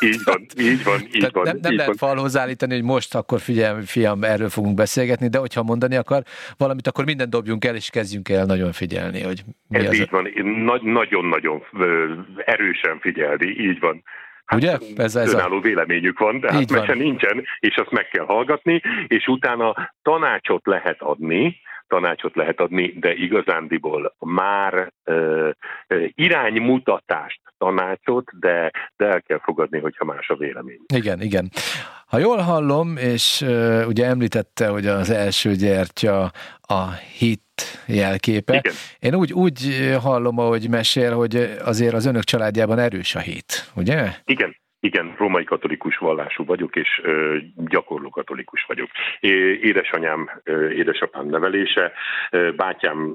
Így 0.00 0.20
van, 0.24 0.46
így 0.58 0.84
van, 0.84 1.00
így 1.00 1.10
Tehát 1.10 1.32
van. 1.34 1.42
Nem, 1.44 1.58
nem 1.60 1.70
így 1.72 1.78
lehet 1.78 1.98
van. 1.98 2.08
falhoz 2.10 2.36
állítani, 2.36 2.74
hogy 2.74 2.82
most 2.82 3.14
akkor 3.14 3.40
figyelj, 3.40 3.84
fiam, 3.84 4.24
erről 4.24 4.48
fogunk 4.48 4.74
beszélgetni, 4.74 5.28
de 5.28 5.38
hogyha 5.38 5.62
mondani 5.62 5.96
akar 5.96 6.22
valamit, 6.56 6.86
akkor 6.86 7.04
mindent 7.04 7.30
dobjunk 7.30 7.64
el, 7.64 7.74
és 7.74 7.90
kezdjünk 7.90 8.28
el 8.28 8.44
nagyon 8.44 8.72
figyelni, 8.72 9.22
hogy 9.22 9.44
mi 9.68 9.78
Ez 9.78 9.86
az. 9.86 9.94
így 9.94 10.10
van, 10.10 10.28
Nagy- 10.64 10.82
nagyon-nagyon 10.82 11.62
erősen 12.44 12.98
figyelni, 13.00 13.46
így 13.46 13.80
van. 13.80 14.02
Ugye? 14.54 14.78
Ez- 14.96 15.16
ez 15.16 15.34
a- 15.34 15.38
önálló 15.38 15.60
véleményük 15.60 16.18
van, 16.18 16.40
de 16.40 16.52
hát 16.52 16.70
mese 16.70 16.94
nincsen, 16.94 17.44
és 17.58 17.76
azt 17.76 17.90
meg 17.90 18.08
kell 18.08 18.24
hallgatni, 18.24 18.80
és 19.06 19.26
utána 19.26 19.92
tanácsot 20.02 20.66
lehet 20.66 21.00
adni, 21.02 21.60
tanácsot 21.92 22.34
lehet 22.36 22.60
adni, 22.60 22.92
de 22.98 23.14
igazándiból 23.14 24.14
már 24.18 24.92
ö, 25.04 25.50
ö, 25.86 26.04
iránymutatást, 26.14 27.40
tanácsot, 27.58 28.38
de, 28.38 28.70
de 28.96 29.06
el 29.06 29.22
kell 29.22 29.40
fogadni, 29.42 29.78
hogyha 29.78 30.04
más 30.04 30.28
a 30.28 30.36
vélemény. 30.36 30.80
Igen, 30.94 31.20
igen. 31.20 31.50
Ha 32.06 32.18
jól 32.18 32.38
hallom, 32.38 32.96
és 32.96 33.40
uh, 33.40 33.84
ugye 33.86 34.06
említette, 34.06 34.68
hogy 34.68 34.86
az 34.86 35.10
első 35.10 35.54
gyertya 35.54 36.30
a 36.60 36.90
hit 37.18 37.82
jelképe. 37.86 38.54
Igen. 38.56 38.74
Én 38.98 39.14
úgy, 39.14 39.32
úgy 39.32 39.58
hallom, 40.02 40.38
ahogy 40.38 40.68
mesél, 40.68 41.14
hogy 41.14 41.36
azért 41.64 41.94
az 41.94 42.06
önök 42.06 42.24
családjában 42.24 42.78
erős 42.78 43.14
a 43.14 43.18
hit, 43.18 43.70
ugye? 43.74 44.08
Igen, 44.24 44.56
igen, 44.82 45.14
római 45.18 45.44
katolikus 45.44 45.96
vallású 45.96 46.44
vagyok, 46.44 46.76
és 46.76 47.00
ö, 47.02 47.36
gyakorló 47.56 48.08
katolikus 48.08 48.64
vagyok. 48.64 48.88
Édesanyám, 49.60 50.30
édesapám 50.70 51.26
nevelése, 51.26 51.92
bátyám 52.56 53.14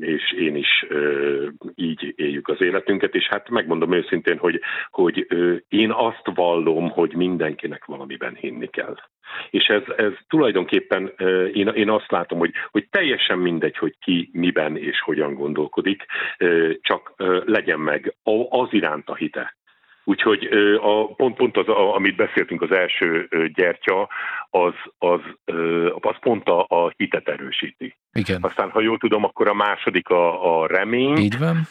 és 0.00 0.32
én 0.32 0.56
is 0.56 0.84
ö, 0.88 1.46
így 1.74 2.12
éljük 2.16 2.48
az 2.48 2.60
életünket, 2.60 3.14
és 3.14 3.26
hát 3.26 3.48
megmondom 3.48 3.92
őszintén, 3.92 4.38
hogy, 4.38 4.60
hogy 4.90 5.26
ö, 5.28 5.54
én 5.68 5.90
azt 5.90 6.30
vallom, 6.34 6.90
hogy 6.90 7.14
mindenkinek 7.14 7.84
valamiben 7.84 8.34
hinni 8.34 8.66
kell. 8.66 8.96
És 9.50 9.64
ez, 9.64 9.82
ez 9.96 10.12
tulajdonképpen 10.28 11.12
ö, 11.16 11.46
én, 11.46 11.68
én 11.68 11.90
azt 11.90 12.10
látom, 12.10 12.38
hogy, 12.38 12.52
hogy 12.70 12.88
teljesen 12.90 13.38
mindegy, 13.38 13.76
hogy 13.76 13.94
ki 14.00 14.30
miben 14.32 14.76
és 14.76 15.00
hogyan 15.00 15.34
gondolkodik, 15.34 16.04
ö, 16.38 16.70
csak 16.80 17.12
ö, 17.16 17.42
legyen 17.44 17.80
meg 17.80 18.14
az 18.48 18.68
iránt 18.70 19.08
a 19.08 19.14
hite. 19.14 19.56
Úgyhogy 20.08 20.48
a, 20.80 21.14
pont, 21.14 21.36
pont 21.36 21.56
az, 21.56 21.68
amit 21.68 22.16
beszéltünk, 22.16 22.62
az 22.62 22.70
első 22.70 23.28
gyertya, 23.54 24.08
az, 24.50 24.74
az, 24.98 25.20
az 26.00 26.16
pont 26.20 26.48
a, 26.48 26.66
a 26.68 26.92
hitet 26.96 27.28
erősíti. 27.28 27.96
Igen. 28.12 28.38
Aztán, 28.42 28.70
ha 28.70 28.80
jól 28.80 28.98
tudom, 28.98 29.24
akkor 29.24 29.48
a 29.48 29.54
második 29.54 30.08
a, 30.08 30.60
a 30.60 30.66
remény, 30.66 31.16
Így 31.16 31.38
van, 31.38 31.68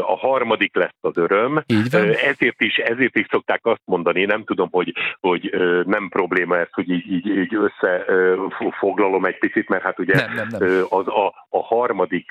a 0.00 0.16
harmadik 0.16 0.74
lesz 0.74 0.96
az 1.00 1.16
öröm. 1.16 1.62
így 1.66 1.90
van. 1.90 2.02
Ezért 2.02 2.62
is, 2.62 2.76
ezért 2.76 3.16
is 3.16 3.26
szokták 3.30 3.60
azt 3.62 3.82
mondani, 3.84 4.24
nem 4.24 4.44
tudom, 4.44 4.68
hogy, 4.70 4.92
hogy 5.20 5.54
nem 5.86 6.08
probléma 6.08 6.58
ez, 6.58 6.68
hogy 6.70 6.90
így, 6.90 7.12
így, 7.12 7.26
így 7.26 7.54
összefoglalom 7.54 9.24
egy 9.24 9.38
picit, 9.38 9.68
mert 9.68 9.82
hát 9.82 9.98
ugye 9.98 10.14
Nem, 10.14 10.32
nem, 10.34 10.46
nem. 10.50 10.84
Az 10.88 11.06
a, 11.08 11.46
a 11.48 11.62
harmadik 11.62 12.30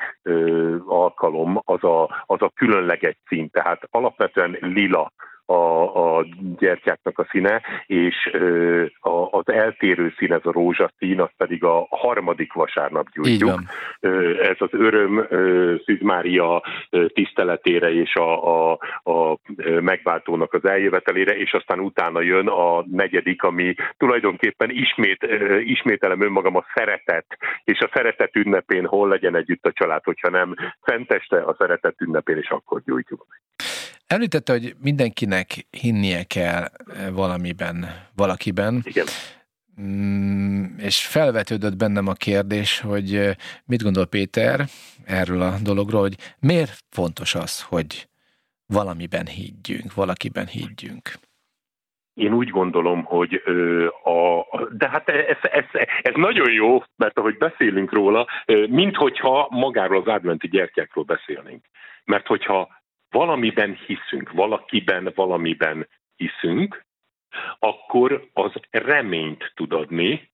alkalom 0.85 1.61
az 1.65 1.83
a, 1.83 2.23
az 2.25 2.41
a 2.41 2.51
különleges 2.55 3.17
szín, 3.27 3.49
tehát 3.49 3.87
alapvetően 3.91 4.57
lila 4.61 5.11
a, 5.45 6.17
a 6.17 6.25
gyertyáknak 6.57 7.19
a 7.19 7.27
színe, 7.29 7.61
és 7.85 8.29
ö, 8.31 8.83
a, 8.99 9.27
az 9.31 9.47
eltérő 9.47 10.13
szín, 10.17 10.33
ez 10.33 10.41
a 10.43 10.51
rózsaszín, 10.51 11.21
az 11.21 11.29
pedig 11.37 11.63
a 11.63 11.87
harmadik 11.89 12.53
vasárnap 12.53 13.09
gyújtjuk. 13.09 13.44
Van. 13.45 13.67
Ö, 13.99 14.43
Ez 14.43 14.55
az 14.59 14.69
öröm 14.71 15.27
Szűz 15.85 16.01
Mária 16.01 16.63
tiszteletére 17.13 17.93
és 17.93 18.15
a, 18.15 18.71
a, 18.71 18.79
a 19.11 19.37
megváltónak 19.81 20.53
az 20.53 20.65
eljövetelére, 20.65 21.37
és 21.37 21.53
aztán 21.53 21.79
utána 21.79 22.21
jön 22.21 22.47
a 22.47 22.83
negyedik, 22.91 23.43
ami 23.43 23.75
tulajdonképpen 23.97 24.69
ismét, 24.69 25.27
ismételem 25.59 26.21
önmagam 26.21 26.55
a 26.55 26.65
szeretet, 26.73 27.25
és 27.63 27.79
a 27.79 27.89
szeretet 27.93 28.35
ünnepén 28.35 28.85
hol 28.85 29.07
legyen 29.09 29.35
együtt 29.35 29.65
a 29.65 29.71
család, 29.71 30.03
hogyha 30.03 30.29
nem 30.29 30.55
fenteste 30.81 31.37
a 31.41 31.55
szeretet 31.57 32.01
ünnepén, 32.01 32.37
és 32.37 32.49
akkor 32.49 32.81
gyújtjuk. 32.85 33.25
Említette, 34.07 34.51
hogy 34.51 34.75
mindenkinek 34.81 35.47
hinnie 35.69 36.23
kell 36.23 36.65
valamiben, 37.13 37.85
valakiben. 38.15 38.81
Igen. 38.83 39.05
Mm, 39.81 40.77
és 40.77 41.05
felvetődött 41.07 41.77
bennem 41.77 42.07
a 42.07 42.13
kérdés, 42.13 42.79
hogy 42.79 43.35
mit 43.65 43.83
gondol 43.83 44.05
Péter 44.05 44.65
erről 45.05 45.41
a 45.41 45.53
dologról, 45.63 46.01
hogy 46.01 46.15
miért 46.39 46.79
fontos 46.89 47.35
az, 47.35 47.61
hogy 47.61 48.07
valamiben 48.67 49.25
higgyünk, 49.25 49.93
valakiben 49.93 50.47
higgyünk. 50.47 51.13
Én 52.13 52.33
úgy 52.33 52.49
gondolom, 52.49 53.03
hogy 53.03 53.41
a, 54.03 54.45
de 54.71 54.89
hát 54.89 55.09
ez, 55.09 55.37
ez, 55.41 55.65
ez 56.01 56.13
nagyon 56.15 56.51
jó, 56.51 56.83
mert 56.95 57.17
ahogy 57.17 57.37
beszélünk 57.37 57.93
róla, 57.93 58.27
minthogyha 58.69 59.47
magáról 59.49 60.01
az 60.01 60.07
adventi 60.07 60.47
gyertyákról 60.47 61.03
beszélnénk. 61.03 61.65
Mert 62.03 62.27
hogyha 62.27 62.81
valamiben 63.09 63.77
hiszünk, 63.85 64.31
valakiben, 64.31 65.11
valamiben 65.15 65.87
hiszünk, 66.15 66.85
akkor 67.59 68.29
az 68.33 68.51
reményt 68.71 69.51
tud 69.55 69.73
adni, 69.73 70.33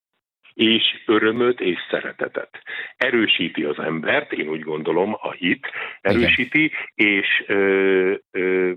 és 0.53 0.83
örömöt 1.05 1.59
és 1.59 1.77
szeretetet. 1.89 2.61
Erősíti 2.97 3.63
az 3.63 3.79
embert, 3.79 4.31
én 4.31 4.47
úgy 4.47 4.61
gondolom, 4.61 5.15
a 5.19 5.31
hit 5.31 5.67
erősíti, 6.01 6.71
és 6.93 7.43
ö, 7.47 8.13
ö, 8.31 8.71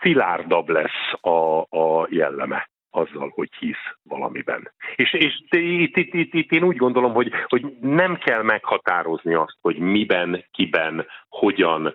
szilárdabb 0.00 0.68
lesz 0.68 1.12
a, 1.20 1.60
a 1.60 2.06
jelleme 2.10 2.68
azzal, 2.90 3.32
hogy 3.34 3.48
hisz 3.58 3.84
valamiben. 4.02 4.72
És, 4.96 5.12
és 5.12 5.40
itt, 5.50 5.96
itt, 5.96 6.14
itt, 6.14 6.34
itt 6.34 6.52
én 6.52 6.62
úgy 6.62 6.76
gondolom, 6.76 7.12
hogy, 7.12 7.32
hogy 7.46 7.76
nem 7.80 8.16
kell 8.16 8.42
meghatározni 8.42 9.34
azt, 9.34 9.56
hogy 9.60 9.76
miben, 9.78 10.44
kiben, 10.50 11.06
hogyan. 11.28 11.94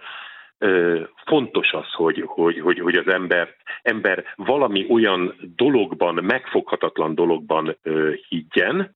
Fontos 1.26 1.72
az, 1.72 1.92
hogy, 1.92 2.24
hogy, 2.26 2.60
hogy, 2.60 2.80
hogy 2.80 2.96
az 2.96 3.08
ember, 3.08 3.56
ember 3.82 4.24
valami 4.36 4.86
olyan 4.90 5.36
dologban, 5.56 6.24
megfoghatatlan 6.24 7.16
dologban 7.16 7.78
higgyen, 8.30 8.96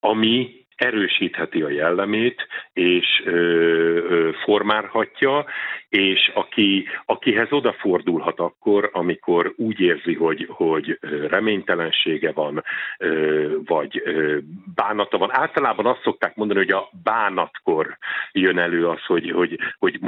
ami 0.00 0.59
erősítheti 0.80 1.62
a 1.62 1.68
jellemét, 1.68 2.46
és 2.72 3.22
ö, 3.24 3.30
ö, 3.32 4.30
formálhatja, 4.44 5.44
és 5.88 6.30
aki, 6.34 6.86
akihez 7.04 7.52
odafordulhat 7.52 8.38
akkor, 8.38 8.90
amikor 8.92 9.52
úgy 9.56 9.80
érzi, 9.80 10.14
hogy, 10.14 10.46
hogy 10.50 10.98
reménytelensége 11.28 12.32
van, 12.32 12.64
ö, 12.98 13.48
vagy 13.64 14.02
ö, 14.04 14.38
bánata 14.74 15.18
van. 15.18 15.28
Általában 15.32 15.86
azt 15.86 16.02
szokták 16.02 16.36
mondani, 16.36 16.58
hogy 16.58 16.72
a 16.72 16.90
bánatkor 17.02 17.98
jön 18.32 18.58
elő 18.58 18.88
az, 18.88 19.04
hogy, 19.04 19.30
hogy, 19.30 19.58
hogy 19.78 19.98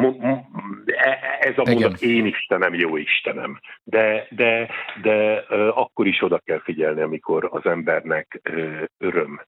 e- 0.86 1.38
ez 1.40 1.54
a 1.56 1.70
mondat, 1.70 2.00
én 2.00 2.26
Istenem, 2.26 2.74
jó 2.74 2.96
Istenem. 2.96 3.60
De, 3.84 4.26
de, 4.30 4.70
de 5.02 5.44
akkor 5.74 6.06
is 6.06 6.22
oda 6.22 6.38
kell 6.38 6.60
figyelni, 6.60 7.00
amikor 7.00 7.48
az 7.50 7.66
embernek 7.66 8.40
öröm 8.98 9.40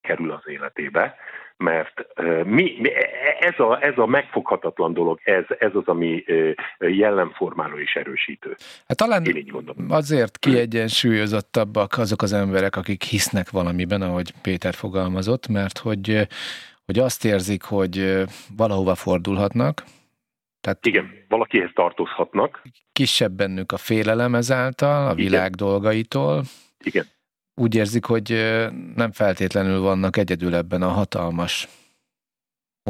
kerül 0.00 0.30
az 0.30 0.42
életébe, 0.44 1.16
mert 1.56 2.06
mi, 2.44 2.76
mi, 2.78 2.90
ez, 3.40 3.58
a, 3.58 3.82
ez 3.82 3.98
a 3.98 4.06
megfoghatatlan 4.06 4.92
dolog, 4.92 5.20
ez, 5.24 5.44
ez 5.58 5.70
az, 5.74 5.86
ami 5.86 6.24
jellemformáló 6.78 7.78
és 7.78 7.94
erősítő. 7.94 8.56
Hát 8.88 8.96
talán 8.96 9.24
Én 9.24 9.36
így 9.36 9.50
gondolom. 9.50 9.90
azért 9.90 10.38
kiegyensúlyozottabbak 10.38 11.98
azok 11.98 12.22
az 12.22 12.32
emberek, 12.32 12.76
akik 12.76 13.02
hisznek 13.02 13.50
valamiben, 13.50 14.02
ahogy 14.02 14.32
Péter 14.42 14.74
fogalmazott, 14.74 15.48
mert 15.48 15.78
hogy, 15.78 16.28
hogy 16.84 16.98
azt 16.98 17.24
érzik, 17.24 17.62
hogy 17.62 18.22
valahova 18.56 18.94
fordulhatnak. 18.94 19.84
Tehát 20.60 20.86
Igen, 20.86 21.24
valakihez 21.28 21.70
tartozhatnak. 21.74 22.62
Kisebb 22.92 23.32
bennük 23.32 23.72
a 23.72 23.76
félelem 23.76 24.34
ezáltal, 24.34 25.08
a 25.08 25.14
világ 25.14 25.52
Igen. 25.54 25.68
dolgaitól. 25.68 26.42
Igen. 26.84 27.04
Úgy 27.60 27.74
érzik, 27.74 28.04
hogy 28.04 28.28
nem 28.94 29.12
feltétlenül 29.12 29.80
vannak 29.80 30.16
egyedül 30.16 30.54
ebben 30.54 30.82
a 30.82 30.88
hatalmas 30.88 31.68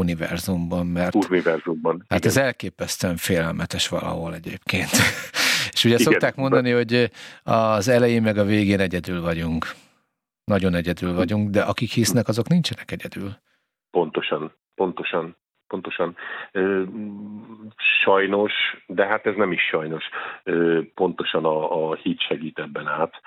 univerzumban, 0.00 0.86
mert 0.86 1.14
univerzumban. 1.14 2.04
hát 2.08 2.18
Igen. 2.18 2.30
ez 2.30 2.36
elképesztően 2.36 3.16
félelmetes 3.16 3.88
valahol 3.88 4.34
egyébként. 4.34 4.90
És 5.72 5.84
ugye 5.84 5.94
Igen. 5.94 6.06
szokták 6.06 6.34
mondani, 6.34 6.70
hogy 6.70 7.10
az 7.42 7.88
elején 7.88 8.22
meg 8.22 8.38
a 8.38 8.44
végén 8.44 8.80
egyedül 8.80 9.20
vagyunk. 9.20 9.74
Nagyon 10.44 10.74
egyedül 10.74 11.14
vagyunk, 11.14 11.50
de 11.50 11.62
akik 11.62 11.90
hisznek, 11.90 12.28
azok 12.28 12.48
nincsenek 12.48 12.90
egyedül. 12.90 13.36
Pontosan, 13.90 14.52
pontosan. 14.74 15.36
Pontosan 15.68 16.16
sajnos, 18.02 18.52
de 18.86 19.06
hát 19.06 19.26
ez 19.26 19.34
nem 19.36 19.52
is 19.52 19.62
sajnos, 19.62 20.04
pontosan 20.94 21.44
a, 21.44 21.88
a 21.88 21.94
hit 21.94 22.20
segít 22.20 22.58
ebben 22.58 22.86
át. 22.86 23.20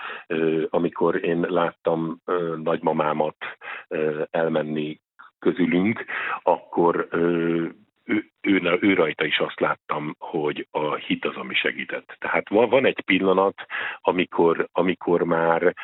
Amikor 0.70 1.24
én 1.24 1.40
láttam 1.40 2.22
nagymamámat 2.64 3.36
elmenni 4.30 5.00
közülünk, 5.40 6.06
akkor 6.42 7.08
ő, 8.10 8.22
ő, 8.42 8.78
ő 8.82 8.94
rajta 8.94 9.26
is 9.26 9.40
azt 9.40 9.60
láttam, 9.60 10.16
hogy 10.20 10.68
a 10.72 10.96
hit 10.96 11.26
az, 11.26 11.36
ami 11.36 11.54
segített. 11.54 12.16
Tehát 12.20 12.50
van, 12.50 12.70
van 12.70 12.86
egy 12.86 13.02
pillanat, 13.02 13.66
amikor, 14.02 14.68
amikor, 14.72 15.24
már, 15.24 15.76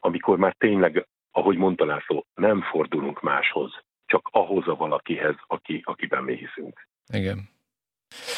amikor 0.00 0.38
már 0.38 0.54
tényleg, 0.58 1.06
ahogy 1.32 1.56
mondta 1.56 1.84
László, 1.84 2.26
nem 2.34 2.60
fordulunk 2.62 3.20
máshoz, 3.20 3.72
csak 4.08 4.28
ahhoz 4.32 4.68
a 4.68 4.74
valakihez, 4.74 5.34
aki, 5.46 5.80
akiben 5.84 6.22
mi 6.22 6.34
hiszünk. 6.36 6.88
Igen. 7.12 7.48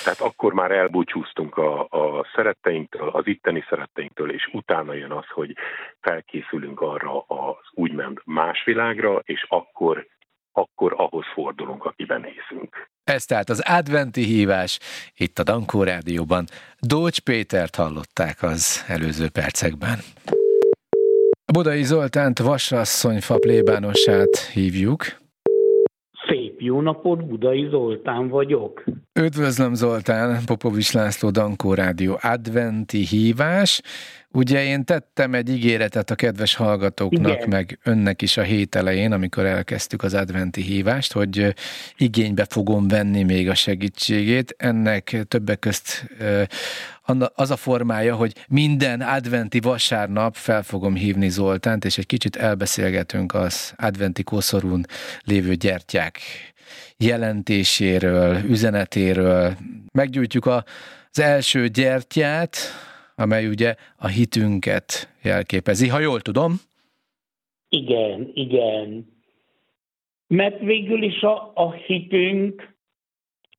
Tehát 0.05 0.21
akkor 0.21 0.53
már 0.53 0.71
elbúcsúztunk 0.71 1.57
a, 1.57 1.81
a 1.81 2.27
szeretteinktől, 2.35 3.09
az 3.09 3.27
itteni 3.27 3.65
szeretteinktől, 3.69 4.33
és 4.33 4.49
utána 4.53 4.95
jön 4.95 5.13
az, 5.13 5.27
hogy 5.29 5.57
felkészülünk 6.01 6.81
arra 6.81 7.21
az 7.21 7.67
úgymond 7.71 8.21
más 8.25 8.65
világra, 8.65 9.23
és 9.25 9.47
akkor 9.49 10.07
akkor 10.53 10.95
ahhoz 10.97 11.25
fordulunk, 11.35 11.85
akiben 11.85 12.25
hiszünk. 12.25 12.89
Ez 13.05 13.25
tehát 13.25 13.49
az 13.49 13.63
adventi 13.67 14.25
hívás 14.25 14.79
itt 15.17 15.39
a 15.39 15.43
Dankó 15.43 15.83
Rádióban. 15.83 16.45
Dócs 16.79 17.21
Pétert 17.21 17.77
hallották 17.77 18.43
az 18.43 18.85
előző 18.89 19.29
percekben. 19.29 19.99
Budai 21.53 21.83
Zoltánt 21.83 22.39
Vasasszonyfa 22.39 23.39
plébánosát 23.39 24.37
hívjuk. 24.37 25.20
Jó 26.63 26.81
napot, 26.81 27.27
Budai 27.27 27.69
Zoltán 27.71 28.29
vagyok. 28.29 28.85
Üdvözlöm 29.13 29.75
Zoltán, 29.75 30.45
Popovics 30.45 30.93
László 30.93 31.31
Dankó 31.31 31.75
Rádió 31.75 32.19
adventi 32.23 32.99
hívás. 32.99 33.81
Ugye 34.33 34.65
én 34.65 34.85
tettem 34.85 35.35
egy 35.35 35.49
ígéretet 35.49 36.11
a 36.11 36.15
kedves 36.15 36.55
hallgatóknak, 36.55 37.37
Igen. 37.37 37.49
meg 37.49 37.79
önnek 37.85 38.23
is 38.23 38.37
a 38.37 38.43
hét 38.43 38.75
elején, 38.75 39.13
amikor 39.13 39.45
elkezdtük 39.45 40.03
az 40.03 40.15
adventi 40.15 40.63
hívást, 40.63 41.13
hogy 41.13 41.55
igénybe 41.97 42.47
fogom 42.49 42.89
venni 42.89 43.23
még 43.23 43.49
a 43.49 43.55
segítségét. 43.55 44.55
Ennek 44.59 45.25
többek 45.29 45.59
közt 45.59 46.11
az 47.35 47.51
a 47.51 47.57
formája, 47.57 48.15
hogy 48.15 48.33
minden 48.49 49.01
adventi 49.01 49.61
vasárnap 49.61 50.35
fel 50.35 50.63
fogom 50.63 50.95
hívni 50.95 51.29
Zoltánt, 51.29 51.85
és 51.85 51.99
egy 51.99 52.07
kicsit 52.07 52.37
elbeszélgetünk 52.37 53.35
az 53.35 53.73
adventi 53.77 54.23
koszorún 54.23 54.85
lévő 55.25 55.55
gyertyák 55.55 56.19
jelentéséről, 56.97 58.37
üzenetéről. 58.37 59.53
Meggyújtjuk 59.93 60.47
az 60.47 61.21
első 61.21 61.69
gyertyát, 61.69 62.57
amely 63.15 63.47
ugye 63.47 63.75
a 63.97 64.07
hitünket 64.07 65.15
jelképezi, 65.23 65.89
ha 65.89 65.99
jól 65.99 66.21
tudom. 66.21 66.53
Igen, 67.69 68.31
igen. 68.35 69.19
Mert 70.27 70.61
végül 70.61 71.03
is 71.03 71.23
a, 71.23 71.53
a 71.55 71.73
hitünk 71.73 72.75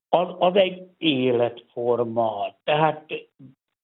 az, 0.08 0.28
az 0.38 0.56
egy 0.56 0.82
életforma. 0.98 2.56
Tehát 2.64 3.04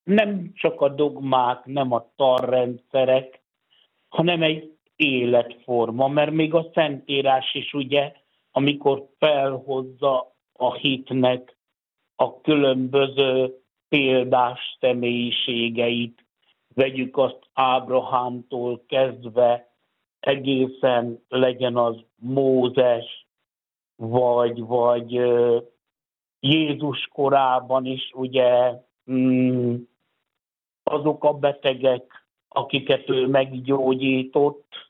nem 0.05 0.53
csak 0.55 0.81
a 0.81 0.89
dogmák, 0.89 1.65
nem 1.65 1.93
a 1.93 2.13
tarrendszerek, 2.17 3.41
hanem 4.09 4.43
egy 4.43 4.77
életforma, 4.97 6.09
mert 6.09 6.31
még 6.31 6.55
a 6.55 6.71
Szentírás 6.75 7.55
is 7.55 7.73
ugye, 7.73 8.13
amikor 8.59 9.09
felhozza 9.19 10.35
a 10.53 10.75
hitnek 10.75 11.57
a 12.17 12.41
különböző 12.41 13.63
példás 13.89 14.77
személyiségeit, 14.81 16.25
vegyük 16.75 17.17
azt 17.17 17.39
Ábrahámtól 17.53 18.85
kezdve, 18.89 19.73
egészen 20.21 21.25
legyen 21.29 21.77
az 21.77 21.97
Mózes, 22.17 23.27
vagy, 23.97 24.61
vagy 24.61 25.13
Jézus 26.41 27.09
korában 27.13 27.87
is 27.87 28.13
ugye 28.15 28.73
mm, 29.11 29.75
azok 30.83 31.25
a 31.25 31.33
betegek, 31.33 32.27
akiket 32.49 33.09
ő 33.09 33.27
meggyógyított, 33.27 34.88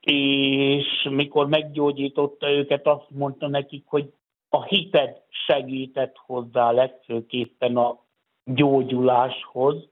és 0.00 1.08
mikor 1.10 1.48
meggyógyította 1.48 2.50
őket, 2.50 2.86
azt 2.86 3.06
mondta 3.08 3.48
nekik, 3.48 3.84
hogy 3.86 4.12
a 4.48 4.64
hited 4.64 5.22
segített 5.28 6.16
hozzá 6.16 6.70
legfőképpen 6.70 7.76
a 7.76 7.98
gyógyuláshoz, 8.44 9.88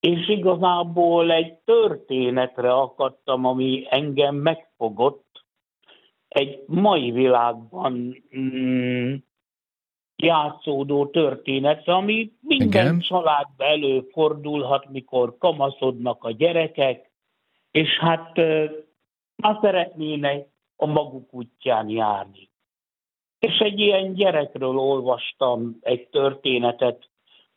és 0.00 0.28
igazából 0.28 1.32
egy 1.32 1.52
történetre 1.54 2.72
akadtam, 2.72 3.44
ami 3.44 3.86
engem 3.88 4.34
megfogott, 4.34 5.44
egy 6.28 6.64
mai 6.66 7.10
világban 7.10 8.24
mm, 8.38 9.14
játszódó 10.16 11.06
történet, 11.06 11.88
ami 11.88 12.32
minden 12.40 12.86
Igen. 12.86 13.00
családban 13.00 13.66
előfordulhat, 13.66 14.90
mikor 14.90 15.38
kamaszodnak 15.38 16.24
a 16.24 16.30
gyerekek, 16.30 17.10
és 17.70 17.98
hát 17.98 18.40
azt 19.42 19.60
szeretnének 19.60 20.46
a 20.76 20.86
maguk 20.86 21.34
útján 21.34 21.88
járni. 21.88 22.50
És 23.38 23.58
egy 23.58 23.80
ilyen 23.80 24.14
gyerekről 24.14 24.78
olvastam 24.78 25.76
egy 25.80 26.08
történetet, 26.08 27.08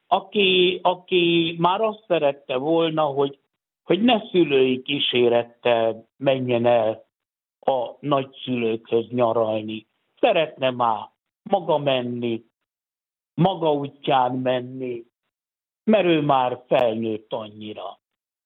aki, 0.07 0.79
aki 0.83 1.55
már 1.59 1.81
azt 1.81 2.03
szerette 2.07 2.57
volna, 2.57 3.03
hogy, 3.03 3.39
hogy 3.83 4.01
ne 4.01 4.19
szülői 4.29 4.81
kísérettel 4.81 6.07
menjen 6.17 6.65
el 6.65 7.07
a 7.59 7.95
nagyszülőkhöz 7.99 9.07
nyaralni. 9.09 9.87
Szeretne 10.19 10.71
már 10.71 11.09
maga 11.43 11.77
menni, 11.77 12.43
maga 13.33 13.73
útján 13.73 14.35
menni, 14.35 15.05
mert 15.83 16.05
ő 16.05 16.21
már 16.21 16.63
felnőtt 16.67 17.33
annyira. 17.33 17.98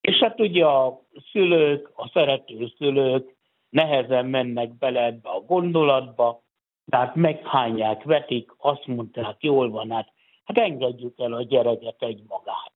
És 0.08 0.18
hát 0.18 0.39
ugye 0.39 0.66
a 0.66 1.01
szülők, 1.32 1.91
a 1.95 2.08
szerető 2.14 2.68
szülők 2.78 3.36
nehezen 3.70 4.26
mennek 4.26 4.78
bele 4.78 5.04
ebbe 5.04 5.30
a 5.30 5.39
gondolatba, 5.39 6.41
tehát 6.89 7.16
meghányják, 7.16 8.04
vetik, 8.04 8.51
azt 8.58 8.88
mondták, 8.88 9.36
jól 9.39 9.70
van, 9.70 9.91
hát 9.91 10.12
hát 10.43 10.58
engedjük 10.58 11.20
el 11.20 11.34
a 11.34 11.43
gyereket 11.43 12.01
egy 12.04 12.24
magát. 12.28 12.74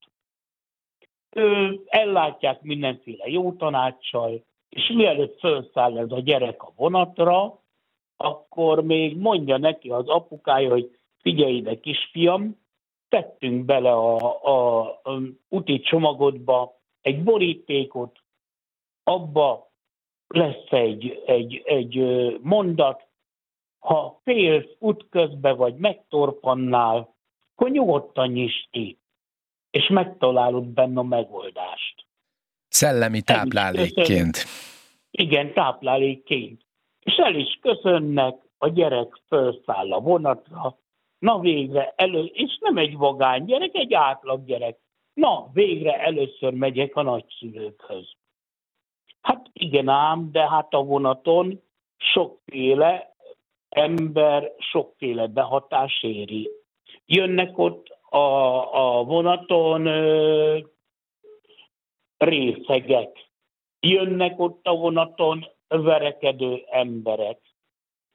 Ő, 1.29 1.79
ellátják 1.87 2.61
mindenféle 2.61 3.27
jó 3.27 3.53
tanácssal, 3.53 4.43
és 4.69 4.91
mielőtt 4.95 5.39
felszáll 5.39 5.97
ez 5.97 6.11
a 6.11 6.19
gyerek 6.19 6.63
a 6.63 6.73
vonatra, 6.75 7.59
akkor 8.17 8.83
még 8.83 9.17
mondja 9.17 9.57
neki 9.57 9.89
az 9.89 10.07
apukája, 10.07 10.69
hogy 10.69 10.97
figyelj 11.21 11.55
ide 11.55 11.79
kisfiam, 11.79 12.59
tettünk 13.09 13.65
bele 13.65 13.91
a, 13.91 14.17
a, 14.43 14.79
a 14.81 15.21
úti 15.49 15.79
csomagodba 15.79 16.76
egy 17.01 17.23
borítékot, 17.23 18.19
abba 19.03 19.71
lesz 20.27 20.71
egy, 20.71 21.23
egy, 21.25 21.61
egy 21.65 21.97
mondat, 22.41 23.07
ha 23.79 24.21
félsz 24.23 24.69
útközbe 24.79 25.53
vagy 25.53 25.75
megtorpannál, 25.75 27.15
akkor 27.53 27.69
nyugodtan 27.69 28.27
nyisd 28.27 28.69
ki, 28.69 28.99
és 29.69 29.87
megtalálod 29.87 30.65
benne 30.65 30.99
a 30.99 31.03
megoldást. 31.03 32.05
Szellemi 32.67 33.21
táplálékként. 33.21 34.45
Igen, 35.11 35.53
táplálékként. 35.53 36.65
És 36.99 37.15
el 37.15 37.35
is 37.35 37.59
köszönnek, 37.61 38.35
a 38.57 38.67
gyerek 38.67 39.21
felszáll 39.27 39.93
a 39.93 39.99
vonatra, 39.99 40.77
na 41.19 41.39
végre 41.39 41.93
elő, 41.95 42.23
és 42.23 42.57
nem 42.61 42.77
egy 42.77 42.97
vagány 42.97 43.45
gyerek, 43.45 43.75
egy 43.75 43.93
átlag 43.93 44.45
gyerek. 44.45 44.77
Na, 45.17 45.49
végre 45.53 45.99
először 45.99 46.53
megyek 46.53 46.95
a 46.95 47.01
nagyszülőkhöz. 47.01 48.11
Hát 49.21 49.49
igen 49.53 49.87
ám, 49.87 50.31
de 50.31 50.49
hát 50.49 50.73
a 50.73 50.83
vonaton 50.83 51.61
sokféle 51.97 53.15
ember, 53.69 54.51
sokféle 54.57 55.27
behatás 55.27 56.03
éri. 56.03 56.49
Jönnek 57.05 57.57
ott 57.57 57.87
a, 58.09 58.97
a 58.97 59.03
vonaton 59.03 59.85
ö, 59.85 60.59
részegek, 62.17 63.29
jönnek 63.79 64.39
ott 64.39 64.67
a 64.67 64.75
vonaton 64.75 65.45
verekedő 65.67 66.63
emberek, 66.69 67.39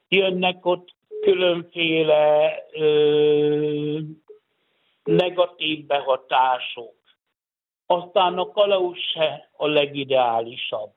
jönnek 0.09 0.66
ott 0.66 0.94
különféle 1.20 2.55
ö, 2.72 3.98
negatív 5.03 5.86
behatások. 5.86 6.94
Aztán 7.86 8.38
a 8.38 8.50
kalauz 8.50 8.98
se 8.98 9.50
a 9.57 9.66
legideálisabb. 9.66 10.92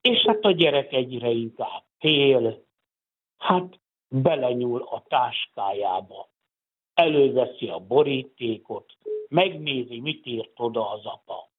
És 0.00 0.18
hát 0.26 0.44
a 0.44 0.50
gyerek 0.50 0.92
egyre 0.92 1.30
inkább 1.30 1.84
fél. 1.98 2.64
Hát 3.38 3.80
belenyúl 4.08 4.82
a 4.82 5.02
táskájába, 5.08 6.28
előveszi 6.94 7.68
a 7.68 7.78
borítékot, 7.78 8.96
megnézi, 9.28 10.00
mit 10.00 10.26
írt 10.26 10.52
oda 10.56 10.90
az 10.90 11.04
apa. 11.04 11.50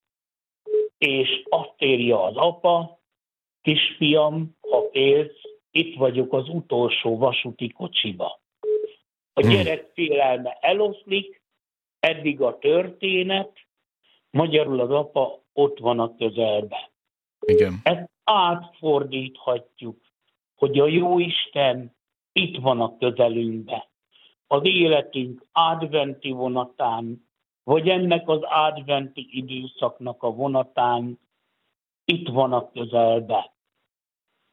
És 0.98 1.44
azt 1.50 1.76
írja 1.78 2.24
az 2.24 2.36
apa, 2.36 3.00
kisfiam, 3.62 4.58
ha 4.62 4.90
élsz, 4.92 5.42
itt 5.72 5.98
vagyok 5.98 6.34
az 6.34 6.50
utolsó 6.50 7.18
vasúti 7.18 7.70
kocsiba. 7.70 8.39
A 9.34 9.42
hmm. 9.42 9.50
gyerek 9.52 9.92
félelme 9.94 10.58
eloszlik, 10.62 11.42
eddig 12.00 12.42
a 12.42 12.58
történet, 12.58 13.52
magyarul 14.30 14.80
az 14.80 14.92
apa 14.92 15.44
ott 15.54 15.80
van 15.80 16.00
a 16.00 16.16
közelben. 16.16 16.90
Igen. 17.40 17.80
Ezt 17.84 18.10
átfordíthatjuk, 18.24 20.02
hogy 20.56 20.80
a 20.80 20.88
jó 20.88 21.20
Isten 21.20 21.96
itt 22.32 22.58
van 22.58 22.82
a 22.82 22.98
közelünkben. 22.98 23.84
Az 24.48 24.62
életünk 24.64 25.46
adventi 25.52 26.32
vonatán, 26.32 27.28
vagy 27.64 27.90
ennek 27.90 28.30
az 28.30 28.42
adventi 28.42 29.28
időszaknak 29.32 30.24
a 30.24 30.32
vonatán 30.32 31.20
itt 32.06 32.28
van 32.28 32.54
a 32.54 32.72
közelbe. 32.72 33.54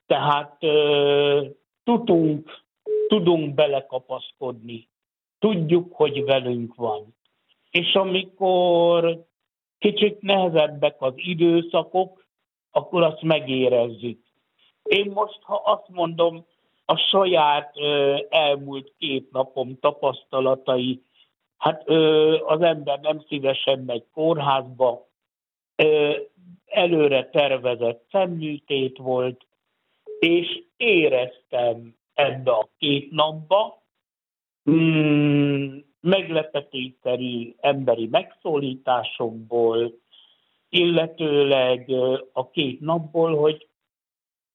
Tehát 0.07 0.63
uh, 0.63 1.47
tudunk, 1.85 2.65
tudunk 3.09 3.55
belekapaszkodni, 3.55 4.89
tudjuk, 5.39 5.95
hogy 5.95 6.25
velünk 6.25 6.75
van. 6.75 7.15
És 7.71 7.95
amikor 7.95 9.25
kicsit 9.79 10.21
nehezebbek 10.21 10.97
az 10.99 11.13
időszakok, 11.17 12.27
akkor 12.71 13.03
azt 13.03 13.23
megérezzük. 13.23 14.21
Én 14.83 15.11
most, 15.11 15.39
ha 15.43 15.55
azt 15.55 15.89
mondom, 15.89 16.47
a 16.85 16.97
saját 16.97 17.73
ö, 17.77 18.17
elmúlt 18.29 18.93
két 18.99 19.31
napom 19.31 19.79
tapasztalatai, 19.81 21.03
hát 21.57 21.83
ö, 21.85 22.37
az 22.45 22.61
ember 22.61 23.01
nem 23.01 23.21
szívesen 23.29 23.79
megy 23.79 24.05
kórházba, 24.13 25.07
ö, 25.77 26.17
előre 26.67 27.29
tervezett 27.29 28.05
szemműtét 28.11 28.97
volt, 28.97 29.47
és 30.19 30.63
éreztem 30.77 31.97
ebbe 32.17 32.51
a 32.51 32.69
két 32.79 33.11
napba 33.11 33.83
mm, 34.71 35.79
meglepetésszerű 36.01 37.55
emberi 37.57 38.07
megszólításokból, 38.07 39.93
illetőleg 40.69 41.91
a 42.33 42.51
két 42.51 42.81
napból, 42.81 43.37
hogy, 43.37 43.69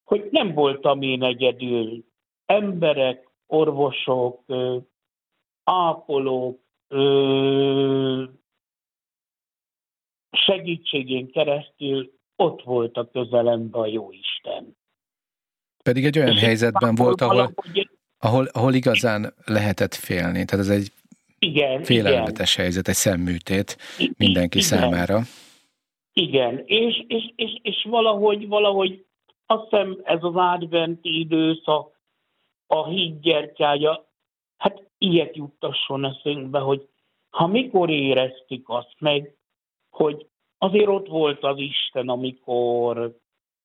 hogy 0.03 0.27
nem 0.31 0.53
voltam 0.53 1.01
én 1.01 1.23
egyedül. 1.23 2.03
Emberek, 2.45 3.29
orvosok, 3.47 4.43
ápolók 5.63 6.59
segítségén 10.31 11.31
keresztül 11.31 12.11
ott 12.35 12.61
volt 12.61 12.97
a 12.97 13.09
közelemben 13.09 13.81
a 13.81 13.85
Jóisten. 13.85 14.75
Pedig 15.83 16.05
egy 16.05 16.19
olyan 16.19 16.35
helyzetben 16.35 16.95
volt, 16.95 17.21
ahol, 17.21 17.53
ahol, 18.19 18.45
ahol 18.51 18.73
igazán 18.73 19.33
lehetett 19.45 19.95
félni. 19.95 20.45
Tehát 20.45 20.65
ez 20.65 20.69
egy 20.69 20.91
igen, 21.39 21.83
félelmetes 21.83 22.53
igen. 22.53 22.65
helyzet, 22.65 22.87
egy 22.87 22.95
szemműtét 22.95 23.77
mindenki 24.17 24.57
igen. 24.57 24.69
számára. 24.69 25.21
Igen, 26.13 26.63
és, 26.65 27.03
és, 27.07 27.31
és, 27.35 27.59
és 27.61 27.85
valahogy, 27.89 28.47
valahogy 28.47 29.05
azt 29.45 29.63
hiszem 29.63 29.99
ez 30.03 30.19
az 30.21 30.35
adventi 30.35 31.19
időszak, 31.19 31.99
a 32.67 32.87
hídgyertyája, 32.87 34.09
hát 34.57 34.83
ilyet 34.97 35.35
juttasson 35.35 36.05
eszünkbe, 36.05 36.59
hogy 36.59 36.87
ha 37.29 37.47
mikor 37.47 37.89
éreztük 37.89 38.69
azt 38.69 38.95
meg, 38.99 39.35
hogy 39.89 40.27
azért 40.57 40.87
ott 40.87 41.07
volt 41.07 41.43
az 41.43 41.57
Isten, 41.57 42.09
amikor 42.09 43.17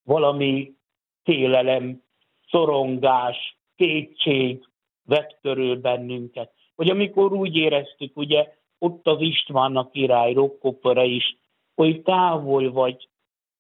valami 0.03 0.75
félelem, 1.23 2.03
szorongás, 2.51 3.59
kétség 3.77 4.69
vett 5.05 5.39
körül 5.41 5.81
bennünket. 5.81 6.53
Vagy 6.75 6.91
amikor 6.91 7.33
úgy 7.33 7.57
éreztük, 7.57 8.17
ugye, 8.17 8.55
ott 8.79 9.07
az 9.07 9.21
István 9.21 9.77
a 9.77 9.91
király, 9.91 10.33
Rokkopora 10.33 11.05
is, 11.05 11.37
hogy 11.75 12.03
távol 12.03 12.73
vagy 12.73 13.09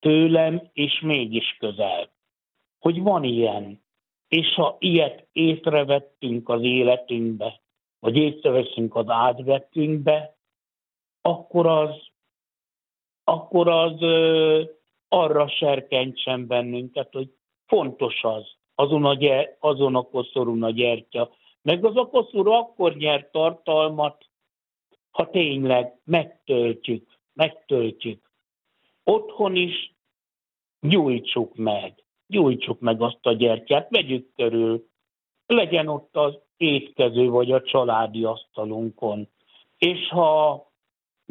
tőlem, 0.01 0.70
és 0.72 1.01
mégis 1.01 1.57
közel. 1.59 2.11
Hogy 2.78 3.03
van 3.03 3.24
ilyen. 3.24 3.84
És 4.28 4.55
ha 4.55 4.76
ilyet 4.78 5.26
észrevettünk 5.32 6.49
az 6.49 6.62
életünkbe, 6.62 7.61
vagy 7.99 8.16
észreveszünk 8.16 8.95
az 8.95 9.09
átvettünkbe, 9.09 10.37
akkor 11.22 11.66
az, 11.66 12.11
akkor 13.24 13.68
az 13.68 14.03
ö, 14.03 14.62
arra 15.09 15.49
serkentsen 15.49 16.47
bennünket, 16.47 17.12
hogy 17.12 17.32
fontos 17.66 18.24
az, 18.24 18.55
azon 18.78 19.04
a, 19.04 19.14
gyere, 19.14 19.56
azon 19.60 19.94
a 19.94 20.02
koszorú 20.02 20.64
a 20.64 20.70
gyertya. 20.70 21.30
Meg 21.62 21.84
az 21.84 21.96
a 21.96 22.06
koszorú 22.06 22.50
akkor 22.50 22.96
nyer 22.96 23.30
tartalmat, 23.30 24.24
ha 25.10 25.30
tényleg 25.30 26.00
megtöltjük, 26.04 27.08
megtöltjük. 27.32 28.30
Otthon 29.04 29.56
is 29.56 29.94
gyújtsuk 30.80 31.54
meg 31.54 32.04
gyújtsuk 32.26 32.80
meg 32.80 33.00
azt 33.00 33.26
a 33.26 33.32
gyertyát, 33.32 33.90
vegyük 33.90 34.32
körül, 34.36 34.86
legyen 35.46 35.88
ott 35.88 36.16
az 36.16 36.38
étkező 36.56 37.28
vagy 37.28 37.52
a 37.52 37.62
családi 37.62 38.24
asztalunkon. 38.24 39.28
És 39.78 40.08
ha 40.08 40.66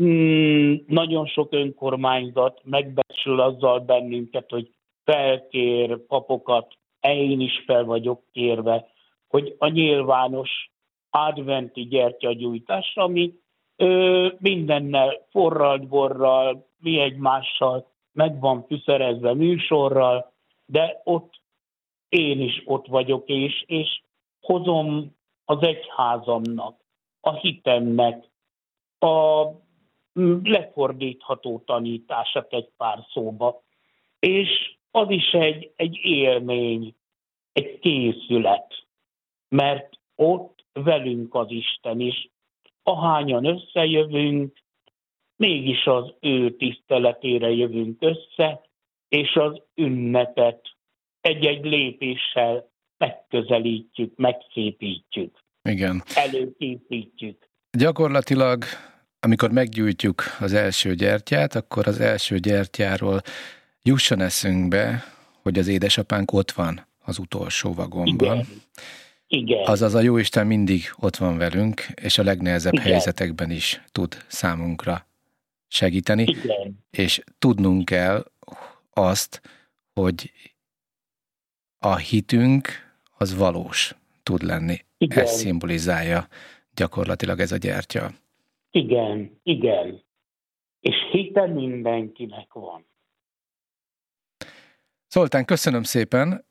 mm, 0.01 0.73
nagyon 0.87 1.25
sok 1.25 1.53
önkormányzat 1.53 2.61
megbecsül 2.63 3.39
azzal 3.39 3.79
bennünket, 3.79 4.49
hogy 4.49 4.73
felkér 5.03 6.05
papokat, 6.05 6.73
én 7.13 7.39
is 7.39 7.63
fel 7.65 7.83
vagyok 7.83 8.23
kérve, 8.31 8.87
hogy 9.27 9.55
a 9.57 9.67
nyilvános 9.67 10.71
adventi 11.09 11.81
gyertyagyújtásra, 11.81 13.03
ami 13.03 13.33
ö, 13.75 14.27
mindennel, 14.39 15.25
forralt 15.29 15.87
borral, 15.87 16.67
mi 16.77 16.99
egymással 16.99 17.87
meg 18.11 18.39
van 18.39 18.65
fűszerezve 18.67 19.33
műsorral, 19.33 20.33
de 20.65 21.01
ott 21.03 21.41
én 22.09 22.41
is 22.41 22.61
ott 22.65 22.87
vagyok, 22.87 23.27
és, 23.27 23.63
és 23.67 24.01
hozom 24.41 25.15
az 25.45 25.61
egyházamnak, 25.61 26.79
a 27.21 27.33
hitemnek 27.33 28.29
a 28.99 29.45
lefordítható 30.43 31.63
tanítását 31.65 32.53
egy 32.53 32.69
pár 32.77 33.05
szóba. 33.11 33.63
És 34.19 34.74
az 34.95 35.09
is 35.09 35.31
egy, 35.31 35.71
egy 35.75 35.99
élmény, 36.03 36.95
egy 37.53 37.79
készület, 37.79 38.85
mert 39.49 39.89
ott 40.15 40.65
velünk 40.73 41.35
az 41.35 41.47
Isten 41.49 41.99
is. 41.99 42.29
Ahányan 42.83 43.45
összejövünk, 43.45 44.57
mégis 45.35 45.85
az 45.85 46.13
ő 46.19 46.55
tiszteletére 46.55 47.49
jövünk 47.51 47.97
össze, 48.01 48.61
és 49.07 49.35
az 49.35 49.61
ünnepet 49.75 50.61
egy-egy 51.21 51.65
lépéssel 51.65 52.69
megközelítjük, 52.97 54.15
megszépítjük. 54.15 55.37
Igen. 55.69 56.03
Előkészítjük. 56.13 57.49
Gyakorlatilag, 57.77 58.63
amikor 59.19 59.51
meggyújtjuk 59.51 60.23
az 60.39 60.53
első 60.53 60.93
gyertyát, 60.93 61.55
akkor 61.55 61.87
az 61.87 61.99
első 61.99 62.37
gyertyáról 62.39 63.21
jusson 63.85 64.21
eszünkbe, 64.21 65.03
hogy 65.41 65.59
az 65.59 65.67
édesapánk 65.67 66.31
ott 66.31 66.51
van 66.51 66.87
az 67.05 67.19
utolsó 67.19 67.73
vagomban. 67.73 68.37
Igen. 68.37 68.45
Igen. 69.27 69.65
Azaz 69.65 69.95
a 69.95 69.99
Jóisten 69.99 70.47
mindig 70.47 70.81
ott 70.99 71.15
van 71.15 71.37
velünk, 71.37 71.87
és 72.01 72.17
a 72.17 72.23
legnehezebb 72.23 72.73
Igen. 72.73 72.85
helyzetekben 72.85 73.51
is 73.51 73.81
tud 73.91 74.23
számunkra 74.27 75.07
segíteni. 75.67 76.21
Igen. 76.21 76.79
És 76.89 77.23
tudnunk 77.39 77.85
kell, 77.85 78.25
azt, 78.93 79.41
hogy 79.93 80.31
a 81.79 81.95
hitünk 81.95 82.67
az 83.17 83.37
valós 83.37 83.95
tud 84.23 84.41
lenni. 84.41 84.77
Igen. 84.97 85.17
Ez 85.17 85.31
szimbolizálja 85.31 86.27
gyakorlatilag 86.75 87.39
ez 87.39 87.51
a 87.51 87.57
gyertya. 87.57 88.11
Igen, 88.71 89.39
igen. 89.43 90.03
És 90.79 90.95
hite 91.11 91.47
mindenkinek 91.47 92.53
van. 92.53 92.85
Szoltán, 95.15 95.45
köszönöm 95.45 95.83
szépen. 95.83 96.45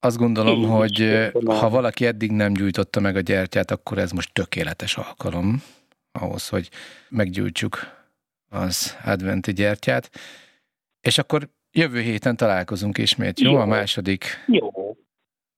Azt 0.00 0.16
gondolom, 0.16 0.62
Én 0.62 0.68
hogy 0.68 0.96
köszönöm. 0.96 1.56
ha 1.56 1.70
valaki 1.70 2.06
eddig 2.06 2.30
nem 2.30 2.52
gyújtotta 2.52 3.00
meg 3.00 3.16
a 3.16 3.20
gyertyát, 3.20 3.70
akkor 3.70 3.98
ez 3.98 4.12
most 4.12 4.32
tökéletes 4.32 4.96
alkalom 4.96 5.62
ahhoz, 6.12 6.48
hogy 6.48 6.68
meggyújtsuk 7.08 7.78
az 8.48 8.96
adventi 9.04 9.52
gyertyát. 9.52 10.10
És 11.00 11.18
akkor 11.18 11.48
jövő 11.72 12.00
héten 12.00 12.36
találkozunk 12.36 12.98
ismét, 12.98 13.40
jó? 13.40 13.50
jó. 13.50 13.58
A 13.58 13.66
második 13.66 14.24
jó. 14.46 14.70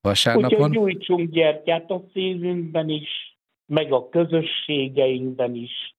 vasárnapon. 0.01 0.59
Úgyhogy 0.59 0.71
nyújtsunk 0.71 1.31
gyertyát 1.31 1.91
a 1.91 2.05
szívünkben 2.13 2.89
is, 2.89 3.39
meg 3.67 3.93
a 3.93 4.09
közösségeinkben 4.09 5.55
is. 5.55 5.97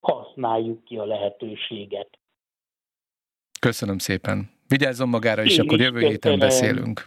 Használjuk 0.00 0.84
ki 0.84 0.96
a 0.96 1.04
lehetőséget. 1.04 2.18
Köszönöm 3.60 3.98
szépen. 3.98 4.60
Vigyázzon 4.72 5.08
magára, 5.08 5.44
és 5.44 5.56
Én 5.56 5.60
akkor 5.60 5.80
jövő 5.80 5.98
héten 5.98 6.16
köszönöm. 6.18 6.38
beszélünk. 6.38 7.04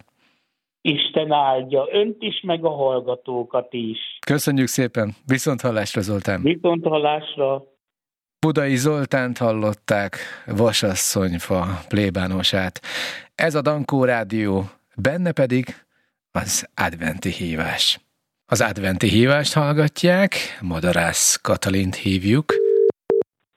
Isten 0.82 1.32
áldja 1.32 1.88
önt 1.92 2.16
is, 2.20 2.42
meg 2.42 2.66
a 2.66 2.70
hallgatókat 2.70 3.74
is. 3.74 3.98
Köszönjük 4.26 4.68
szépen. 4.68 5.16
Viszont 5.26 5.62
hallásra, 5.62 6.02
Zoltán. 6.02 6.42
Viszont 6.42 6.86
hallásra. 6.86 7.64
Budai 8.40 8.76
Zoltánt 8.76 9.38
hallották, 9.38 10.18
Vasasszonyfa 10.46 11.66
plébánosát. 11.88 12.82
Ez 13.36 13.56
a 13.56 13.62
Dankó 13.62 14.04
Rádió, 14.04 14.64
benne 14.96 15.32
pedig 15.32 15.66
az 16.32 16.70
adventi 16.76 17.30
hívás. 17.30 18.00
Az 18.46 18.62
adventi 18.62 19.08
hívást 19.08 19.54
hallgatják, 19.54 20.36
Madarász 20.62 21.36
Katalint 21.42 21.96
hívjuk. 21.96 22.54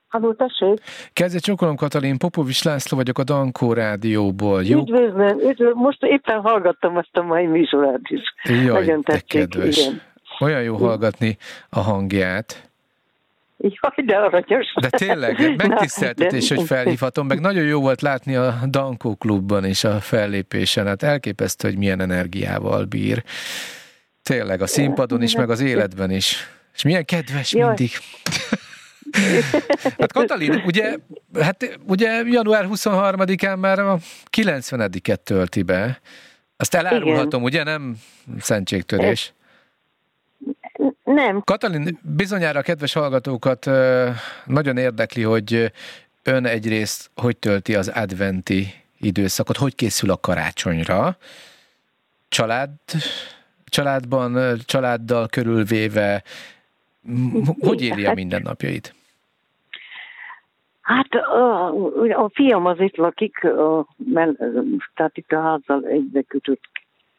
Halló, 0.09 0.33
tessék! 0.33 0.81
Kezdje 1.13 1.39
csokolom 1.39 1.77
Katalin, 1.77 2.19
Popovics 2.19 2.65
László 2.65 2.97
vagyok 2.97 3.19
a 3.19 3.25
Dankó 3.25 3.73
Rádióból. 3.73 4.63
Jó, 4.65 4.79
Üdvözlöm, 4.81 5.39
üdvözlöm, 5.39 5.73
most 5.75 6.03
éppen 6.03 6.41
hallgattam 6.41 6.97
azt 6.97 7.17
a 7.17 7.23
mai 7.23 7.47
műsorát 7.47 8.01
is. 8.09 8.21
jaj, 8.43 8.67
Nagyon 8.67 9.03
tetszik, 9.03 9.55
igen. 9.55 10.03
Olyan 10.41 10.63
jó 10.63 10.77
hallgatni 10.77 11.37
a 11.69 11.81
hangját. 11.81 12.63
Jaj, 13.59 14.05
de 14.07 14.17
aranyos. 14.17 14.67
De 14.81 14.89
tényleg, 14.89 15.57
megtiszteltetés, 15.57 16.49
Na, 16.49 16.55
de- 16.55 16.61
hogy 16.61 16.69
felhívhatom, 16.71 17.27
meg 17.27 17.41
nagyon 17.41 17.65
jó 17.65 17.81
volt 17.81 18.01
látni 18.03 18.35
a 18.37 18.55
Dankó 18.69 19.15
klubban 19.15 19.65
is 19.65 19.85
a 19.85 20.01
fellépésen, 20.01 20.87
hát 20.87 21.03
elképesztő, 21.03 21.69
hogy 21.69 21.79
milyen 21.79 22.01
energiával 22.01 22.85
bír. 22.85 23.23
Tényleg, 24.23 24.63
a 24.63 24.67
színpadon 24.67 25.23
is, 25.23 25.37
meg 25.37 25.51
az 25.51 25.61
életben 25.61 26.11
is. 26.11 26.49
És 26.75 26.83
milyen 26.83 27.05
kedves 27.05 27.53
Jaj. 27.53 27.67
mindig. 27.67 27.91
Hát 29.99 30.13
Katalin, 30.13 30.63
ugye, 30.67 30.97
hát 31.41 31.79
ugye 31.87 32.23
január 32.25 32.67
23-án 32.69 33.59
már 33.59 33.79
a 33.79 33.99
90-et 34.37 35.17
tölti 35.17 35.63
be. 35.63 36.01
Azt 36.57 36.75
elárulhatom, 36.75 37.43
ugye, 37.43 37.63
nem 37.63 37.97
szentségtörés? 38.41 39.33
Nem, 41.05 41.43
Katalin, 41.45 41.99
bizonyára 42.03 42.59
a 42.59 42.63
kedves 42.63 42.93
hallgatókat 42.93 43.71
nagyon 44.45 44.77
érdekli, 44.77 45.23
hogy 45.23 45.73
ön 46.23 46.45
egyrészt 46.45 47.11
hogy 47.15 47.37
tölti 47.37 47.75
az 47.75 47.89
adventi 47.89 48.75
időszakot, 48.99 49.57
hogy 49.57 49.75
készül 49.75 50.11
a 50.11 50.17
karácsonyra. 50.17 51.17
Család, 52.29 52.71
családban, 53.65 54.59
családdal 54.65 55.29
körülvéve, 55.29 56.23
hogy 57.61 57.83
éli 57.83 58.07
a 58.07 58.15
mindennapjait? 58.15 58.95
Hát 60.89 61.15
a, 61.15 61.67
a 62.25 62.29
fiam 62.33 62.67
az 62.67 62.81
itt 62.81 62.97
lakik, 62.97 63.45
a, 63.45 63.87
tehát 64.95 65.17
itt 65.17 65.33
a 65.33 65.41
házzal 65.41 65.85
egybe 65.85 66.23
kötött 66.23 66.63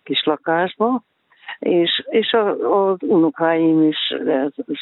kis 0.03 0.23
lakásba, 0.23 1.03
és, 1.59 2.05
és 2.09 2.31
a, 2.31 2.47
az 2.87 2.97
unokáim 3.01 3.83
is 3.83 3.97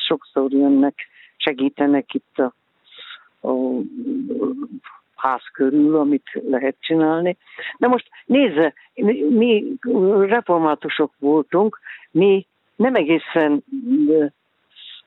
sokszor 0.07 0.51
jönnek, 0.51 1.07
segítenek 1.37 2.13
itt 2.13 2.39
a, 2.39 2.53
a 3.47 3.51
ház 5.15 5.43
körül, 5.53 5.95
amit 5.95 6.41
lehet 6.49 6.75
csinálni. 6.79 7.37
De 7.77 7.87
most 7.87 8.09
nézze, 8.25 8.73
mi, 8.93 9.23
mi 9.29 9.77
reformátusok 10.27 11.11
voltunk, 11.19 11.79
mi 12.11 12.45
nem 12.75 12.95
egészen, 12.95 13.63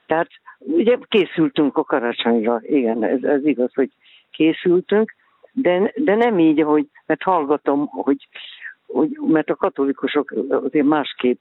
tehát 0.06 0.28
ugye 0.66 0.98
készültünk 1.08 1.76
a 1.76 1.84
karácsonyra, 1.84 2.60
igen, 2.62 3.04
ez, 3.04 3.22
ez 3.22 3.46
igaz, 3.46 3.74
hogy 3.74 3.90
készültünk, 4.30 5.14
de, 5.52 5.92
de 5.96 6.14
nem 6.14 6.38
így, 6.38 6.62
hogy, 6.62 6.86
mert 7.06 7.22
hallgatom, 7.22 7.86
hogy, 7.86 8.28
hogy 8.86 9.18
mert 9.26 9.50
a 9.50 9.54
katolikusok 9.54 10.34
azért 10.48 10.86
másképp 10.86 11.40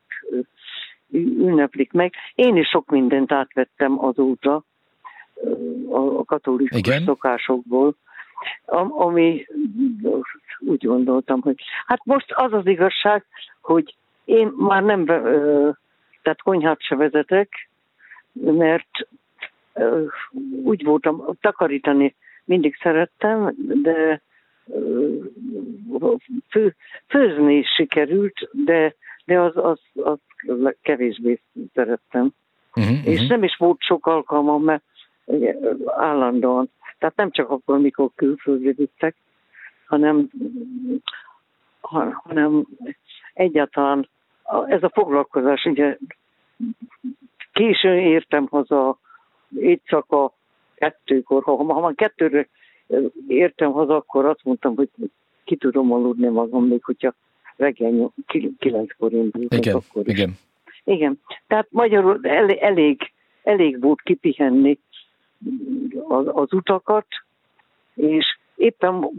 ünneplik 1.12 1.92
meg. 1.92 2.14
Én 2.36 2.56
is 2.56 2.68
sok 2.68 2.90
mindent 2.90 3.32
átvettem 3.32 4.06
azóta 4.06 4.64
a, 5.90 5.98
a 5.98 6.24
katolikus 6.24 6.80
Igen. 6.80 7.04
szokásokból, 7.04 7.96
am- 8.66 8.94
ami 8.94 9.46
úgy 10.60 10.86
gondoltam, 10.86 11.42
hogy 11.42 11.56
hát 11.86 12.00
most 12.04 12.32
az 12.32 12.54
az 12.54 12.66
igazság, 12.66 13.26
hogy 13.62 13.96
én 14.26 14.52
már 14.56 14.84
nem, 14.84 15.06
tehát 16.22 16.42
konyhát 16.44 16.82
se 16.82 16.96
vezetek, 16.96 17.69
mert 18.34 19.08
úgy 20.64 20.84
voltam, 20.84 21.26
takarítani 21.42 22.16
mindig 22.46 22.78
szerettem, 22.82 23.56
de 23.58 24.22
fő, 26.50 26.76
főzni 27.08 27.56
is 27.56 27.68
sikerült, 27.76 28.50
de, 28.52 28.96
de 29.26 29.40
az, 29.40 29.58
az, 29.58 29.80
az 29.94 30.18
kevésbé 30.82 31.40
szerettem. 31.74 32.34
Uh-huh, 32.76 33.08
És 33.08 33.28
nem 33.28 33.44
is 33.44 33.56
volt 33.56 33.82
sok 33.82 34.06
alkalmam, 34.06 34.64
mert 34.64 34.84
állandóan, 35.86 36.70
tehát 36.98 37.16
nem 37.16 37.32
csak 37.32 37.50
akkor, 37.50 37.76
amikor 37.76 38.10
külföldre 38.16 38.72
vittek, 38.72 39.16
hanem, 39.86 40.30
ha- 41.82 42.22
hanem 42.24 42.66
egyáltalán 43.34 44.10
ez 44.68 44.84
a 44.84 44.90
foglalkozás, 44.94 45.66
ugye 45.66 45.98
későn 47.60 47.98
értem 47.98 48.48
haza, 48.48 49.00
éjszaka 49.60 50.34
kettőkor, 50.76 51.44
ha, 51.44 51.56
ha 51.56 51.80
már 51.80 51.94
kettőre 51.96 52.48
értem 53.28 53.72
haza, 53.72 53.96
akkor 53.96 54.26
azt 54.26 54.44
mondtam, 54.44 54.76
hogy 54.76 54.90
ki 55.44 55.56
tudom 55.56 55.92
aludni 55.92 56.28
magam, 56.28 56.66
még 56.66 56.84
hogyha 56.84 57.14
reggel 57.56 58.12
kilenckor 58.58 59.14
indultak, 59.14 59.60
Igen, 59.60 59.76
akkor 59.76 60.08
is. 60.08 60.14
igen. 60.14 60.38
Igen, 60.84 61.20
tehát 61.48 61.68
magyarul 61.70 62.20
el, 62.22 62.50
elég, 62.50 63.12
elég 63.44 63.82
volt 63.82 64.02
kipihenni 64.02 64.80
az, 66.08 66.26
az 66.28 66.54
utakat, 66.54 67.06
és 67.94 68.38
éppen 68.56 69.10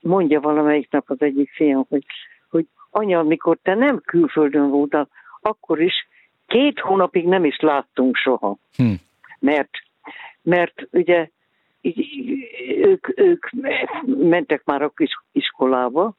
mondja 0.00 0.40
valamelyik 0.40 0.90
nap 0.90 1.10
az 1.10 1.20
egyik 1.20 1.50
fiam, 1.50 1.86
hogy, 1.88 2.04
hogy 2.50 2.66
anya, 2.90 3.22
mikor 3.22 3.58
te 3.62 3.74
nem 3.74 4.00
külföldön 4.04 4.70
voltál, 4.70 5.08
akkor 5.40 5.80
is 5.80 5.94
két 6.56 6.80
hónapig 6.80 7.24
nem 7.24 7.44
is 7.44 7.60
láttunk 7.60 8.16
soha. 8.16 8.56
Hm. 8.76 8.92
Mert, 9.38 9.70
mert 10.42 10.86
ugye 10.90 11.28
így, 11.80 12.08
ők, 12.78 13.18
ők 13.18 13.50
mentek 14.06 14.62
már 14.64 14.82
a 14.82 14.92
kis 14.96 15.10
iskolába, 15.32 16.14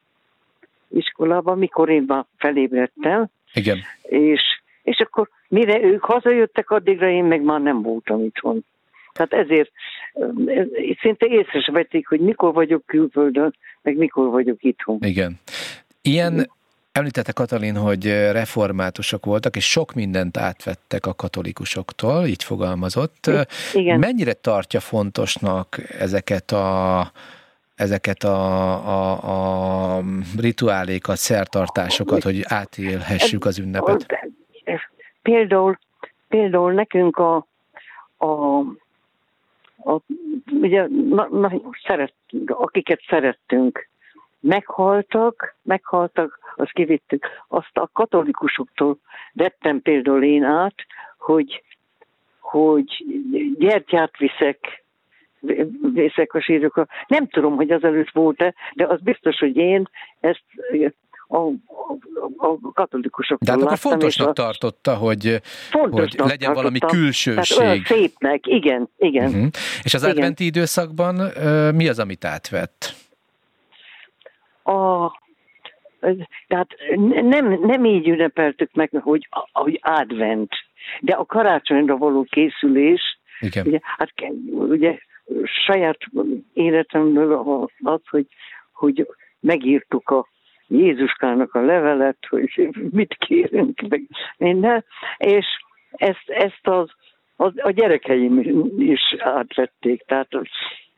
iskolába, 0.88 1.54
mikor 1.54 1.88
én 1.90 2.04
már 2.06 2.24
felébredtem, 2.36 3.26
Igen. 3.54 3.78
és, 4.02 4.42
és 4.82 4.98
akkor 4.98 5.28
mire 5.48 5.82
ők 5.82 6.04
hazajöttek, 6.04 6.70
addigra 6.70 7.08
én 7.08 7.24
meg 7.24 7.42
már 7.42 7.60
nem 7.60 7.82
voltam 7.82 8.24
itthon. 8.24 8.64
Tehát 9.12 9.32
ezért 9.32 9.70
ez- 10.46 10.96
szinte 11.00 11.26
észre 11.26 11.60
se 11.60 11.72
vették, 11.72 12.08
hogy 12.08 12.20
mikor 12.20 12.52
vagyok 12.52 12.86
külföldön, 12.86 13.54
meg 13.82 13.96
mikor 13.96 14.30
vagyok 14.30 14.62
itthon. 14.62 14.98
Igen. 15.00 15.38
Ilyen, 16.02 16.50
említette 16.98 17.32
Katalin, 17.32 17.76
hogy 17.76 18.04
reformátusok 18.32 19.24
voltak, 19.24 19.56
és 19.56 19.70
sok 19.70 19.92
mindent 19.92 20.36
átvettek 20.36 21.06
a 21.06 21.14
katolikusoktól, 21.14 22.26
így 22.26 22.44
fogalmazott. 22.44 23.30
Igen. 23.74 23.98
Mennyire 23.98 24.32
tartja 24.32 24.80
fontosnak 24.80 25.78
ezeket 25.98 26.50
a 26.50 27.10
ezeket 27.74 28.22
a, 28.22 28.38
a, 28.86 29.96
a 29.96 30.02
rituálékat, 30.38 31.16
szertartásokat, 31.16 32.22
hogy 32.22 32.40
átélhessük 32.44 33.44
az 33.44 33.58
ünnepet? 33.58 34.06
Például, 35.22 35.78
például 36.28 36.72
nekünk 36.72 37.16
a, 37.16 37.46
a, 38.16 38.58
a 39.84 40.00
ugye, 40.60 40.86
na, 41.08 41.28
na, 41.30 41.52
szeret, 41.86 42.12
akiket 42.46 43.00
szerettünk, 43.08 43.88
meghaltak, 44.40 45.56
meghaltak, 45.62 46.38
azt 46.56 46.72
kivittük. 46.72 47.26
Azt 47.48 47.76
a 47.76 47.90
katolikusoktól 47.92 48.98
vettem 49.32 49.82
például 49.82 50.24
én 50.24 50.44
át, 50.44 50.74
hogy, 51.18 51.62
hogy 52.40 53.04
gyertyát 53.58 54.16
viszek, 54.18 54.84
viszek 55.92 56.34
a 56.34 56.40
sírokra. 56.40 56.86
Nem 57.06 57.28
tudom, 57.28 57.56
hogy 57.56 57.70
azelőtt 57.70 58.10
volt-e, 58.10 58.54
de 58.74 58.86
az 58.86 59.00
biztos, 59.00 59.38
hogy 59.38 59.56
én 59.56 59.88
ezt 60.20 60.44
a, 61.30 61.36
a, 61.36 61.52
a 62.36 62.72
katolikusoktól 62.74 63.38
De 63.46 63.50
hát 63.50 63.60
akkor 63.60 63.72
láttam, 63.72 63.90
fontosnak 63.90 64.28
a- 64.28 64.32
tartotta, 64.32 64.94
hogy, 64.94 65.40
Fontosnak 65.70 66.20
hogy 66.20 66.30
legyen 66.30 66.52
valami 66.52 66.78
tartottam. 66.78 67.02
külsőség. 67.02 67.56
Tehát 67.56 67.72
olyan 67.72 67.84
szépnek, 67.84 68.46
igen, 68.46 68.88
igen. 68.98 69.28
Uh-huh. 69.28 69.46
És 69.82 69.94
az 69.94 70.02
Igen. 70.02 70.16
adventi 70.16 70.44
időszakban 70.44 71.18
ö, 71.36 71.72
mi 71.72 71.88
az, 71.88 71.98
amit 71.98 72.24
átvett? 72.24 72.97
A, 74.68 75.12
tehát 76.46 76.68
nem, 77.22 77.58
nem 77.60 77.84
így 77.84 78.08
ünnepeltük 78.08 78.72
meg, 78.72 78.90
hogy, 79.02 79.28
hogy 79.52 79.80
advent, 79.82 80.52
de 81.00 81.12
a 81.12 81.24
karácsonyra 81.24 81.96
való 81.96 82.26
készülés, 82.30 83.20
Igen. 83.40 83.66
ugye, 83.66 83.78
hát 83.82 84.12
ugye 84.50 84.98
saját 85.44 85.98
életemről 86.52 87.32
az, 87.82 88.00
hogy, 88.10 88.26
hogy 88.72 89.06
megírtuk 89.40 90.10
a 90.10 90.26
Jézuskának 90.66 91.54
a 91.54 91.60
levelet, 91.60 92.18
hogy 92.28 92.68
mit 92.90 93.14
kérünk, 93.18 93.80
meg 93.88 94.02
minden, 94.36 94.84
és 95.16 95.46
ezt, 95.90 96.28
ezt 96.28 96.66
az, 96.66 96.90
az, 97.36 97.52
a 97.56 97.70
gyerekeim 97.70 98.38
is 98.78 99.14
átvették, 99.18 100.02
tehát 100.02 100.34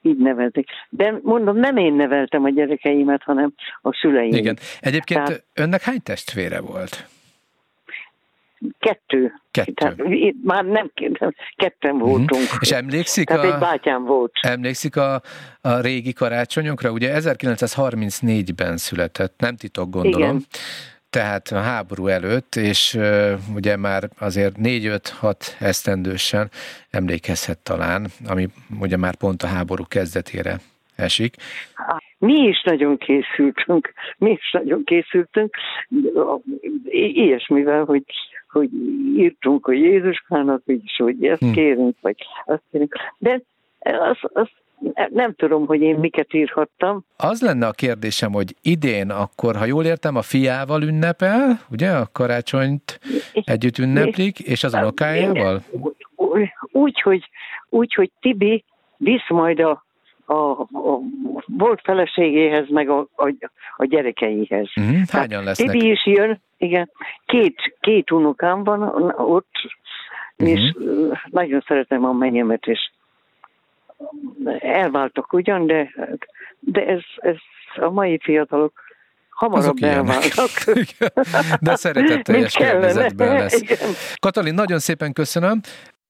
így 0.03 0.17
nevelték. 0.17 0.67
De 0.89 1.19
mondom, 1.23 1.57
nem 1.57 1.77
én 1.77 1.93
neveltem 1.93 2.45
a 2.45 2.49
gyerekeimet, 2.49 3.23
hanem 3.23 3.53
a 3.83 3.95
szüleim. 4.01 4.33
Igen. 4.33 4.59
Egyébként 4.81 5.25
Tehát, 5.25 5.45
önnek 5.55 5.83
hány 5.83 6.03
testvére 6.03 6.61
volt? 6.61 7.07
Kettő. 8.79 9.33
Kettő. 9.51 9.73
Tehát, 9.73 9.97
már 10.43 10.65
nem 10.65 10.91
ketten 11.57 11.95
mhm. 11.95 12.05
voltunk. 12.05 12.43
Uh-huh. 12.43 12.59
És 12.61 12.71
emlékszik 12.71 13.27
Tehát 13.27 13.45
a, 13.45 13.55
egy 13.55 13.61
bátyám 13.61 14.05
volt. 14.05 14.33
Emlékszik 14.41 14.97
a, 14.97 15.23
a 15.61 15.81
régi 15.81 16.13
karácsonyokra? 16.13 16.91
Ugye 16.91 17.13
1934-ben 17.21 18.77
született, 18.77 19.35
nem 19.41 19.57
titok 19.57 19.91
gondolom. 19.91 20.29
Igen 20.29 20.45
tehát 21.11 21.47
a 21.49 21.61
háború 21.61 22.07
előtt, 22.07 22.55
és 22.55 22.99
ugye 23.55 23.77
már 23.77 24.03
azért 24.19 24.55
4-5-6 24.63 25.35
esztendősen 25.61 26.51
emlékezhet 26.91 27.59
talán, 27.59 28.07
ami 28.29 28.47
ugye 28.81 28.97
már 28.97 29.17
pont 29.17 29.43
a 29.43 29.47
háború 29.47 29.85
kezdetére 29.89 30.57
esik. 30.97 31.35
Mi 32.19 32.33
is 32.33 32.63
nagyon 32.63 32.99
készültünk, 32.99 33.93
mi 34.19 34.31
is 34.31 34.51
nagyon 34.53 34.85
készültünk, 34.85 35.55
ilyesmivel, 37.15 37.85
hogy, 37.85 38.05
hogy 38.49 38.69
írtunk 39.17 39.67
a 39.67 39.73
Jézuskának, 39.73 40.63
és 40.67 40.97
hogy 40.97 41.25
ezt 41.25 41.41
hm. 41.41 41.53
kérünk, 41.53 41.97
vagy 42.01 42.17
azt 42.45 42.63
kérünk. 42.71 42.95
De 43.19 43.41
az, 43.81 44.19
az 44.21 44.49
nem 45.11 45.35
tudom, 45.35 45.67
hogy 45.67 45.81
én 45.81 45.97
miket 45.97 46.35
írhattam. 46.35 47.05
Az 47.17 47.43
lenne 47.43 47.67
a 47.67 47.71
kérdésem, 47.71 48.33
hogy 48.33 48.55
idén 48.63 49.11
akkor, 49.11 49.57
ha 49.57 49.65
jól 49.65 49.85
értem, 49.85 50.17
a 50.17 50.23
fiával 50.23 50.83
ünnepel, 50.83 51.61
ugye, 51.71 51.91
a 51.91 52.09
karácsonyt 52.13 53.01
együtt 53.45 53.79
ünneplik, 53.79 54.39
és 54.39 54.65
az 54.65 54.75
unokájával? 54.75 55.63
Úgy, 56.73 57.01
hogy, 57.01 57.31
úgy, 57.69 57.95
hogy 57.95 58.11
Tibi 58.21 58.65
visz 58.97 59.29
majd 59.29 59.61
a, 59.61 59.85
a, 60.25 60.35
a 60.35 61.01
volt 61.47 61.81
feleségéhez, 61.83 62.69
meg 62.69 62.89
a, 62.89 62.99
a, 63.17 63.35
a 63.77 63.85
gyerekeihez. 63.85 64.71
Uh-huh. 64.77 65.01
Hányan 65.09 65.45
lesznek? 65.45 65.71
Tibi 65.71 65.91
is 65.91 66.07
jön, 66.07 66.41
igen. 66.57 66.91
Két, 67.27 67.77
két 67.81 68.11
unokám 68.11 68.65
van 68.65 68.83
ott, 69.17 69.51
uh-huh. 70.39 70.57
és 70.57 70.75
nagyon 71.27 71.65
szeretem 71.67 72.05
a 72.05 72.13
menyemet, 72.13 72.67
és 72.67 72.91
elváltak 74.59 75.33
ugyan, 75.33 75.67
de, 75.67 75.91
de 76.59 76.87
ez, 76.87 77.01
ez 77.17 77.37
a 77.77 77.91
mai 77.91 78.19
fiatalok 78.23 78.73
hamarabb 79.29 79.83
elválnak. 79.83 80.51
de 81.61 81.75
szeretetteljes 81.75 82.55
környezetben 82.55 83.33
lesz. 83.33 83.61
Igen. 83.61 83.79
Katalin, 84.21 84.55
nagyon 84.55 84.79
szépen 84.79 85.13
köszönöm. 85.13 85.61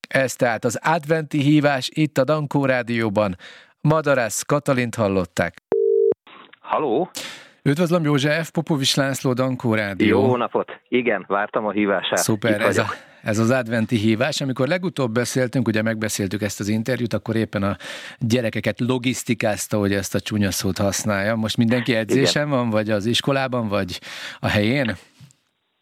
Ez 0.08 0.34
tehát 0.34 0.64
az 0.64 0.78
adventi 0.82 1.38
hívás 1.38 1.90
itt 1.92 2.18
a 2.18 2.24
Dankó 2.24 2.64
Rádióban. 2.64 3.36
Madarász 3.80 4.42
Katalint 4.42 4.94
hallották. 4.94 5.54
Haló? 6.60 7.10
Üdvözlöm 7.62 8.04
József, 8.04 8.50
Popovics 8.50 8.96
László, 8.96 9.32
Dankó 9.32 9.74
Rádió. 9.74 10.20
Jó 10.20 10.36
napot! 10.36 10.80
Igen, 10.88 11.24
vártam 11.28 11.66
a 11.66 11.70
hívását. 11.70 12.18
Szuper, 12.18 12.60
ez 12.60 12.78
a, 12.78 12.84
ez 13.22 13.38
az 13.38 13.50
adventi 13.50 13.96
hívás. 13.96 14.40
Amikor 14.40 14.68
legutóbb 14.68 15.12
beszéltünk, 15.12 15.66
ugye 15.66 15.82
megbeszéltük 15.82 16.42
ezt 16.42 16.60
az 16.60 16.68
interjút, 16.68 17.12
akkor 17.12 17.36
éppen 17.36 17.62
a 17.62 17.76
gyerekeket 18.18 18.80
logisztikázta, 18.80 19.78
hogy 19.78 19.92
ezt 19.92 20.14
a 20.14 20.20
csúnya 20.20 20.50
szót 20.50 20.78
használja. 20.78 21.34
Most 21.34 21.56
mindenki 21.56 21.94
edzésen 21.94 22.46
Igen. 22.46 22.58
van, 22.58 22.70
vagy 22.70 22.90
az 22.90 23.06
iskolában, 23.06 23.68
vagy 23.68 23.98
a 24.40 24.48
helyén? 24.48 24.94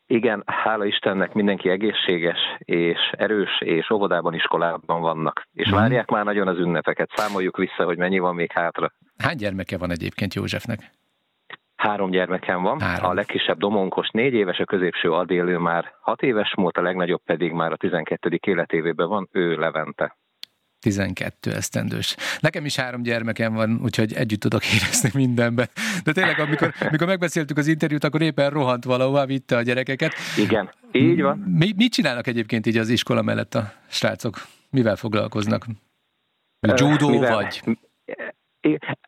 Igen, 0.06 0.42
hála 0.46 0.84
Istennek 0.84 1.32
mindenki 1.32 1.68
egészséges 1.68 2.38
és 2.58 2.98
erős, 3.10 3.60
és 3.60 3.90
óvodában, 3.90 4.34
iskolában 4.34 5.00
vannak. 5.00 5.46
És 5.52 5.68
hmm. 5.68 5.78
várják 5.78 6.10
már 6.10 6.24
nagyon 6.24 6.48
az 6.48 6.58
ünnepeket. 6.58 7.10
Számoljuk 7.14 7.56
vissza, 7.56 7.84
hogy 7.84 7.96
mennyi 7.96 8.18
van 8.18 8.34
még 8.34 8.52
hátra. 8.52 8.92
Hány 9.18 9.36
gyermeke 9.36 9.78
van 9.78 9.90
egyébként 9.90 10.34
Józsefnek? 10.34 10.90
Három 11.78 12.10
gyermekem 12.10 12.62
van, 12.62 12.80
Három. 12.80 13.10
a 13.10 13.12
legkisebb 13.12 13.58
Domonkos 13.58 14.08
négy 14.10 14.32
éves, 14.32 14.58
a 14.58 14.64
középső 14.64 15.12
Adélő 15.12 15.58
már 15.58 15.92
hat 16.00 16.22
éves 16.22 16.52
volt, 16.56 16.76
a 16.76 16.82
legnagyobb 16.82 17.22
pedig 17.24 17.52
már 17.52 17.72
a 17.72 17.76
12. 17.76 18.38
életévében 18.46 19.08
van, 19.08 19.28
ő 19.32 19.56
Levente. 19.56 20.16
12 20.80 21.52
esztendős. 21.52 22.16
Nekem 22.40 22.64
is 22.64 22.76
három 22.76 23.02
gyermekem 23.02 23.54
van, 23.54 23.80
úgyhogy 23.82 24.12
együtt 24.12 24.40
tudok 24.40 24.62
érezni 24.74 25.10
mindenben. 25.14 25.66
De 26.04 26.12
tényleg, 26.12 26.38
amikor, 26.38 26.72
amikor 26.80 27.06
megbeszéltük 27.06 27.56
az 27.56 27.66
interjút, 27.66 28.04
akkor 28.04 28.22
éppen 28.22 28.50
rohant 28.50 28.84
valahová, 28.84 29.26
vitte 29.26 29.56
a 29.56 29.62
gyerekeket. 29.62 30.12
Igen, 30.36 30.70
így 30.92 31.22
van. 31.22 31.38
Mi, 31.38 31.72
mit 31.76 31.92
csinálnak 31.92 32.26
egyébként 32.26 32.66
így 32.66 32.76
az 32.76 32.88
iskola 32.88 33.22
mellett 33.22 33.54
a 33.54 33.72
srácok? 33.88 34.36
Mivel 34.70 34.96
foglalkoznak? 34.96 35.66
Judó 36.60 37.18
vagy? 37.18 37.62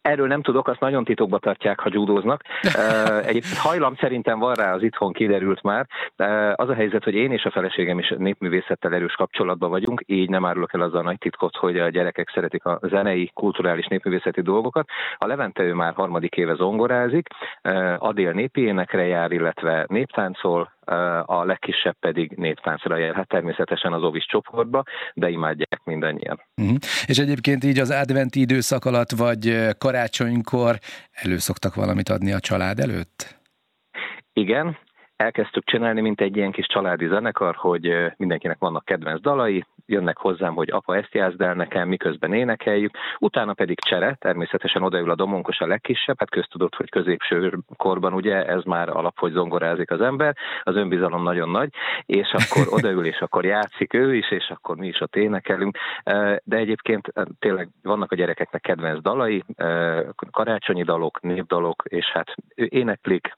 Erről 0.02 0.26
nem 0.26 0.42
tudok, 0.42 0.68
azt 0.68 0.80
nagyon 0.80 1.04
titokba 1.04 1.38
tartják, 1.38 1.80
ha 1.80 1.88
judóznak. 1.92 2.42
Egyébként 3.30 3.56
hajlam 3.56 3.94
szerintem 3.96 4.38
van 4.38 4.54
rá, 4.54 4.74
az 4.74 4.82
itthon 4.82 5.12
kiderült 5.12 5.62
már. 5.62 5.86
Az 6.54 6.68
a 6.68 6.74
helyzet, 6.74 7.04
hogy 7.04 7.14
én 7.14 7.32
és 7.32 7.44
a 7.44 7.50
feleségem 7.50 7.98
is 7.98 8.14
népművészettel 8.18 8.94
erős 8.94 9.14
kapcsolatban 9.14 9.70
vagyunk, 9.70 10.02
így 10.06 10.28
nem 10.28 10.44
árulok 10.44 10.74
el 10.74 10.80
azzal 10.80 11.00
a 11.00 11.02
nagy 11.02 11.18
titkot, 11.18 11.56
hogy 11.56 11.78
a 11.78 11.88
gyerekek 11.88 12.30
szeretik 12.34 12.64
a 12.64 12.78
zenei, 12.82 13.30
kulturális, 13.34 13.86
népművészeti 13.86 14.40
dolgokat. 14.40 14.88
A 15.18 15.26
Levente 15.26 15.62
ő 15.62 15.74
már 15.74 15.94
harmadik 15.94 16.36
éve 16.36 16.54
zongorázik, 16.54 17.28
Adél 17.98 18.32
népi 18.32 18.60
énekre 18.60 19.06
jár, 19.06 19.32
illetve 19.32 19.84
néptáncol, 19.88 20.70
a 21.24 21.44
legkisebb 21.44 21.96
pedig 22.00 22.30
néptáncra 22.36 23.14
hát 23.14 23.28
természetesen 23.28 23.92
az 23.92 24.02
ovis 24.02 24.26
csoportba, 24.26 24.82
de 25.14 25.28
imádják 25.28 25.80
mindannyian. 25.84 26.40
Uh-huh. 26.56 26.76
És 27.06 27.18
egyébként 27.18 27.64
így 27.64 27.78
az 27.78 27.90
adventi 27.90 28.40
időszak 28.40 28.84
alatt, 28.84 29.10
vagy 29.10 29.68
karácsonykor 29.78 30.78
előszoktak 31.12 31.74
valamit 31.74 32.08
adni 32.08 32.32
a 32.32 32.40
család 32.40 32.78
előtt? 32.78 33.38
Igen, 34.32 34.76
elkezdtük 35.16 35.64
csinálni, 35.64 36.00
mint 36.00 36.20
egy 36.20 36.36
ilyen 36.36 36.52
kis 36.52 36.66
családi 36.66 37.06
zenekar, 37.06 37.54
hogy 37.54 37.90
mindenkinek 38.16 38.58
vannak 38.58 38.84
kedvenc 38.84 39.20
dalai, 39.20 39.64
jönnek 39.90 40.16
hozzám, 40.16 40.54
hogy 40.54 40.70
apa 40.70 40.96
ezt 40.96 41.14
jázd 41.14 41.40
el 41.40 41.54
nekem, 41.54 41.88
miközben 41.88 42.32
énekeljük, 42.32 42.96
utána 43.18 43.52
pedig 43.52 43.80
csere, 43.80 44.16
természetesen 44.18 44.82
odaül 44.82 45.10
a 45.10 45.14
domonkos 45.14 45.60
a 45.60 45.66
legkisebb, 45.66 46.18
hát 46.18 46.30
köztudott, 46.30 46.74
hogy 46.74 46.90
középső 46.90 47.58
korban 47.76 48.12
ugye 48.12 48.46
ez 48.46 48.62
már 48.62 48.88
alap, 48.88 49.18
hogy 49.18 49.32
zongorázik 49.32 49.90
az 49.90 50.00
ember, 50.00 50.36
az 50.62 50.76
önbizalom 50.76 51.22
nagyon 51.22 51.48
nagy, 51.48 51.70
és 52.06 52.32
akkor 52.32 52.66
odaül, 52.78 53.06
és 53.06 53.20
akkor 53.20 53.44
játszik 53.44 53.94
ő 53.94 54.14
is, 54.14 54.30
és 54.30 54.48
akkor 54.48 54.76
mi 54.76 54.86
is 54.86 55.00
ott 55.00 55.16
énekelünk, 55.16 55.76
de 56.44 56.56
egyébként 56.56 57.12
tényleg 57.38 57.68
vannak 57.82 58.12
a 58.12 58.16
gyerekeknek 58.16 58.60
kedvenc 58.60 59.02
dalai, 59.02 59.44
karácsonyi 60.30 60.82
dalok, 60.82 61.20
népdalok, 61.20 61.82
és 61.84 62.06
hát 62.12 62.34
éneklik, 62.54 63.36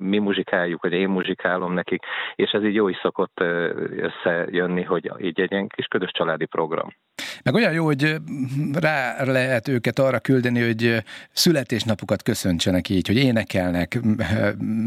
mi 0.00 0.18
muzsikáljuk, 0.18 0.82
vagy 0.82 0.92
én 0.92 1.08
muzsikálom 1.08 1.72
nekik, 1.72 2.02
és 2.34 2.50
ez 2.50 2.64
így 2.64 2.74
jó 2.74 2.88
is 2.88 2.96
szokott 3.02 3.40
összejönni, 3.96 4.82
hogy 4.82 5.12
így 5.20 5.40
egy 5.40 5.50
ilyen 5.50 5.68
kis 5.68 5.86
ködös 5.86 6.10
családi 6.10 6.44
program. 6.44 6.88
Meg 7.42 7.54
olyan 7.54 7.72
jó, 7.72 7.84
hogy 7.84 8.16
rá 8.72 9.24
lehet 9.24 9.68
őket 9.68 9.98
arra 9.98 10.18
küldeni, 10.18 10.66
hogy 10.66 11.02
születésnapukat 11.32 12.22
köszöntsenek 12.22 12.88
így, 12.88 13.06
hogy 13.06 13.16
énekelnek, 13.16 13.98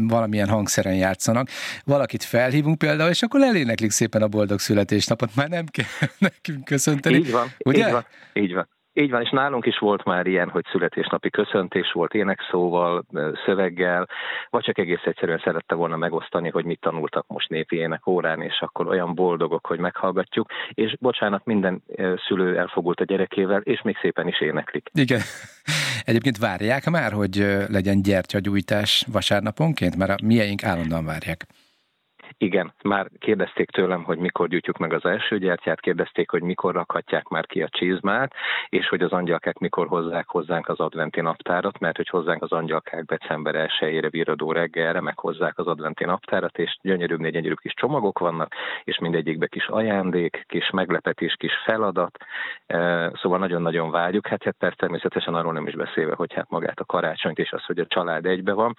valamilyen 0.08 0.48
hangszeren 0.48 0.94
játszanak. 0.94 1.48
Valakit 1.84 2.22
felhívunk 2.24 2.78
például, 2.78 3.10
és 3.10 3.22
akkor 3.22 3.42
eléneklik 3.42 3.90
szépen 3.90 4.22
a 4.22 4.28
boldog 4.28 4.58
születésnapot, 4.58 5.34
már 5.34 5.48
nem 5.48 5.64
kell 5.66 6.08
nekünk 6.28 6.64
köszönteni. 6.64 7.16
Így 7.16 7.30
van, 7.30 7.48
ugye? 7.64 7.86
így 7.86 7.92
van, 7.92 8.06
így 8.32 8.54
van. 8.54 8.68
Így 8.96 9.10
van, 9.10 9.22
és 9.22 9.30
nálunk 9.30 9.66
is 9.66 9.78
volt 9.78 10.04
már 10.04 10.26
ilyen, 10.26 10.48
hogy 10.48 10.64
születésnapi 10.70 11.30
köszöntés 11.30 11.92
volt 11.92 12.14
énekszóval, 12.14 13.04
szöveggel, 13.44 14.08
vagy 14.50 14.62
csak 14.62 14.78
egész 14.78 15.02
egyszerűen 15.04 15.40
szerette 15.44 15.74
volna 15.74 15.96
megosztani, 15.96 16.50
hogy 16.50 16.64
mit 16.64 16.80
tanultak 16.80 17.24
most 17.26 17.48
népi 17.48 17.76
ének 17.76 18.06
órán, 18.06 18.40
és 18.40 18.60
akkor 18.60 18.86
olyan 18.86 19.14
boldogok, 19.14 19.66
hogy 19.66 19.78
meghallgatjuk, 19.78 20.50
és 20.70 20.96
bocsánat, 21.00 21.44
minden 21.44 21.82
szülő 22.26 22.58
elfogult 22.58 23.00
a 23.00 23.04
gyerekével, 23.04 23.60
és 23.60 23.82
még 23.82 23.96
szépen 24.00 24.28
is 24.28 24.40
éneklik. 24.40 24.90
Igen. 24.92 25.20
Egyébként 26.04 26.38
várják 26.38 26.90
már, 26.90 27.12
hogy 27.12 27.46
legyen 27.68 28.02
gyertyagyújtás 28.02 29.06
vasárnaponként, 29.12 29.96
mert 29.96 30.10
a 30.10 30.24
mieink 30.24 30.64
állandóan 30.64 31.04
várják. 31.04 31.46
Igen, 32.38 32.72
már 32.82 33.08
kérdezték 33.18 33.70
tőlem, 33.70 34.02
hogy 34.02 34.18
mikor 34.18 34.48
gyújtjuk 34.48 34.78
meg 34.78 34.92
az 34.92 35.04
első 35.04 35.38
gyertyát, 35.38 35.80
kérdezték, 35.80 36.30
hogy 36.30 36.42
mikor 36.42 36.74
rakhatják 36.74 37.28
már 37.28 37.46
ki 37.46 37.62
a 37.62 37.68
csizmát, 37.68 38.34
és 38.68 38.88
hogy 38.88 39.02
az 39.02 39.12
angyalkák 39.12 39.58
mikor 39.58 39.86
hozzák 39.86 40.28
hozzánk 40.28 40.68
az 40.68 40.80
adventi 40.80 41.20
naptárat, 41.20 41.78
mert 41.78 41.96
hogy 41.96 42.08
hozzánk 42.08 42.42
az 42.42 42.52
angyalkák 42.52 43.04
december 43.04 43.70
1-ére 43.80 44.08
viradó 44.10 44.52
reggelre, 44.52 45.00
meg 45.00 45.18
hozzák 45.18 45.58
az 45.58 45.66
adventi 45.66 46.04
naptárat, 46.04 46.58
és 46.58 46.78
gyönyörűbb, 46.82 47.26
gyönyörű 47.26 47.54
kis 47.54 47.74
csomagok 47.74 48.18
vannak, 48.18 48.54
és 48.84 48.98
mindegyikbe 48.98 49.46
kis 49.46 49.66
ajándék, 49.66 50.44
kis 50.46 50.70
meglepetés, 50.70 51.34
kis 51.38 51.52
feladat, 51.64 52.16
e, 52.66 53.10
szóval 53.22 53.38
nagyon-nagyon 53.38 53.90
vágyjuk, 53.90 54.26
hát, 54.26 54.42
hát 54.42 54.76
természetesen 54.76 55.34
arról 55.34 55.52
nem 55.52 55.66
is 55.66 55.74
beszélve, 55.74 56.14
hogy 56.14 56.32
hát 56.32 56.50
magát 56.50 56.80
a 56.80 56.84
karácsonyt 56.84 57.38
és 57.38 57.52
az, 57.52 57.64
hogy 57.64 57.78
a 57.78 57.86
család 57.86 58.26
egybe 58.26 58.52
van, 58.52 58.76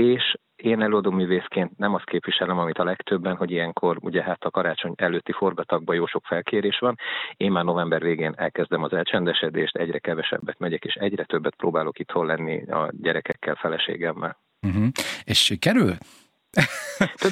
és 0.00 0.36
én 0.56 0.82
előadó 0.82 1.10
művészként 1.10 1.78
nem 1.78 1.94
azt 1.94 2.04
képviselem, 2.04 2.58
amit 2.58 2.78
a 2.78 2.84
legtöbben, 2.84 3.36
hogy 3.36 3.50
ilyenkor 3.50 3.96
ugye 4.00 4.22
hát 4.22 4.44
a 4.44 4.50
karácsony 4.50 4.92
előtti 4.96 5.32
forgatagban 5.32 5.96
jó 5.96 6.06
sok 6.06 6.24
felkérés 6.24 6.78
van. 6.78 6.96
Én 7.36 7.52
már 7.52 7.64
november 7.64 8.02
végén 8.02 8.34
elkezdem 8.36 8.82
az 8.82 8.92
elcsendesedést, 8.92 9.76
egyre 9.76 9.98
kevesebbet 9.98 10.58
megyek, 10.58 10.84
és 10.84 10.94
egyre 10.94 11.24
többet 11.24 11.54
próbálok 11.54 11.98
itthon 11.98 12.26
lenni 12.26 12.62
a 12.62 12.90
gyerekekkel, 13.00 13.54
feleségemmel. 13.54 14.38
Uh-huh. 14.66 14.86
És 15.24 15.40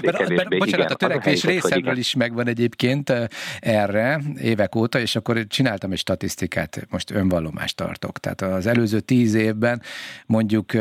mert, 0.03 0.29
mert, 0.29 0.49
bocsánat, 0.49 0.67
igen, 0.67 0.81
a 0.81 0.95
törekvés 0.95 1.45
részemről 1.45 1.97
is 1.97 2.15
megvan 2.15 2.47
egyébként 2.47 3.13
erre 3.61 4.21
évek 4.41 4.75
óta, 4.75 4.99
és 4.99 5.17
akkor 5.17 5.47
csináltam 5.47 5.93
egy 5.93 5.99
statisztikát, 5.99 6.87
most 6.91 7.11
önvallomást 7.11 7.77
tartok. 7.77 8.19
Tehát 8.19 8.41
az 8.41 8.67
előző 8.67 9.01
tíz 9.01 9.35
évben 9.35 9.83
mondjuk 10.27 10.73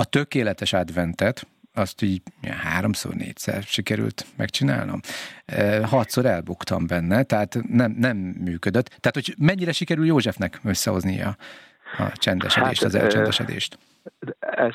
a 0.00 0.04
tökéletes 0.04 0.72
adventet, 0.72 1.46
azt 1.74 2.02
így 2.02 2.22
háromszor, 2.62 3.14
négyszer 3.14 3.62
sikerült 3.62 4.26
megcsinálnom. 4.36 5.00
Hatszor 5.82 6.26
elbuktam 6.26 6.86
benne, 6.86 7.22
tehát 7.22 7.58
nem, 7.68 7.94
nem 7.98 8.16
működött. 8.16 8.86
Tehát, 8.86 9.14
hogy 9.14 9.34
mennyire 9.38 9.72
sikerül 9.72 10.06
Józsefnek 10.06 10.60
összehoznia 10.64 11.36
a 11.98 12.12
csendesedést, 12.14 12.82
hát, 12.82 12.94
az 12.94 13.00
elcsendesedést? 13.00 13.78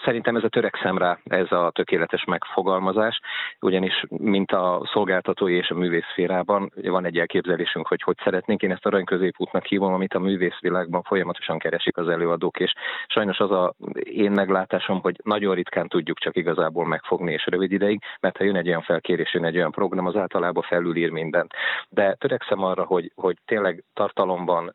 Szerintem 0.03 0.35
ez 0.35 0.43
a 0.43 0.49
törekszem 0.49 0.97
rá, 0.97 1.17
ez 1.23 1.51
a 1.51 1.71
tökéletes 1.73 2.23
megfogalmazás, 2.23 3.19
ugyanis 3.59 4.05
mint 4.09 4.51
a 4.51 4.89
szolgáltatói 4.93 5.55
és 5.55 5.69
a 5.69 5.75
művészférában 5.75 6.71
van 6.83 7.05
egy 7.05 7.17
elképzelésünk, 7.17 7.87
hogy 7.87 8.01
hogy 8.01 8.15
szeretnénk. 8.23 8.61
Én 8.61 8.71
ezt 8.71 8.85
arany 8.85 9.03
középútnak 9.03 9.65
hívom, 9.65 9.93
amit 9.93 10.13
a 10.13 10.19
művészvilágban 10.19 11.01
folyamatosan 11.01 11.59
keresik 11.59 11.97
az 11.97 12.07
előadók, 12.07 12.59
és 12.59 12.73
sajnos 13.07 13.37
az 13.39 13.51
a 13.51 13.73
én 14.03 14.31
meglátásom, 14.31 14.99
hogy 15.01 15.19
nagyon 15.23 15.55
ritkán 15.55 15.87
tudjuk 15.87 16.17
csak 16.19 16.35
igazából 16.35 16.85
megfogni 16.85 17.31
és 17.31 17.45
rövid 17.45 17.71
ideig, 17.71 18.01
mert 18.19 18.37
ha 18.37 18.43
jön 18.43 18.55
egy 18.55 18.67
olyan 18.67 18.81
felkérés, 18.81 19.33
jön 19.33 19.45
egy 19.45 19.55
olyan 19.55 19.71
program, 19.71 20.05
az 20.05 20.15
általában 20.15 20.63
felülír 20.63 21.09
mindent. 21.09 21.53
De 21.89 22.13
törekszem 22.13 22.63
arra, 22.63 22.83
hogy, 22.83 23.11
hogy 23.15 23.37
tényleg 23.45 23.83
tartalomban 23.93 24.71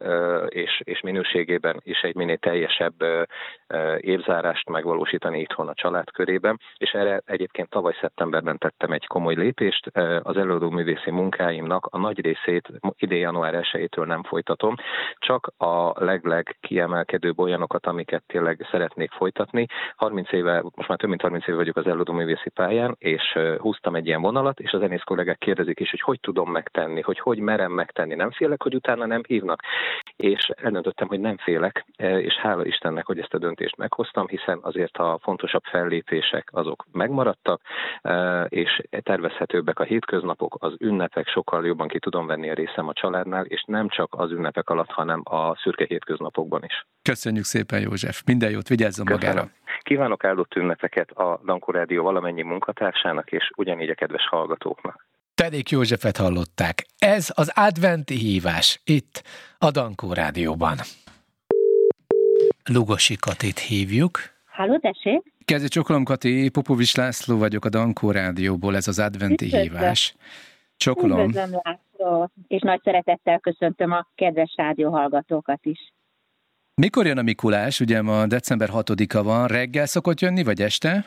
és, 0.49 0.81
és 0.85 1.01
minőségében 1.01 1.81
is 1.83 2.01
egy 2.01 2.15
minél 2.15 2.39
teljesebb 2.39 2.95
évzárás 3.97 4.40
váltást 4.41 4.69
megvalósítani 4.69 5.41
itthon 5.41 5.69
a 5.69 5.75
család 5.75 6.11
körében, 6.11 6.61
és 6.77 6.91
erre 6.91 7.23
egyébként 7.25 7.69
tavaly 7.69 7.95
szeptemberben 8.01 8.59
tettem 8.59 8.93
egy 8.93 9.07
komoly 9.07 9.35
lépést. 9.35 9.91
Az 10.23 10.37
előadó 10.37 10.71
művészi 10.71 11.11
munkáimnak 11.11 11.87
a 11.91 11.99
nagy 11.99 12.21
részét 12.21 12.69
idén 12.99 13.19
január 13.19 13.55
1-től 13.73 14.07
nem 14.07 14.23
folytatom, 14.23 14.75
csak 15.19 15.53
a 15.57 16.05
legleg 16.05 16.57
kiemelkedőbb 16.61 17.39
olyanokat, 17.39 17.87
amiket 17.87 18.23
tényleg 18.27 18.67
szeretnék 18.71 19.11
folytatni. 19.11 19.67
30 19.97 20.33
éve, 20.33 20.63
most 20.75 20.89
már 20.89 20.99
több 20.99 21.09
mint 21.09 21.21
30 21.21 21.47
éve 21.47 21.57
vagyok 21.57 21.77
az 21.77 21.87
előadó 21.87 22.13
művészi 22.13 22.51
pályán, 22.51 22.97
és 22.99 23.39
húztam 23.59 23.95
egy 23.95 24.07
ilyen 24.07 24.21
vonalat, 24.21 24.61
és 24.61 24.73
az 24.73 24.81
zenész 24.81 25.03
kollégák 25.03 25.39
kérdezik 25.39 25.81
is, 25.81 25.91
hogy 25.91 26.01
hogy 26.01 26.21
tudom 26.21 26.51
megtenni, 26.51 27.01
hogy 27.01 27.19
hogy 27.19 27.39
merem 27.39 27.73
megtenni. 27.73 28.15
Nem 28.15 28.31
félek, 28.31 28.63
hogy 28.63 28.75
utána 28.75 29.07
nem 29.07 29.23
hívnak. 29.27 29.63
És 30.17 30.51
eldöntöttem, 30.63 31.09
hogy 31.09 31.21
nem 31.21 31.37
félek, 31.37 31.85
és 31.97 32.35
hála 32.35 32.65
Istennek, 32.65 33.07
hogy 33.07 33.19
ezt 33.19 33.35
a 33.35 33.39
döntést 33.39 33.77
meghoztam, 33.77 34.27
hiszen 34.31 34.59
azért 34.63 34.97
a 34.97 35.19
fontosabb 35.23 35.63
fellépések 35.63 36.49
azok 36.53 36.87
megmaradtak, 36.93 37.61
e, 38.03 38.45
és 38.45 38.83
tervezhetőbbek 39.03 39.79
a 39.79 39.85
hétköznapok, 39.85 40.57
az 40.59 40.75
ünnepek, 40.79 41.29
sokkal 41.29 41.67
jobban 41.67 41.89
ki 41.89 41.99
tudom 41.99 42.27
venni 42.27 42.51
a 42.51 42.55
részem 42.55 42.89
a 42.89 42.93
családnál, 42.93 43.45
és 43.45 43.65
nem 43.67 43.89
csak 43.89 44.15
az 44.17 44.31
ünnepek 44.31 44.71
alatt, 44.71 44.91
hanem 44.91 45.23
a 45.25 45.57
szürke 45.57 45.85
hétköznapokban 45.89 46.65
is. 46.65 46.87
Köszönjük 47.03 47.45
szépen, 47.45 47.81
József. 47.81 48.23
Minden 48.27 48.51
jót, 48.51 48.69
vigyázzon 48.69 49.07
Köszönöm. 49.07 49.35
magára. 49.35 49.51
Kívánok 49.83 50.25
áldott 50.25 50.55
ünnepeket 50.55 51.11
a 51.11 51.41
Dankó 51.45 51.73
Rádió 51.73 52.03
valamennyi 52.03 52.43
munkatársának, 52.43 53.33
és 53.33 53.51
ugyanígy 53.57 53.91
a 53.91 53.95
kedves 53.95 54.29
hallgatóknak. 54.29 55.07
Tedék 55.35 55.71
Józsefet 55.71 56.17
hallották. 56.17 56.87
Ez 56.99 57.33
az 57.35 57.53
adventi 57.55 58.15
hívás 58.15 58.81
itt 58.85 59.23
a 59.59 59.71
Dankó 59.71 60.13
Rádióban. 60.13 60.77
Lugosi 62.73 63.17
Katit 63.17 63.59
hívjuk. 63.59 64.19
Halló, 64.47 64.79
tessék? 64.79 65.33
Kezdje 65.45 65.69
csokolom, 65.69 66.05
Kati, 66.05 66.49
Popovics 66.49 66.97
László 66.97 67.39
vagyok 67.39 67.65
a 67.65 67.69
Dankó 67.69 68.11
Rádióból, 68.11 68.77
ez 68.77 68.89
az 68.89 68.99
adventi 68.99 69.45
Üdvözlöm. 69.45 69.73
hívás. 69.73 70.15
Csokolom. 70.77 71.29
Üdvözlöm, 71.29 71.61
László, 71.63 72.31
és 72.49 72.61
nagy 72.61 72.81
szeretettel 72.85 73.39
köszöntöm 73.39 73.93
a 73.93 74.07
kedves 74.15 74.55
rádióhallgatókat 74.57 75.65
is. 75.65 75.93
Mikor 76.75 77.07
jön 77.07 77.19
a 77.19 77.23
Mikulás? 77.23 77.81
Ugye 77.81 78.03
ma 78.03 78.27
december 78.27 78.69
6-a 78.73 79.23
van, 79.23 79.47
reggel 79.47 79.87
szokott 79.87 80.21
jönni, 80.21 80.43
vagy 80.43 80.63
este? 80.63 81.05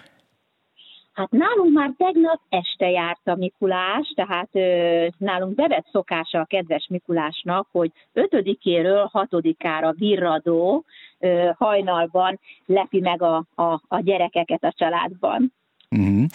Hát 1.13 1.31
nálunk 1.31 1.73
már 1.73 1.93
tegnap 1.97 2.39
este 2.49 2.89
járt 2.89 3.27
a 3.27 3.35
Mikulás, 3.35 4.13
tehát 4.15 4.49
ö, 4.51 5.07
nálunk 5.17 5.55
bevett 5.55 5.87
szokása 5.91 6.39
a 6.39 6.45
kedves 6.45 6.87
Mikulásnak, 6.89 7.67
hogy 7.71 7.91
5-éről 8.13 9.09
6-ára 9.11 9.93
virradó 9.97 10.83
ö, 11.19 11.49
hajnalban 11.57 12.39
lepi 12.65 12.99
meg 12.99 13.21
a, 13.21 13.45
a, 13.55 13.81
a 13.87 13.99
gyerekeket 13.99 14.63
a 14.63 14.73
családban. 14.75 15.53
Uh-huh. 15.89 16.25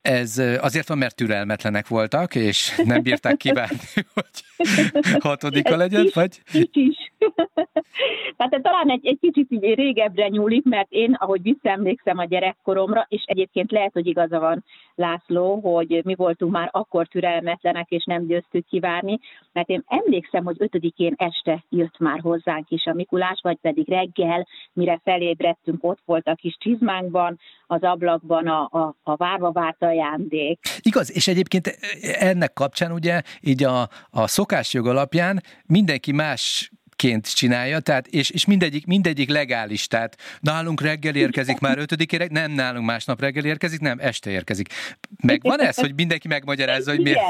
Ez 0.00 0.38
azért 0.60 0.88
van, 0.88 0.98
mert 0.98 1.16
türelmetlenek 1.16 1.88
voltak, 1.88 2.34
és 2.34 2.82
nem 2.84 3.02
bírták 3.02 3.36
kívánni, 3.36 3.78
hogy 4.14 4.42
hatodika 5.18 5.76
legyen, 5.76 6.08
vagy? 6.14 6.42
Így 6.54 6.76
is. 6.76 7.12
Tehát 8.36 8.62
talán 8.62 8.90
egy, 8.90 9.06
egy 9.06 9.18
kicsit 9.20 9.50
így 9.50 9.74
régebbre 9.74 10.28
nyúlik, 10.28 10.64
mert 10.64 10.90
én, 10.90 11.12
ahogy 11.12 11.42
visszaemlékszem 11.42 12.18
a 12.18 12.24
gyerekkoromra, 12.24 13.06
és 13.08 13.22
egyébként 13.26 13.70
lehet, 13.70 13.92
hogy 13.92 14.06
igaza 14.06 14.38
van 14.38 14.64
László, 14.94 15.60
hogy 15.60 16.00
mi 16.04 16.14
voltunk 16.14 16.52
már 16.52 16.68
akkor 16.72 17.06
türelmetlenek, 17.06 17.90
és 17.90 18.04
nem 18.04 18.26
győztük 18.26 18.66
kivárni, 18.66 19.18
mert 19.52 19.68
én 19.68 19.84
emlékszem, 19.86 20.44
hogy 20.44 20.56
ötödikén 20.58 21.14
este 21.16 21.64
jött 21.68 21.98
már 21.98 22.20
hozzánk 22.20 22.70
is 22.70 22.84
a 22.86 22.94
Mikulás, 22.94 23.40
vagy 23.42 23.56
pedig 23.60 23.88
reggel, 23.88 24.46
mire 24.72 25.00
felébredtünk, 25.04 25.84
ott 25.84 26.00
volt 26.04 26.26
a 26.28 26.34
kis 26.34 26.56
csizmánkban, 26.58 27.38
az 27.66 27.82
ablakban 27.82 28.46
a, 28.46 28.68
a, 28.70 28.94
a 29.02 29.16
várva 29.16 29.52
várt 29.52 29.82
ajándék. 29.98 30.58
Igaz, 30.80 31.12
és 31.12 31.28
egyébként 31.28 31.78
ennek 32.02 32.52
kapcsán 32.52 32.92
ugye 32.92 33.22
így 33.40 33.64
a, 33.64 33.88
a 34.10 34.26
szokásjog 34.26 34.86
alapján 34.86 35.42
mindenki 35.66 36.12
más 36.12 36.70
ként 36.96 37.34
csinálja, 37.34 37.80
tehát, 37.80 38.06
és, 38.06 38.30
és 38.30 38.44
mindegyik, 38.44 38.86
mindegyik 38.86 39.28
legális, 39.28 39.86
tehát 39.86 40.16
nálunk 40.40 40.80
reggel 40.80 41.14
érkezik 41.14 41.58
már 41.58 41.78
ötödikére, 41.78 42.26
nem 42.30 42.50
nálunk 42.50 42.86
másnap 42.86 43.20
reggel 43.20 43.44
érkezik, 43.44 43.80
nem, 43.80 43.98
este 43.98 44.30
érkezik. 44.30 44.68
Megvan 45.22 45.60
ez, 45.60 45.76
hogy 45.76 45.94
mindenki 45.94 46.28
megmagyarázza, 46.28 46.90
hogy 46.90 47.00
miért? 47.00 47.20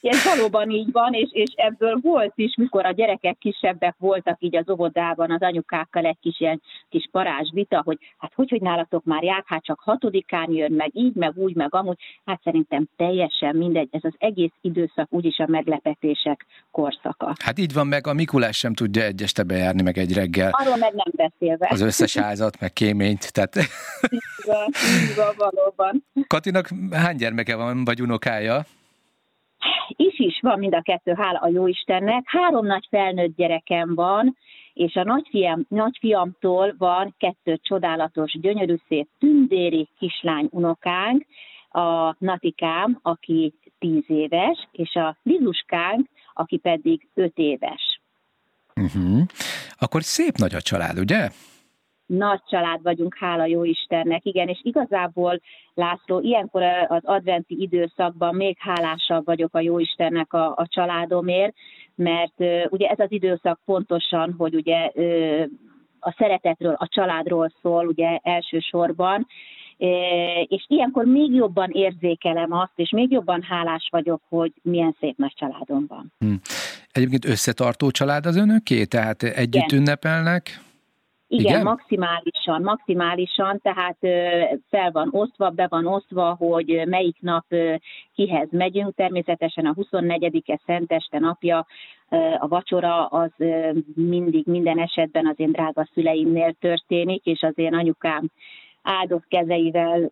Ez 0.00 0.24
valóban 0.24 0.70
így 0.70 0.92
van, 0.92 1.12
és, 1.12 1.28
és 1.32 1.52
ebből 1.56 1.98
volt 2.02 2.32
is, 2.34 2.54
mikor 2.56 2.86
a 2.86 2.92
gyerekek 2.92 3.38
kisebbek 3.38 3.94
voltak 3.98 4.36
így 4.40 4.56
az 4.56 4.70
óvodában, 4.70 5.30
az 5.30 5.40
anyukákkal 5.42 6.04
egy 6.04 6.18
kis 6.20 6.40
ilyen 6.40 6.62
kis 6.88 7.08
parázs 7.10 7.50
vita, 7.52 7.82
hogy 7.84 7.98
hát 8.18 8.32
hogy, 8.34 8.50
hogy 8.50 8.60
nálatok 8.60 9.04
már 9.04 9.22
jár, 9.22 9.42
hát 9.46 9.64
csak 9.64 9.80
hatodikán 9.80 10.52
jön, 10.52 10.72
meg 10.72 10.90
így, 10.92 11.14
meg 11.14 11.32
úgy, 11.36 11.54
meg 11.54 11.74
amúgy. 11.74 11.98
Hát 12.24 12.40
szerintem 12.44 12.88
teljesen 12.96 13.56
mindegy, 13.56 13.88
ez 13.90 14.04
az 14.04 14.14
egész 14.18 14.52
időszak 14.60 15.06
úgyis 15.10 15.38
a 15.38 15.46
meglepetések 15.46 16.46
korszaka. 16.70 17.32
Hát 17.42 17.58
így 17.58 17.72
van, 17.72 17.86
meg 17.86 18.06
a 18.06 18.12
Mikulás 18.12 18.56
sem 18.56 18.74
tudja 18.74 19.02
egy 19.02 19.22
este 19.22 19.42
bejárni, 19.42 19.82
meg 19.82 19.98
egy 19.98 20.12
reggel. 20.12 20.50
Arról 20.52 20.76
meg 20.76 20.94
nem 20.94 21.30
beszélve. 21.30 21.68
Az 21.70 21.80
összes 21.80 22.16
házat, 22.16 22.60
meg 22.60 22.72
kéményt, 22.72 23.32
tehát... 23.32 23.56
Így 24.10 24.20
van, 24.44 24.66
így 25.08 25.14
van, 25.16 25.34
valóban. 25.36 26.04
Katinak 26.26 26.68
hány 26.90 27.16
gyermeke 27.16 27.56
van, 27.56 27.84
vagy 27.84 28.02
unokája? 28.02 28.64
Is 29.88 30.18
is 30.18 30.38
van 30.40 30.58
mind 30.58 30.74
a 30.74 30.82
kettő, 30.82 31.12
hála 31.12 31.38
a 31.38 31.48
Jóistennek. 31.48 32.22
Három 32.26 32.66
nagy 32.66 32.86
felnőtt 32.90 33.36
gyerekem 33.36 33.94
van, 33.94 34.36
és 34.74 34.94
a 34.94 35.04
nagyfiam, 35.04 35.64
nagyfiamtól 35.68 36.74
van 36.78 37.14
kettő 37.18 37.58
csodálatos, 37.62 38.38
gyönyörű 38.40 38.74
szép 38.88 39.08
tündéri 39.18 39.88
kislány 39.98 40.48
unokánk, 40.50 41.26
a 41.70 42.14
Natikám, 42.18 42.98
aki 43.02 43.54
tíz 43.78 44.04
éves, 44.06 44.68
és 44.72 44.94
a 44.94 45.16
Lizuskánk, 45.22 46.08
aki 46.34 46.56
pedig 46.56 47.08
öt 47.14 47.38
éves. 47.38 48.00
Uh-huh. 48.76 49.20
Akkor 49.78 50.02
szép 50.02 50.36
nagy 50.36 50.54
a 50.54 50.60
család, 50.60 50.98
ugye? 50.98 51.28
Nagy 52.08 52.40
család 52.48 52.82
vagyunk, 52.82 53.16
hála 53.18 53.46
jó 53.46 53.64
Istennek. 53.64 54.24
Igen, 54.24 54.48
és 54.48 54.60
igazából 54.62 55.40
László, 55.74 56.20
ilyenkor 56.20 56.62
az 56.88 57.04
adventi 57.04 57.62
időszakban 57.62 58.34
még 58.34 58.56
hálásabb 58.58 59.24
vagyok 59.24 59.54
a 59.54 59.60
jó 59.60 59.78
Istennek 59.78 60.32
a, 60.32 60.46
a 60.46 60.66
családomért, 60.68 61.54
mert 61.94 62.34
ugye 62.68 62.88
ez 62.88 62.98
az 62.98 63.12
időszak 63.12 63.60
pontosan, 63.64 64.34
hogy 64.38 64.54
ugye 64.54 64.90
a 66.00 66.14
szeretetről, 66.18 66.72
a 66.78 66.88
családról 66.88 67.52
szól 67.62 67.86
ugye 67.86 68.18
elsősorban, 68.22 69.26
és 70.46 70.64
ilyenkor 70.68 71.04
még 71.04 71.34
jobban 71.34 71.70
érzékelem 71.70 72.52
azt, 72.52 72.72
és 72.74 72.90
még 72.90 73.10
jobban 73.10 73.42
hálás 73.42 73.88
vagyok, 73.90 74.22
hogy 74.28 74.52
milyen 74.62 74.96
szép 75.00 75.16
nagy 75.16 75.34
családom 75.34 75.86
van. 75.88 76.12
Hm. 76.18 76.34
Egyébként 76.92 77.24
összetartó 77.24 77.90
család 77.90 78.26
az 78.26 78.36
önöké? 78.36 78.84
Tehát 78.84 79.22
együtt 79.22 79.64
Igen. 79.64 79.78
ünnepelnek? 79.78 80.66
Igen, 81.30 81.44
Igen, 81.44 81.62
maximálisan, 81.62 82.62
maximálisan, 82.62 83.60
tehát 83.62 83.96
fel 84.70 84.90
van 84.92 85.08
osztva, 85.10 85.50
be 85.50 85.66
van 85.68 85.86
osztva, 85.86 86.34
hogy 86.34 86.82
melyik 86.86 87.16
nap 87.20 87.44
kihez 88.14 88.48
megyünk. 88.50 88.94
Természetesen 88.94 89.66
a 89.66 89.74
24-e 89.74 90.60
Szenteste 90.66 91.18
napja 91.18 91.66
a 92.38 92.48
vacsora 92.48 93.06
az 93.06 93.30
mindig, 93.94 94.46
minden 94.46 94.78
esetben 94.78 95.26
az 95.26 95.34
én 95.36 95.52
drága 95.52 95.88
szüleimnél 95.94 96.52
történik, 96.60 97.24
és 97.24 97.42
az 97.42 97.52
én 97.54 97.74
anyukám 97.74 98.30
áldott 98.82 99.26
kezeivel 99.28 100.10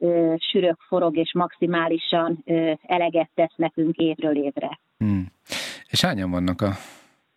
sürök, 0.50 0.80
forog 0.88 1.16
és 1.16 1.32
maximálisan 1.34 2.44
eleget 2.82 3.30
tesz 3.34 3.54
nekünk 3.56 3.96
évről 3.96 4.36
évre. 4.36 4.78
Hmm. 4.98 5.26
És 5.88 6.00
hányan 6.00 6.30
vannak 6.30 6.60
a 6.60 6.70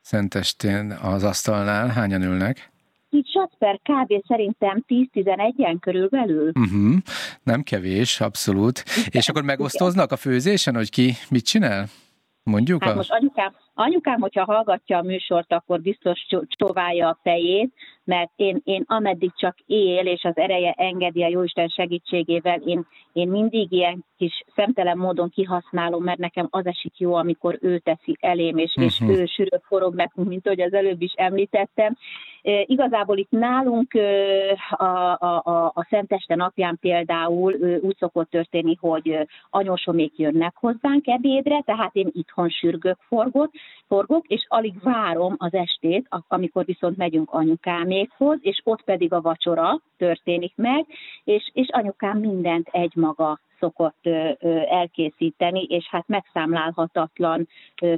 Szentestén 0.02 0.92
az 0.92 1.24
asztalnál? 1.24 1.88
Hányan 1.88 2.22
ülnek? 2.22 2.69
Így 3.10 3.28
per 3.58 3.80
kb. 3.84 4.26
szerintem 4.28 4.86
10-11-en 4.88 5.78
körülbelül. 5.80 6.52
Uh-huh. 6.56 6.96
Nem 7.44 7.64
kevés, 7.64 8.22
abszolút. 8.22 8.84
És 9.10 9.30
akkor 9.30 9.44
megosztoznak 9.44 10.12
a 10.12 10.16
főzésen, 10.16 10.76
hogy 10.76 10.90
ki 10.90 11.14
mit 11.30 11.46
csinál? 11.46 11.88
Mondjuk? 12.44 12.84
Hát 12.84 12.94
a... 12.94 12.96
most 12.96 13.12
anyukám, 13.12 13.54
anyukám, 13.80 14.20
hogyha 14.20 14.44
hallgatja 14.44 14.98
a 14.98 15.02
műsort, 15.02 15.54
akkor 15.54 15.82
biztos 15.82 16.26
csóválja 16.48 17.08
a 17.08 17.18
fejét, 17.24 17.74
mert 18.10 18.32
én, 18.36 18.62
én 18.64 18.84
ameddig 18.88 19.32
csak 19.36 19.56
él, 19.66 20.06
és 20.06 20.24
az 20.24 20.38
ereje 20.38 20.72
engedi 20.72 21.24
a 21.24 21.28
Jóisten 21.28 21.68
segítségével, 21.68 22.60
én, 22.66 22.86
én 23.14 23.28
mindig 23.28 23.72
ilyen 23.72 24.06
kis 24.18 24.44
szemtelen 24.56 24.98
módon 24.98 25.30
kihasználom, 25.30 26.04
mert 26.04 26.20
nekem 26.20 26.48
az 26.50 26.66
esik 26.66 26.98
jó, 26.98 27.14
amikor 27.14 27.58
ő 27.62 27.78
teszi 27.78 28.18
elém, 28.20 28.58
és, 28.58 28.70
uh-huh. 28.70 28.86
és 28.86 29.00
mhm. 29.00 29.10
ő 29.10 29.26
sűrű 29.26 29.58
forog 29.62 29.96
nekünk, 29.96 30.28
mint 30.28 30.46
ahogy 30.46 30.62
az 30.62 30.74
előbb 30.74 31.02
is 31.02 31.14
említettem. 31.16 31.98
E, 32.42 32.64
igazából 32.66 33.18
itt 33.18 33.32
nálunk 33.32 33.94
a, 34.72 34.86
a, 35.20 35.42
a, 35.44 35.72
a 35.76 35.88
Szenteste 35.90 36.36
napján 36.36 36.78
például 36.82 37.54
úgy 37.82 37.98
szokott 37.98 38.30
történni, 38.30 38.76
hogy 38.80 39.28
anyósomék 39.50 40.18
jönnek 40.18 40.54
hozzánk 40.56 41.08
ebédre, 41.08 41.62
tehát 41.66 41.96
én 41.96 42.10
itthon 42.12 42.50
sürgök 42.50 42.98
forgok, 43.08 43.52
forgok, 43.88 44.28
és 44.28 44.46
alig 44.48 44.74
várom 44.82 45.36
az 45.38 45.54
estét, 45.54 46.08
amikor 46.28 46.66
viszont 46.66 46.98
megyünk 46.98 47.32
anyukámé, 47.32 47.90
anyukámékhoz, 47.90 48.38
és 48.42 48.62
ott 48.64 48.84
pedig 48.84 49.14
a 49.14 49.22
vacsora 49.22 49.82
történik 49.98 50.54
meg, 50.56 50.86
és, 51.24 51.50
és 51.54 51.68
anyukám 51.72 52.18
mindent 52.18 52.68
egymaga 52.72 53.40
szokott 53.60 54.06
elkészíteni, 54.70 55.64
és 55.64 55.88
hát 55.90 56.08
megszámlálhatatlan 56.08 57.48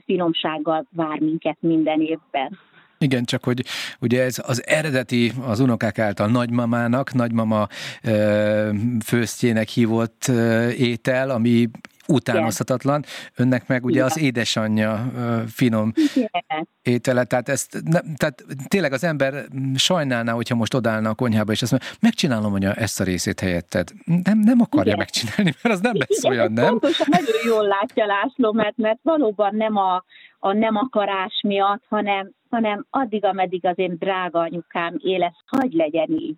finomsággal 0.06 0.86
vár 0.92 1.20
minket 1.20 1.58
minden 1.60 2.02
évben. 2.02 2.60
Igen, 2.98 3.24
csak 3.24 3.44
hogy 3.44 3.64
ugye 4.00 4.24
ez 4.24 4.44
az 4.48 4.68
eredeti, 4.68 5.32
az 5.46 5.60
unokák 5.60 6.00
által 6.00 6.28
nagymamának, 6.28 7.14
nagymama 7.14 7.68
ö, 8.04 8.70
főztjének 9.06 9.68
hívott 9.68 10.26
ö, 10.28 10.70
étel, 10.70 11.30
ami 11.30 11.68
utánozhatatlan. 12.08 13.04
Önnek 13.36 13.68
meg 13.68 13.86
ugye 13.86 13.96
Igen. 13.96 14.06
az 14.06 14.20
édesanyja 14.20 15.12
finom 15.48 15.92
Igen. 16.16 16.68
étele, 16.82 17.24
tehát, 17.24 17.50
ezt, 17.50 17.82
ne, 17.84 18.00
tehát 18.16 18.46
tényleg 18.68 18.94
az 18.94 19.04
ember 19.04 19.46
sajnálná, 19.76 20.32
hogyha 20.32 20.56
most 20.56 20.74
odállna 20.74 21.10
a 21.10 21.14
konyhába, 21.14 21.52
és 21.52 21.62
azt 21.62 21.72
mondja, 21.72 21.90
megcsinálom 22.02 22.54
anya 22.54 22.74
ezt 22.74 23.00
a 23.00 23.04
részét 23.04 23.40
helyetted. 23.40 23.90
Nem, 24.24 24.40
nem 24.40 24.62
akarja 24.62 24.94
Igen. 24.94 24.98
megcsinálni, 24.98 25.54
mert 25.62 25.76
az 25.76 25.82
nem 25.82 25.96
lesz 25.96 26.24
Igen, 26.24 26.32
olyan, 26.32 26.52
nem? 26.52 26.70
Pontosan 26.70 27.08
nagyon 27.10 27.42
jól 27.46 27.68
látja 27.68 28.06
László, 28.06 28.52
mert, 28.52 28.78
mert 28.78 29.00
valóban 29.04 29.56
nem 29.56 29.76
a, 29.76 30.04
a 30.40 30.54
nem 30.54 30.76
akarás 30.76 31.40
miatt, 31.44 31.84
hanem, 31.90 32.32
hanem 32.50 32.86
addig, 32.90 33.26
ameddig 33.26 33.66
az 33.66 33.78
én 33.78 33.96
drága 34.00 34.40
anyukám 34.40 34.96
éles, 34.98 35.36
hagy 35.46 35.74
legyen 35.74 36.10
így. 36.10 36.38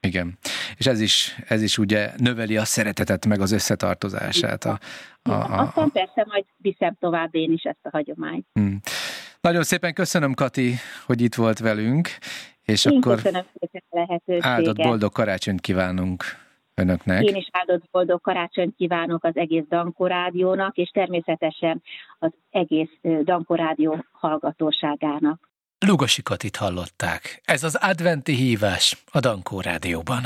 Igen. 0.00 0.38
És 0.84 0.90
ez 0.90 1.00
is, 1.00 1.36
ez 1.48 1.62
is 1.62 1.78
ugye 1.78 2.10
növeli 2.16 2.56
a 2.56 2.64
szeretetet, 2.64 3.26
meg 3.26 3.40
az 3.40 3.52
összetartozását. 3.52 4.64
A, 4.64 4.78
a, 5.22 5.30
a, 5.30 5.60
Aztán 5.60 5.90
persze 5.90 6.24
majd 6.26 6.44
viszem 6.56 6.96
tovább 7.00 7.34
én 7.34 7.52
is 7.52 7.62
ezt 7.62 7.78
a 7.82 7.88
hagyományt. 7.92 8.46
Hmm. 8.52 8.80
Nagyon 9.40 9.62
szépen 9.62 9.94
köszönöm, 9.94 10.34
Kati, 10.34 10.74
hogy 11.06 11.20
itt 11.20 11.34
volt 11.34 11.58
velünk, 11.58 12.08
és 12.62 12.84
én 12.84 12.96
akkor 12.96 13.14
köszönöm 13.14 13.44
szépen 13.60 13.82
a 13.90 13.96
lehetőséget. 13.96 14.44
áldott 14.44 14.76
boldog 14.76 15.12
karácsonyt 15.12 15.60
kívánunk 15.60 16.24
önöknek. 16.74 17.22
Én 17.22 17.36
is 17.36 17.48
áldott 17.52 17.84
boldog 17.90 18.20
karácsonyt 18.20 18.74
kívánok 18.76 19.24
az 19.24 19.36
egész 19.36 19.64
Danko 19.68 20.06
Rádiónak, 20.06 20.76
és 20.76 20.90
természetesen 20.90 21.82
az 22.18 22.30
egész 22.50 22.90
Danko 23.22 23.54
Rádió 23.54 24.04
hallgatóságának. 24.12 25.50
Lugosi 25.86 26.22
Katit 26.22 26.56
hallották. 26.56 27.40
Ez 27.44 27.62
az 27.62 27.74
adventi 27.74 28.32
hívás 28.32 29.04
a 29.12 29.20
Dankó 29.20 29.60
Rádióban. 29.60 30.22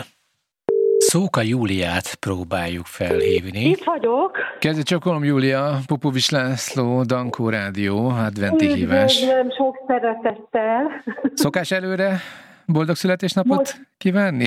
Szóka 0.98 1.40
Júliát 1.42 2.14
próbáljuk 2.14 2.86
felhívni. 2.86 3.60
Itt 3.60 3.84
vagyok. 3.84 4.36
Kezdj 4.58 4.82
csokolom, 4.82 5.24
Júlia, 5.24 5.78
Popovics 5.86 6.30
László, 6.30 7.02
Dankó 7.02 7.48
Rádió, 7.48 8.08
adventi 8.08 8.64
Üdvözlöm, 8.64 8.88
hívás. 8.88 9.24
sok 9.56 9.84
szeretettel. 9.86 11.04
Szokás 11.34 11.70
előre 11.70 12.20
boldog 12.66 12.96
születésnapot 12.96 13.56
Most... 13.56 13.80
kívánni? 13.98 14.46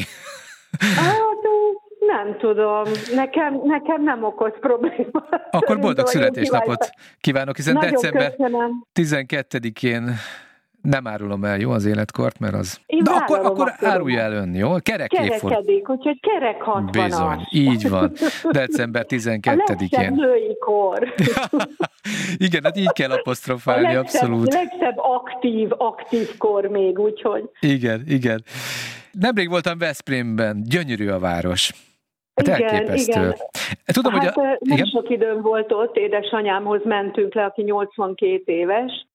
Hát, 0.80 1.18
nem 2.00 2.38
tudom, 2.38 2.84
nekem, 3.16 3.62
nekem 3.64 4.04
nem 4.04 4.24
okoz 4.24 4.54
problémát. 4.60 5.48
Akkor 5.52 5.80
boldog 5.80 6.08
születésnapot 6.08 6.90
kívánok, 7.20 7.56
hiszen 7.56 7.74
Nagyon 7.74 7.92
december 7.92 8.36
köszönöm. 8.36 8.84
12-én 8.94 10.16
nem 10.82 11.08
árulom 11.08 11.44
el, 11.44 11.60
jó, 11.60 11.72
az 11.72 11.86
életkort, 11.86 12.40
mert 12.40 12.54
az... 12.54 12.80
Én 12.86 13.04
De 13.04 13.12
akkor, 13.12 13.40
akkor 13.40 13.74
árulja 13.80 14.20
el 14.20 14.34
ön, 14.34 14.56
jó? 14.56 14.76
Kerek 14.80 15.10
Kerekedik, 15.10 15.90
úgyhogy 15.90 16.20
kerek 16.20 16.62
60 16.62 16.86
Bizony, 16.92 17.48
így 17.50 17.90
van. 17.90 18.12
December 18.52 19.06
12-én. 19.08 20.12
A 20.12 20.66
kor. 20.66 21.14
Igen, 22.38 22.64
hát 22.64 22.78
így 22.78 22.92
kell 22.92 23.12
apostrofálni, 23.12 23.86
a 23.86 23.92
legszebb, 23.94 24.22
abszolút. 24.22 24.54
legszebb 24.54 24.98
aktív, 24.98 25.70
aktív 25.78 26.38
kor 26.38 26.66
még, 26.66 27.00
úgyhogy... 27.00 27.50
Igen, 27.60 28.04
igen. 28.08 28.44
Nemrég 29.12 29.50
voltam 29.50 29.78
Veszprémben, 29.78 30.64
gyönyörű 30.64 31.10
a 31.10 31.20
város. 31.20 31.72
Hát 32.36 32.60
igen, 32.60 32.74
elképesztő. 32.74 33.20
igen. 33.20 33.36
Tudom, 33.86 34.14
hát, 34.14 34.34
hogy 34.34 34.44
a... 34.44 34.48
nem 34.60 34.78
igen? 34.78 34.86
sok 34.86 35.10
időm 35.10 35.42
volt 35.42 35.72
ott, 35.72 35.96
édesanyámhoz 35.96 36.82
mentünk 36.84 37.34
le, 37.34 37.44
aki 37.44 37.62
82 37.62 38.42
éves, 38.46 39.08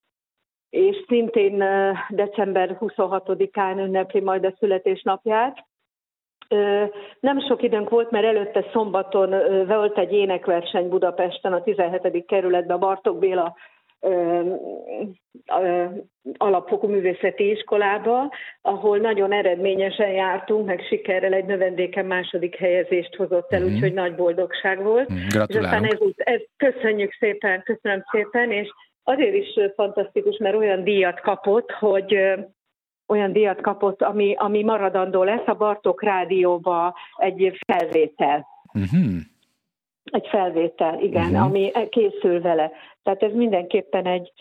és 0.76 1.04
szintén 1.08 1.64
december 2.08 2.76
26-án 2.80 3.78
ünnepli 3.78 4.20
majd 4.20 4.44
a 4.44 4.54
születésnapját. 4.58 5.66
Nem 7.20 7.40
sok 7.48 7.62
időnk 7.62 7.90
volt, 7.90 8.10
mert 8.10 8.26
előtte 8.26 8.64
szombaton 8.72 9.34
volt 9.66 9.98
egy 9.98 10.12
énekverseny 10.12 10.88
Budapesten, 10.88 11.52
a 11.52 11.62
17. 11.62 12.24
kerületben, 12.26 12.78
Bartok 12.78 13.18
Béla 13.18 13.56
alapfokú 16.36 16.88
művészeti 16.88 17.50
iskolába, 17.50 18.32
ahol 18.62 18.98
nagyon 18.98 19.32
eredményesen 19.32 20.10
jártunk, 20.10 20.66
meg 20.66 20.80
sikerrel 20.88 21.32
egy 21.32 21.44
növendéken 21.44 22.06
második 22.06 22.56
helyezést 22.56 23.14
hozott 23.14 23.52
el, 23.52 23.60
mm. 23.60 23.64
úgyhogy 23.64 23.92
nagy 23.92 24.14
boldogság 24.14 24.82
volt. 24.82 25.08
Gratulálunk. 25.28 25.50
És 25.50 25.56
aztán 25.56 25.84
ez, 25.84 25.98
ez, 26.16 26.40
köszönjük 26.56 27.12
szépen, 27.18 27.62
köszönöm 27.62 28.04
szépen, 28.10 28.50
és 28.50 28.68
azért 29.08 29.34
is 29.34 29.48
fantasztikus, 29.74 30.36
mert 30.36 30.56
olyan 30.56 30.84
díjat 30.84 31.20
kapott, 31.20 31.70
hogy 31.70 32.18
olyan 33.06 33.32
díjat 33.32 33.60
kapott, 33.60 34.02
ami, 34.02 34.34
ami 34.38 34.62
maradandó 34.62 35.22
lesz 35.22 35.46
a 35.46 35.54
Bartók 35.54 36.02
Rádióba 36.02 36.94
egy 37.16 37.58
felvétel. 37.66 38.46
Uh-huh. 38.74 39.20
Egy 40.04 40.26
felvétel, 40.26 41.00
igen, 41.00 41.30
uh-huh. 41.30 41.42
ami 41.42 41.72
készül 41.88 42.40
vele. 42.40 42.70
Tehát 43.02 43.22
ez 43.22 43.32
mindenképpen 43.32 44.06
egy, 44.06 44.32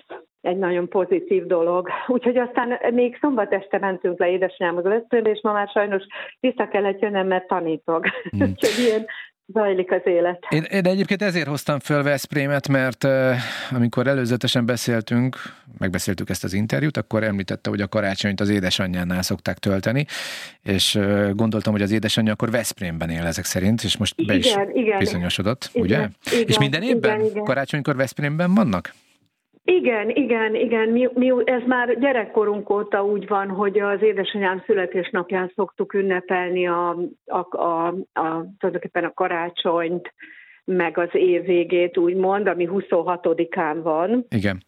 egy 0.42 0.58
nagyon 0.58 0.90
pozitív 0.90 1.46
dolog. 1.46 1.90
Úgyhogy 2.08 2.38
aztán 2.38 2.80
még 2.94 3.18
szombat 3.22 3.54
este 3.54 3.80
mentünk 3.80 4.20
le 4.20 4.30
édesanyámhoz 4.30 4.84
Veszprémbe, 4.84 5.30
és 5.30 5.40
ma 5.44 5.52
már 5.52 5.68
sajnos 5.68 6.04
vissza 6.40 6.68
kellett 6.68 7.02
jönnem, 7.02 7.28
mert 7.28 7.48
tanítok. 7.48 8.06
Mm. 8.36 8.42
Úgyhogy 8.52 8.86
ilyen 8.86 9.06
zajlik 9.48 9.92
az 9.92 10.02
élet. 10.04 10.46
Én, 10.50 10.64
én 10.64 10.86
egyébként 10.86 11.22
ezért 11.22 11.48
hoztam 11.48 11.80
föl 11.80 12.04
Veszprémet, 12.04 12.68
mert 12.68 13.04
uh, 13.04 13.32
amikor 13.72 14.08
előzetesen 14.08 14.66
beszéltünk, 14.66 15.38
megbeszéltük 15.78 16.30
ezt 16.30 16.44
az 16.44 16.54
interjút, 16.54 16.98
akkor 16.98 17.24
említette, 17.24 17.70
hogy 17.70 17.82
a 17.82 17.88
karácsonyt 17.88 18.40
az 18.40 18.50
édesanyjánál 18.50 19.22
szokták 19.22 19.58
tölteni, 19.58 20.06
és 20.64 20.96
uh, 20.96 21.30
gondoltam, 21.34 21.74
hogy 21.74 21.82
az 21.82 21.92
édesanyja 21.92 22.32
akkor 22.32 22.52
Veszprémben 22.52 23.10
él 23.10 23.26
ezek 23.26 23.46
szerint, 23.46 23.84
és 23.84 23.98
most 23.98 24.26
be 24.26 24.36
igen, 24.36 24.70
is 24.70 24.82
igen. 24.82 24.98
bizonyosodott, 24.98 25.70
igen, 25.74 25.86
ugye? 25.86 26.08
Igen, 26.32 26.48
és 26.48 26.58
minden 26.58 26.82
évben 26.82 27.20
igen, 27.20 27.32
igen. 27.32 27.44
karácsonykor 27.44 27.96
Veszprémben 27.96 28.54
vannak? 28.54 28.94
Igen, 29.68 30.10
igen, 30.10 30.56
igen. 30.56 30.90
Mi, 30.90 31.10
mi, 31.14 31.32
ez 31.44 31.62
már 31.68 32.00
gyerekkorunk 32.00 32.70
óta 32.70 33.06
úgy 33.06 33.28
van, 33.28 33.50
hogy 33.50 33.80
az 33.80 34.02
édesanyám 34.02 34.64
születésnapján 34.66 35.52
szoktuk 35.56 35.94
ünnepelni 35.94 36.68
a, 36.68 36.90
a, 37.26 37.58
a, 37.58 37.88
a, 38.14 38.46
tulajdonképpen 38.60 39.04
a 39.04 39.14
karácsonyt, 39.14 40.14
meg 40.66 40.98
az 40.98 41.10
év 41.12 41.44
végét 41.46 41.98
úgymond, 41.98 42.48
ami 42.48 42.70
26-án 42.72 43.80
van. 43.84 44.26
Igen. 44.30 44.64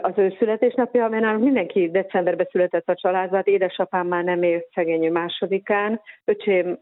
Az 0.00 0.12
ő 0.16 0.34
születésnapja, 0.38 1.08
mert 1.08 1.22
nálunk 1.22 1.44
mindenki 1.44 1.90
decemberben 1.90 2.48
született 2.50 2.88
a 2.88 2.94
családban, 2.94 3.36
hát 3.36 3.46
édesapám 3.46 4.06
már 4.06 4.24
nem 4.24 4.42
élt 4.42 4.68
szegényű 4.74 5.10
másodikán, 5.10 6.00
öcsém, 6.24 6.78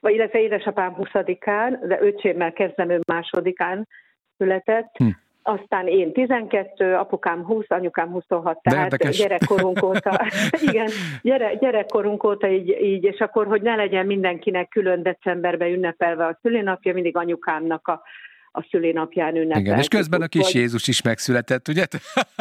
vagy 0.00 0.14
illetve 0.14 0.40
édesapám 0.40 0.96
20-án, 0.98 1.78
de 1.86 1.98
öcsémmel 2.00 2.52
kezdem 2.52 2.90
ő 2.90 3.00
másodikán 3.06 3.88
született. 4.36 4.90
Hm 4.96 5.08
aztán 5.42 5.86
én 5.86 6.12
12, 6.12 6.94
apukám 6.96 7.44
20, 7.44 7.64
anyukám 7.68 8.08
26, 8.08 8.62
tehát 8.62 8.84
Érdekes. 8.92 9.16
gyerekkorunk 9.16 9.82
óta, 9.82 10.26
igen, 10.68 10.88
gyere, 11.22 11.54
gyerekkorunk 11.54 12.24
óta 12.24 12.48
így, 12.48 12.68
így, 12.80 13.04
és 13.04 13.18
akkor, 13.18 13.46
hogy 13.46 13.62
ne 13.62 13.74
legyen 13.76 14.06
mindenkinek 14.06 14.68
külön 14.68 15.02
decemberben 15.02 15.68
ünnepelve 15.68 16.26
a 16.26 16.38
szülinapja, 16.42 16.92
mindig 16.92 17.16
anyukámnak 17.16 17.88
a 17.88 18.02
a 18.52 18.66
szülinapján 18.70 19.34
ünnepeltük. 19.34 19.66
Igen, 19.66 19.78
és 19.78 19.88
közben 19.88 20.22
a 20.22 20.26
kis 20.26 20.42
vagy... 20.42 20.54
Jézus 20.54 20.88
is 20.88 21.02
megszületett, 21.02 21.68
ugye? 21.68 21.84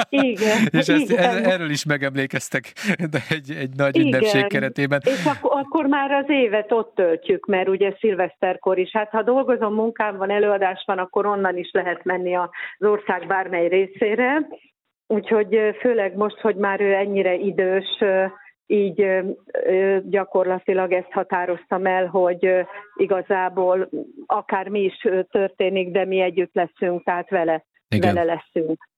Igen. 0.10 0.58
és 0.80 0.88
ezt, 0.88 1.10
igen. 1.12 1.44
Erről 1.44 1.70
is 1.70 1.86
megemlékeztek 1.86 2.74
de 3.10 3.20
egy, 3.30 3.52
egy 3.52 3.70
nagy 3.76 3.96
igen. 3.96 4.08
ünnepség 4.08 4.48
keretében. 4.48 5.02
És 5.04 5.26
akkor, 5.26 5.52
akkor 5.60 5.86
már 5.86 6.12
az 6.12 6.26
évet 6.28 6.72
ott 6.72 6.96
töltjük, 6.96 7.46
mert 7.46 7.68
ugye 7.68 7.94
szilveszterkor 8.00 8.78
is. 8.78 8.92
Hát 8.92 9.10
ha 9.10 9.24
dolgozom, 9.24 9.74
munkám 9.74 10.18
van, 10.18 10.30
előadás 10.30 10.84
van, 10.86 10.98
akkor 10.98 11.26
onnan 11.26 11.58
is 11.58 11.70
lehet 11.72 12.04
menni 12.04 12.36
az 12.36 12.50
ország 12.80 13.28
bármely 13.28 13.68
részére. 13.68 14.48
Úgyhogy 15.08 15.60
főleg 15.80 16.16
most, 16.16 16.40
hogy 16.40 16.56
már 16.56 16.82
ő 16.82 16.94
ennyire 16.94 17.36
idős, 17.36 18.04
így 18.68 19.06
gyakorlatilag 20.04 20.92
ezt 20.92 21.12
határoztam 21.12 21.86
el, 21.86 22.06
hogy 22.06 22.50
igazából 22.96 23.90
akár 24.26 24.68
mi 24.68 24.80
is 24.80 25.08
történik, 25.30 25.92
de 25.92 26.06
mi 26.06 26.22
együtt 26.22 26.54
leszünk, 26.54 27.04
tehát 27.04 27.30
vele, 27.30 27.66
Igen. 27.88 28.14
vele 28.14 28.34
leszünk. 28.34 28.90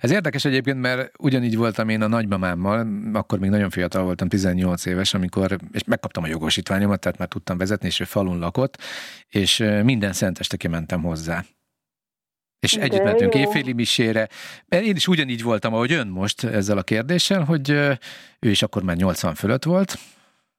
Ez 0.00 0.12
érdekes 0.12 0.44
egyébként, 0.44 0.80
mert 0.80 1.10
ugyanígy 1.18 1.56
voltam 1.56 1.88
én 1.88 2.02
a 2.02 2.06
nagymamámmal, 2.06 2.86
akkor 3.12 3.38
még 3.38 3.50
nagyon 3.50 3.70
fiatal 3.70 4.04
voltam, 4.04 4.28
18 4.28 4.86
éves, 4.86 5.14
amikor, 5.14 5.56
és 5.72 5.84
megkaptam 5.84 6.22
a 6.22 6.26
jogosítványomat, 6.26 7.00
tehát 7.00 7.18
már 7.18 7.28
tudtam 7.28 7.58
vezetni, 7.58 7.86
és 7.86 8.00
ő 8.00 8.04
falun 8.04 8.38
lakott, 8.38 8.76
és 9.28 9.64
minden 9.82 10.12
szenteste 10.12 10.56
kimentem 10.56 11.02
hozzá. 11.02 11.42
És 12.62 12.72
De 12.74 12.80
együtt 12.80 13.02
mentünk 13.02 13.34
jó. 13.34 13.40
évféli 13.40 13.72
misére. 13.72 14.28
Én 14.68 14.96
is 14.96 15.08
ugyanígy 15.08 15.42
voltam, 15.42 15.74
ahogy 15.74 15.92
ön 15.92 16.06
most 16.06 16.44
ezzel 16.44 16.78
a 16.78 16.82
kérdéssel, 16.82 17.44
hogy 17.44 17.70
ő 18.40 18.50
is 18.50 18.62
akkor 18.62 18.82
már 18.82 18.96
80 18.96 19.34
fölött 19.34 19.64
volt, 19.64 19.98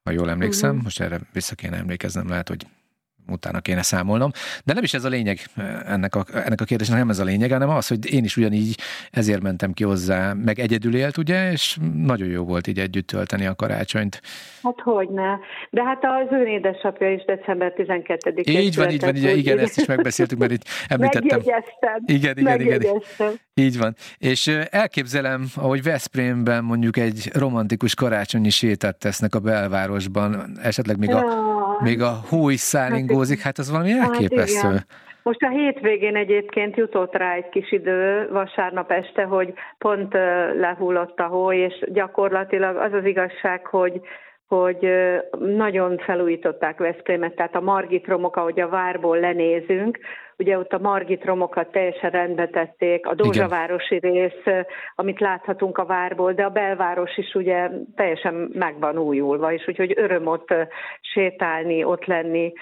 ha 0.04 0.12
jól 0.12 0.30
emlékszem, 0.30 0.70
uh-huh. 0.70 0.84
most 0.84 1.00
erre 1.00 1.20
vissza 1.34 1.56
kéne 1.56 1.78
emlékeznem, 1.78 2.30
lehet, 2.30 2.48
hogy 2.48 2.66
utána 3.28 3.60
kéne 3.60 3.82
számolnom. 3.82 4.32
De 4.66 4.74
nem 4.74 4.84
is 4.84 4.94
ez 4.94 5.04
a 5.04 5.10
lényeg 5.10 5.40
ennek 5.86 6.16
a, 6.16 6.26
ennek 6.34 6.62
a 6.62 6.66
kérdésnek, 6.66 6.98
nem 6.98 7.10
ez 7.10 7.20
a 7.20 7.24
lényeg, 7.24 7.52
hanem 7.52 7.70
az, 7.70 7.88
hogy 7.88 8.14
én 8.14 8.24
is 8.24 8.38
ugyanígy 8.38 8.78
ezért 9.12 9.41
mentem 9.41 9.74
ki 9.74 9.84
hozzá, 9.84 10.34
meg 10.34 10.60
egyedül 10.60 10.95
élt, 10.95 11.18
ugye, 11.18 11.52
és 11.52 11.78
nagyon 11.95 12.28
jó 12.28 12.44
volt 12.44 12.68
így 12.68 12.80
együtt 12.80 13.08
tölteni 13.08 13.45
a 13.45 13.56
karácsonyt. 13.56 14.22
Hát 14.64 14.80
hogyne. 14.84 15.40
De 15.70 15.84
hát 15.84 16.04
az 16.04 16.28
ön 16.32 16.48
édesapja 16.48 17.12
is 17.12 17.26
december 17.26 17.74
12-én 17.78 18.60
Így 18.60 18.76
van, 18.76 18.90
így 18.90 19.02
van, 19.02 19.16
így, 19.16 19.38
igen, 19.38 19.60
ezt 19.60 19.78
is 19.78 19.86
megbeszéltük, 19.86 20.38
mert 20.38 20.52
így 20.52 20.64
említettem. 20.88 21.38
Megjegyeztem. 21.38 22.04
Igen, 22.06 22.38
igen, 22.38 22.62
igen. 22.62 23.02
Így 23.54 23.78
van. 23.78 23.95
És 24.18 24.48
elképzelem, 24.70 25.45
ahogy 25.56 25.84
Veszprémben 25.84 26.64
mondjuk 26.64 26.98
egy 26.98 27.30
romantikus 27.34 27.95
karácsonyi 27.95 28.50
sétát 28.50 28.98
tesznek 28.98 29.36
a 29.36 29.40
belvárosban, 29.40 30.58
esetleg 30.64 30.98
még 30.98 31.10
a, 31.10 31.53
még 31.84 32.01
a 32.01 32.14
hó 32.30 32.49
is 32.49 32.60
szállingózik, 32.60 33.41
hát 33.41 33.57
az 33.57 33.72
valami 33.72 33.91
elképesztő. 33.91 34.68
Hát 34.68 34.85
most 35.23 35.43
a 35.43 35.49
hétvégén 35.49 36.15
egyébként 36.15 36.76
jutott 36.76 37.15
rá 37.15 37.34
egy 37.34 37.49
kis 37.49 37.72
idő, 37.72 38.27
vasárnap 38.31 38.91
este, 38.91 39.23
hogy 39.23 39.53
pont 39.77 40.14
lehullott 40.60 41.19
a 41.19 41.27
hó, 41.27 41.53
és 41.53 41.84
gyakorlatilag 41.88 42.76
az 42.76 42.93
az 42.93 43.05
igazság, 43.05 43.65
hogy 43.65 44.01
hogy 44.47 44.88
nagyon 45.39 45.97
felújították 45.97 46.77
Veszprémet, 46.77 47.35
tehát 47.35 47.55
a 47.55 47.61
Margit 47.61 48.07
romok, 48.07 48.35
ahogy 48.35 48.60
a 48.60 48.69
várból 48.69 49.19
lenézünk, 49.19 49.99
ugye 50.44 50.57
ott 50.57 50.74
a 50.74 50.80
Margit 50.80 51.26
romokat 51.26 51.72
teljesen 51.72 52.10
rendbe 52.10 52.48
tették, 52.48 53.06
a 53.06 53.14
Dózsavárosi 53.14 53.99
rész, 53.99 54.65
amit 54.95 55.20
láthatunk 55.20 55.78
a 55.78 55.86
várból, 55.86 56.34
de 56.34 56.44
a 56.44 56.49
belváros 56.49 57.18
is 57.18 57.34
ugye 57.34 57.70
teljesen 57.95 58.49
meg 58.53 58.80
van 58.80 58.98
újulva, 58.98 59.53
és 59.53 59.68
úgyhogy 59.68 59.94
öröm 59.95 60.28
ott 60.28 60.53
sétálni, 61.02 61.84
ott 61.84 62.06
lenni, 62.06 62.53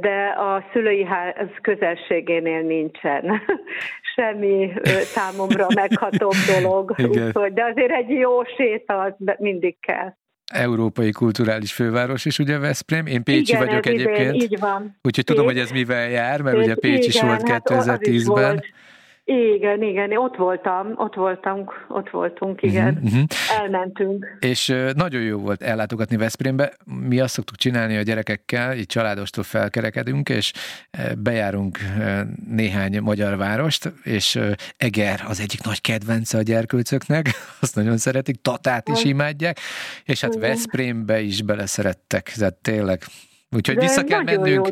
de 0.00 0.34
a 0.36 0.64
szülői 0.72 1.04
ház 1.04 1.48
közelségénél 1.62 2.60
nincsen. 2.60 3.42
Semmi 4.14 4.72
számomra 4.86 5.66
meghatóbb 5.74 6.38
dolog. 6.54 6.94
Úgyhogy, 7.08 7.52
de 7.52 7.64
azért 7.64 7.92
egy 7.92 8.10
jó 8.10 8.44
séta 8.44 9.00
az 9.00 9.12
mindig 9.38 9.76
kell 9.80 10.12
európai 10.52 11.10
kulturális 11.10 11.72
főváros 11.72 12.24
is, 12.24 12.38
ugye 12.38 12.58
Veszprém. 12.58 13.06
Én 13.06 13.22
Pécsi 13.22 13.52
igen, 13.52 13.66
vagyok 13.66 13.86
egyébként. 13.86 14.42
Így 14.42 14.58
van. 14.58 14.96
Úgyhogy 15.02 15.24
tudom, 15.24 15.44
hogy 15.44 15.58
ez 15.58 15.70
mivel 15.70 16.08
jár, 16.08 16.40
mert 16.40 16.56
ugye 16.56 16.74
Pécs 16.74 17.06
igen, 17.06 17.08
is 17.08 17.20
volt 17.20 17.42
2010-ben. 17.44 18.44
Hát 18.44 18.64
igen, 19.24 19.82
igen, 19.82 20.16
ott 20.16 20.36
voltam, 20.36 20.92
ott 20.96 21.14
voltunk, 21.14 21.86
ott 21.88 22.10
voltunk, 22.10 22.62
igen. 22.62 23.00
Uh-huh. 23.04 23.22
Elmentünk. 23.58 24.36
És 24.40 24.74
nagyon 24.96 25.22
jó 25.22 25.38
volt 25.38 25.62
ellátogatni 25.62 26.16
Veszprémbe. 26.16 26.72
Mi 27.08 27.20
azt 27.20 27.32
szoktuk 27.32 27.56
csinálni 27.56 27.96
a 27.96 28.02
gyerekekkel, 28.02 28.76
így 28.76 28.86
családostól 28.86 29.44
felkerekedünk, 29.44 30.28
és 30.28 30.52
bejárunk 31.18 31.78
néhány 32.48 33.00
magyar 33.00 33.36
várost, 33.36 33.92
és 34.02 34.38
Eger 34.76 35.20
az 35.28 35.40
egyik 35.40 35.62
nagy 35.62 35.80
kedvence 35.80 36.38
a 36.38 36.42
gyerkőcöknek, 36.42 37.28
azt 37.60 37.74
nagyon 37.74 37.96
szeretik, 37.96 38.42
Tatát 38.42 38.88
is 38.88 39.04
imádják, 39.04 39.58
és 40.04 40.20
hát 40.20 40.38
Veszprémbe 40.38 41.20
is 41.20 41.42
beleszerettek, 41.42 42.32
tehát 42.36 42.54
tényleg 42.54 43.02
Úgyhogy 43.50 43.78
vissza 43.78 44.04
kell 44.04 44.22
mennünk. 44.22 44.68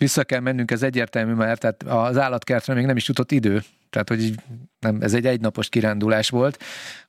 Vissza 0.00 0.24
kell 0.24 0.40
mennünk, 0.40 0.70
ez 0.70 0.82
egyértelmű 0.82 1.32
már, 1.32 1.58
tehát 1.58 1.82
az 1.82 2.18
állatkertre 2.18 2.74
még 2.74 2.84
nem 2.86 2.96
is 2.96 3.08
jutott 3.08 3.32
idő, 3.32 3.60
tehát 3.90 4.08
hogy 4.08 4.34
nem, 4.78 4.98
ez 5.00 5.14
egy 5.14 5.26
egynapos 5.26 5.68
kirándulás 5.68 6.28
volt, 6.28 6.62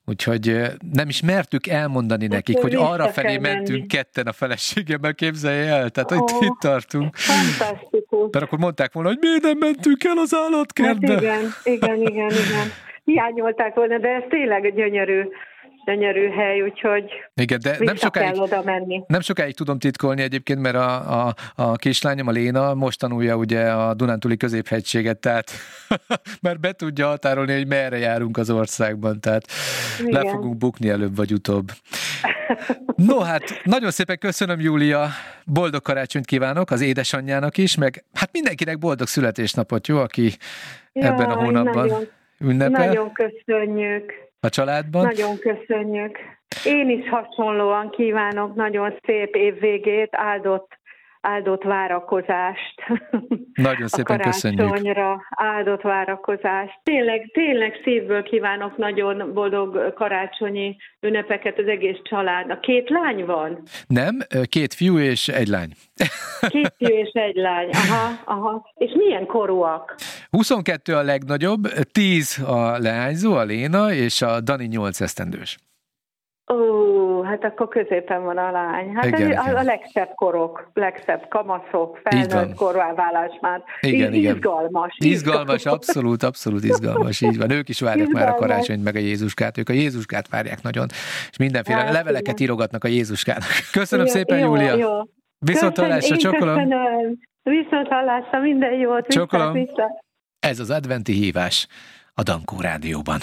úgyhogy 0.04 0.60
nem 0.92 1.08
is 1.08 1.22
mertük 1.22 1.66
elmondani 1.66 2.22
hát, 2.22 2.32
nekik, 2.32 2.58
hogy 2.58 2.74
arra 2.74 3.08
felé 3.08 3.38
mentünk 3.38 3.78
menni. 3.78 3.86
ketten 3.86 4.26
a 4.26 4.32
feleségemmel, 4.32 5.14
képzelje 5.14 5.72
el, 5.72 5.90
tehát 5.90 6.10
oh, 6.10 6.44
itt 6.44 6.60
tartunk. 6.60 7.16
Fantasztikus. 7.16 8.28
Mert 8.30 8.44
akkor 8.44 8.58
mondták 8.58 8.92
volna, 8.92 9.08
hogy 9.08 9.18
miért 9.20 9.42
nem 9.42 9.58
mentünk 9.58 10.04
el 10.04 10.18
az 10.18 10.34
állatkertbe. 10.34 11.12
Hát 11.12 11.20
igen, 11.20 11.44
igen, 11.64 11.96
igen, 11.96 12.30
igen. 12.30 12.66
Hiányolták 13.04 13.74
volna, 13.74 13.98
de 13.98 14.08
ez 14.08 14.22
tényleg 14.28 14.74
gyönyörű 14.74 15.22
gyönyörű 15.84 16.28
hely, 16.28 16.62
úgyhogy 16.62 17.04
Igen, 17.34 17.58
de 17.62 17.76
nem 17.78 17.96
sokáig, 17.96 18.32
kell 18.32 18.42
oda 18.42 18.62
menni. 18.62 19.02
Nem 19.06 19.20
sokáig 19.20 19.54
tudom 19.54 19.78
titkolni 19.78 20.22
egyébként, 20.22 20.60
mert 20.60 20.74
a, 20.74 21.26
a, 21.26 21.34
a 21.54 21.76
kislányom, 21.76 22.26
a 22.26 22.30
Léna 22.30 22.74
most 22.74 22.98
tanulja 22.98 23.36
ugye 23.36 23.70
a 23.70 23.94
Dunántúli 23.94 24.36
középhegységet, 24.36 25.18
tehát 25.18 25.50
már 26.42 26.58
be 26.58 26.72
tudja 26.72 27.06
határolni, 27.06 27.52
hogy 27.52 27.66
merre 27.66 27.98
járunk 27.98 28.36
az 28.36 28.50
országban, 28.50 29.20
tehát 29.20 29.44
Igen. 30.00 30.22
le 30.22 30.30
fogunk 30.30 30.56
bukni 30.56 30.88
előbb 30.88 31.16
vagy 31.16 31.32
utóbb. 31.32 31.70
No 32.96 33.18
hát, 33.20 33.60
nagyon 33.64 33.90
szépen 33.90 34.18
köszönöm, 34.18 34.60
Júlia, 34.60 35.06
boldog 35.44 35.82
karácsonyt 35.82 36.26
kívánok 36.26 36.70
az 36.70 36.80
édesanyjának 36.80 37.58
is, 37.58 37.76
meg 37.76 38.04
hát 38.14 38.32
mindenkinek 38.32 38.78
boldog 38.78 39.06
születésnapot, 39.06 39.86
jó, 39.86 39.98
aki 39.98 40.30
Jaj, 40.92 41.08
ebben 41.08 41.30
a 41.30 41.34
hónapban 41.34 41.86
nagyon, 41.86 42.08
ünnepel. 42.38 42.86
Nagyon 42.86 43.12
köszönjük 43.12 44.21
a 44.42 44.48
családban. 44.48 45.02
Nagyon 45.02 45.38
köszönjük. 45.38 46.18
Én 46.64 46.90
is 46.90 47.08
hasonlóan 47.08 47.90
kívánok 47.90 48.54
nagyon 48.54 48.94
szép 49.06 49.34
évvégét, 49.34 50.08
áldott 50.10 50.78
áldott 51.22 51.62
várakozást. 51.62 52.74
Nagyon 53.54 53.88
szépen 53.88 54.20
a 54.20 54.22
köszönjük. 54.22 55.20
áldott 55.30 55.80
várakozást. 55.80 56.80
Tényleg, 56.82 57.30
tényleg 57.32 57.80
szívből 57.84 58.22
kívánok 58.22 58.76
nagyon 58.76 59.32
boldog 59.34 59.92
karácsonyi 59.94 60.76
ünnepeket 61.00 61.58
az 61.58 61.66
egész 61.66 61.98
családnak. 62.02 62.60
Két 62.60 62.88
lány 62.88 63.24
van? 63.24 63.62
Nem, 63.86 64.18
két 64.44 64.74
fiú 64.74 64.98
és 64.98 65.28
egy 65.28 65.48
lány. 65.48 65.70
Két 66.48 66.74
fiú 66.76 66.96
és 66.96 67.10
egy 67.12 67.36
lány, 67.36 67.68
aha, 67.72 68.20
aha. 68.24 68.72
És 68.74 68.90
milyen 68.94 69.26
korúak? 69.26 69.94
22 70.30 70.94
a 70.94 71.02
legnagyobb, 71.02 71.62
10 71.92 72.42
a 72.46 72.78
leányzó, 72.78 73.34
a 73.34 73.42
Léna, 73.42 73.92
és 73.92 74.22
a 74.22 74.40
Dani 74.40 74.66
8 74.66 75.00
esztendős. 75.00 75.58
Ó, 76.52 77.22
hát 77.22 77.44
akkor 77.44 77.68
középen 77.68 78.22
van 78.22 78.38
a 78.38 78.50
lány. 78.50 78.94
Hát 78.94 79.06
igen, 79.06 79.22
a, 79.22 79.24
igen. 79.26 79.56
a 79.56 79.62
legszebb 79.62 80.10
korok, 80.14 80.70
legszebb 80.74 81.28
kamaszok, 81.28 82.00
felnőtt 82.02 82.54
korválválás 82.54 83.38
már. 83.40 83.62
Igen, 83.80 84.12
igen. 84.12 84.34
Izgalmas. 84.34 84.96
Izgalmas, 84.98 85.66
abszolút, 85.66 86.22
abszolút 86.22 86.64
izgalmas, 86.64 87.20
így 87.20 87.38
van. 87.38 87.50
Ők 87.50 87.68
is 87.68 87.80
várják 87.80 88.06
izgalmas. 88.06 88.30
már 88.30 88.38
a 88.38 88.46
karácsonyt, 88.46 88.84
meg 88.84 88.96
a 88.96 88.98
Jézuskát. 88.98 89.58
Ők 89.58 89.68
a 89.68 89.72
Jézuskát 89.72 90.28
várják 90.28 90.62
nagyon, 90.62 90.86
és 91.30 91.36
mindenféle 91.38 91.78
hát, 91.78 91.92
leveleket 91.92 92.38
igen. 92.38 92.48
írogatnak 92.48 92.84
a 92.84 92.88
Jézuskának. 92.88 93.48
Köszönöm 93.72 94.06
jó, 94.06 94.12
szépen, 94.12 94.38
jó, 94.38 94.44
Júlia. 94.44 94.74
Jó. 94.76 94.90
Viszont 95.38 95.78
hallásra, 95.78 96.16
csokolom. 96.16 96.68
Viszont 97.42 97.88
hallásra, 97.88 98.40
minden 98.40 98.72
jót. 98.72 99.06
Csokolom. 99.06 99.68
Ez 100.38 100.58
az 100.58 100.70
adventi 100.70 101.12
hívás 101.12 101.66
a 102.14 102.22
Dankó 102.22 102.60
Rádióban. 102.60 103.18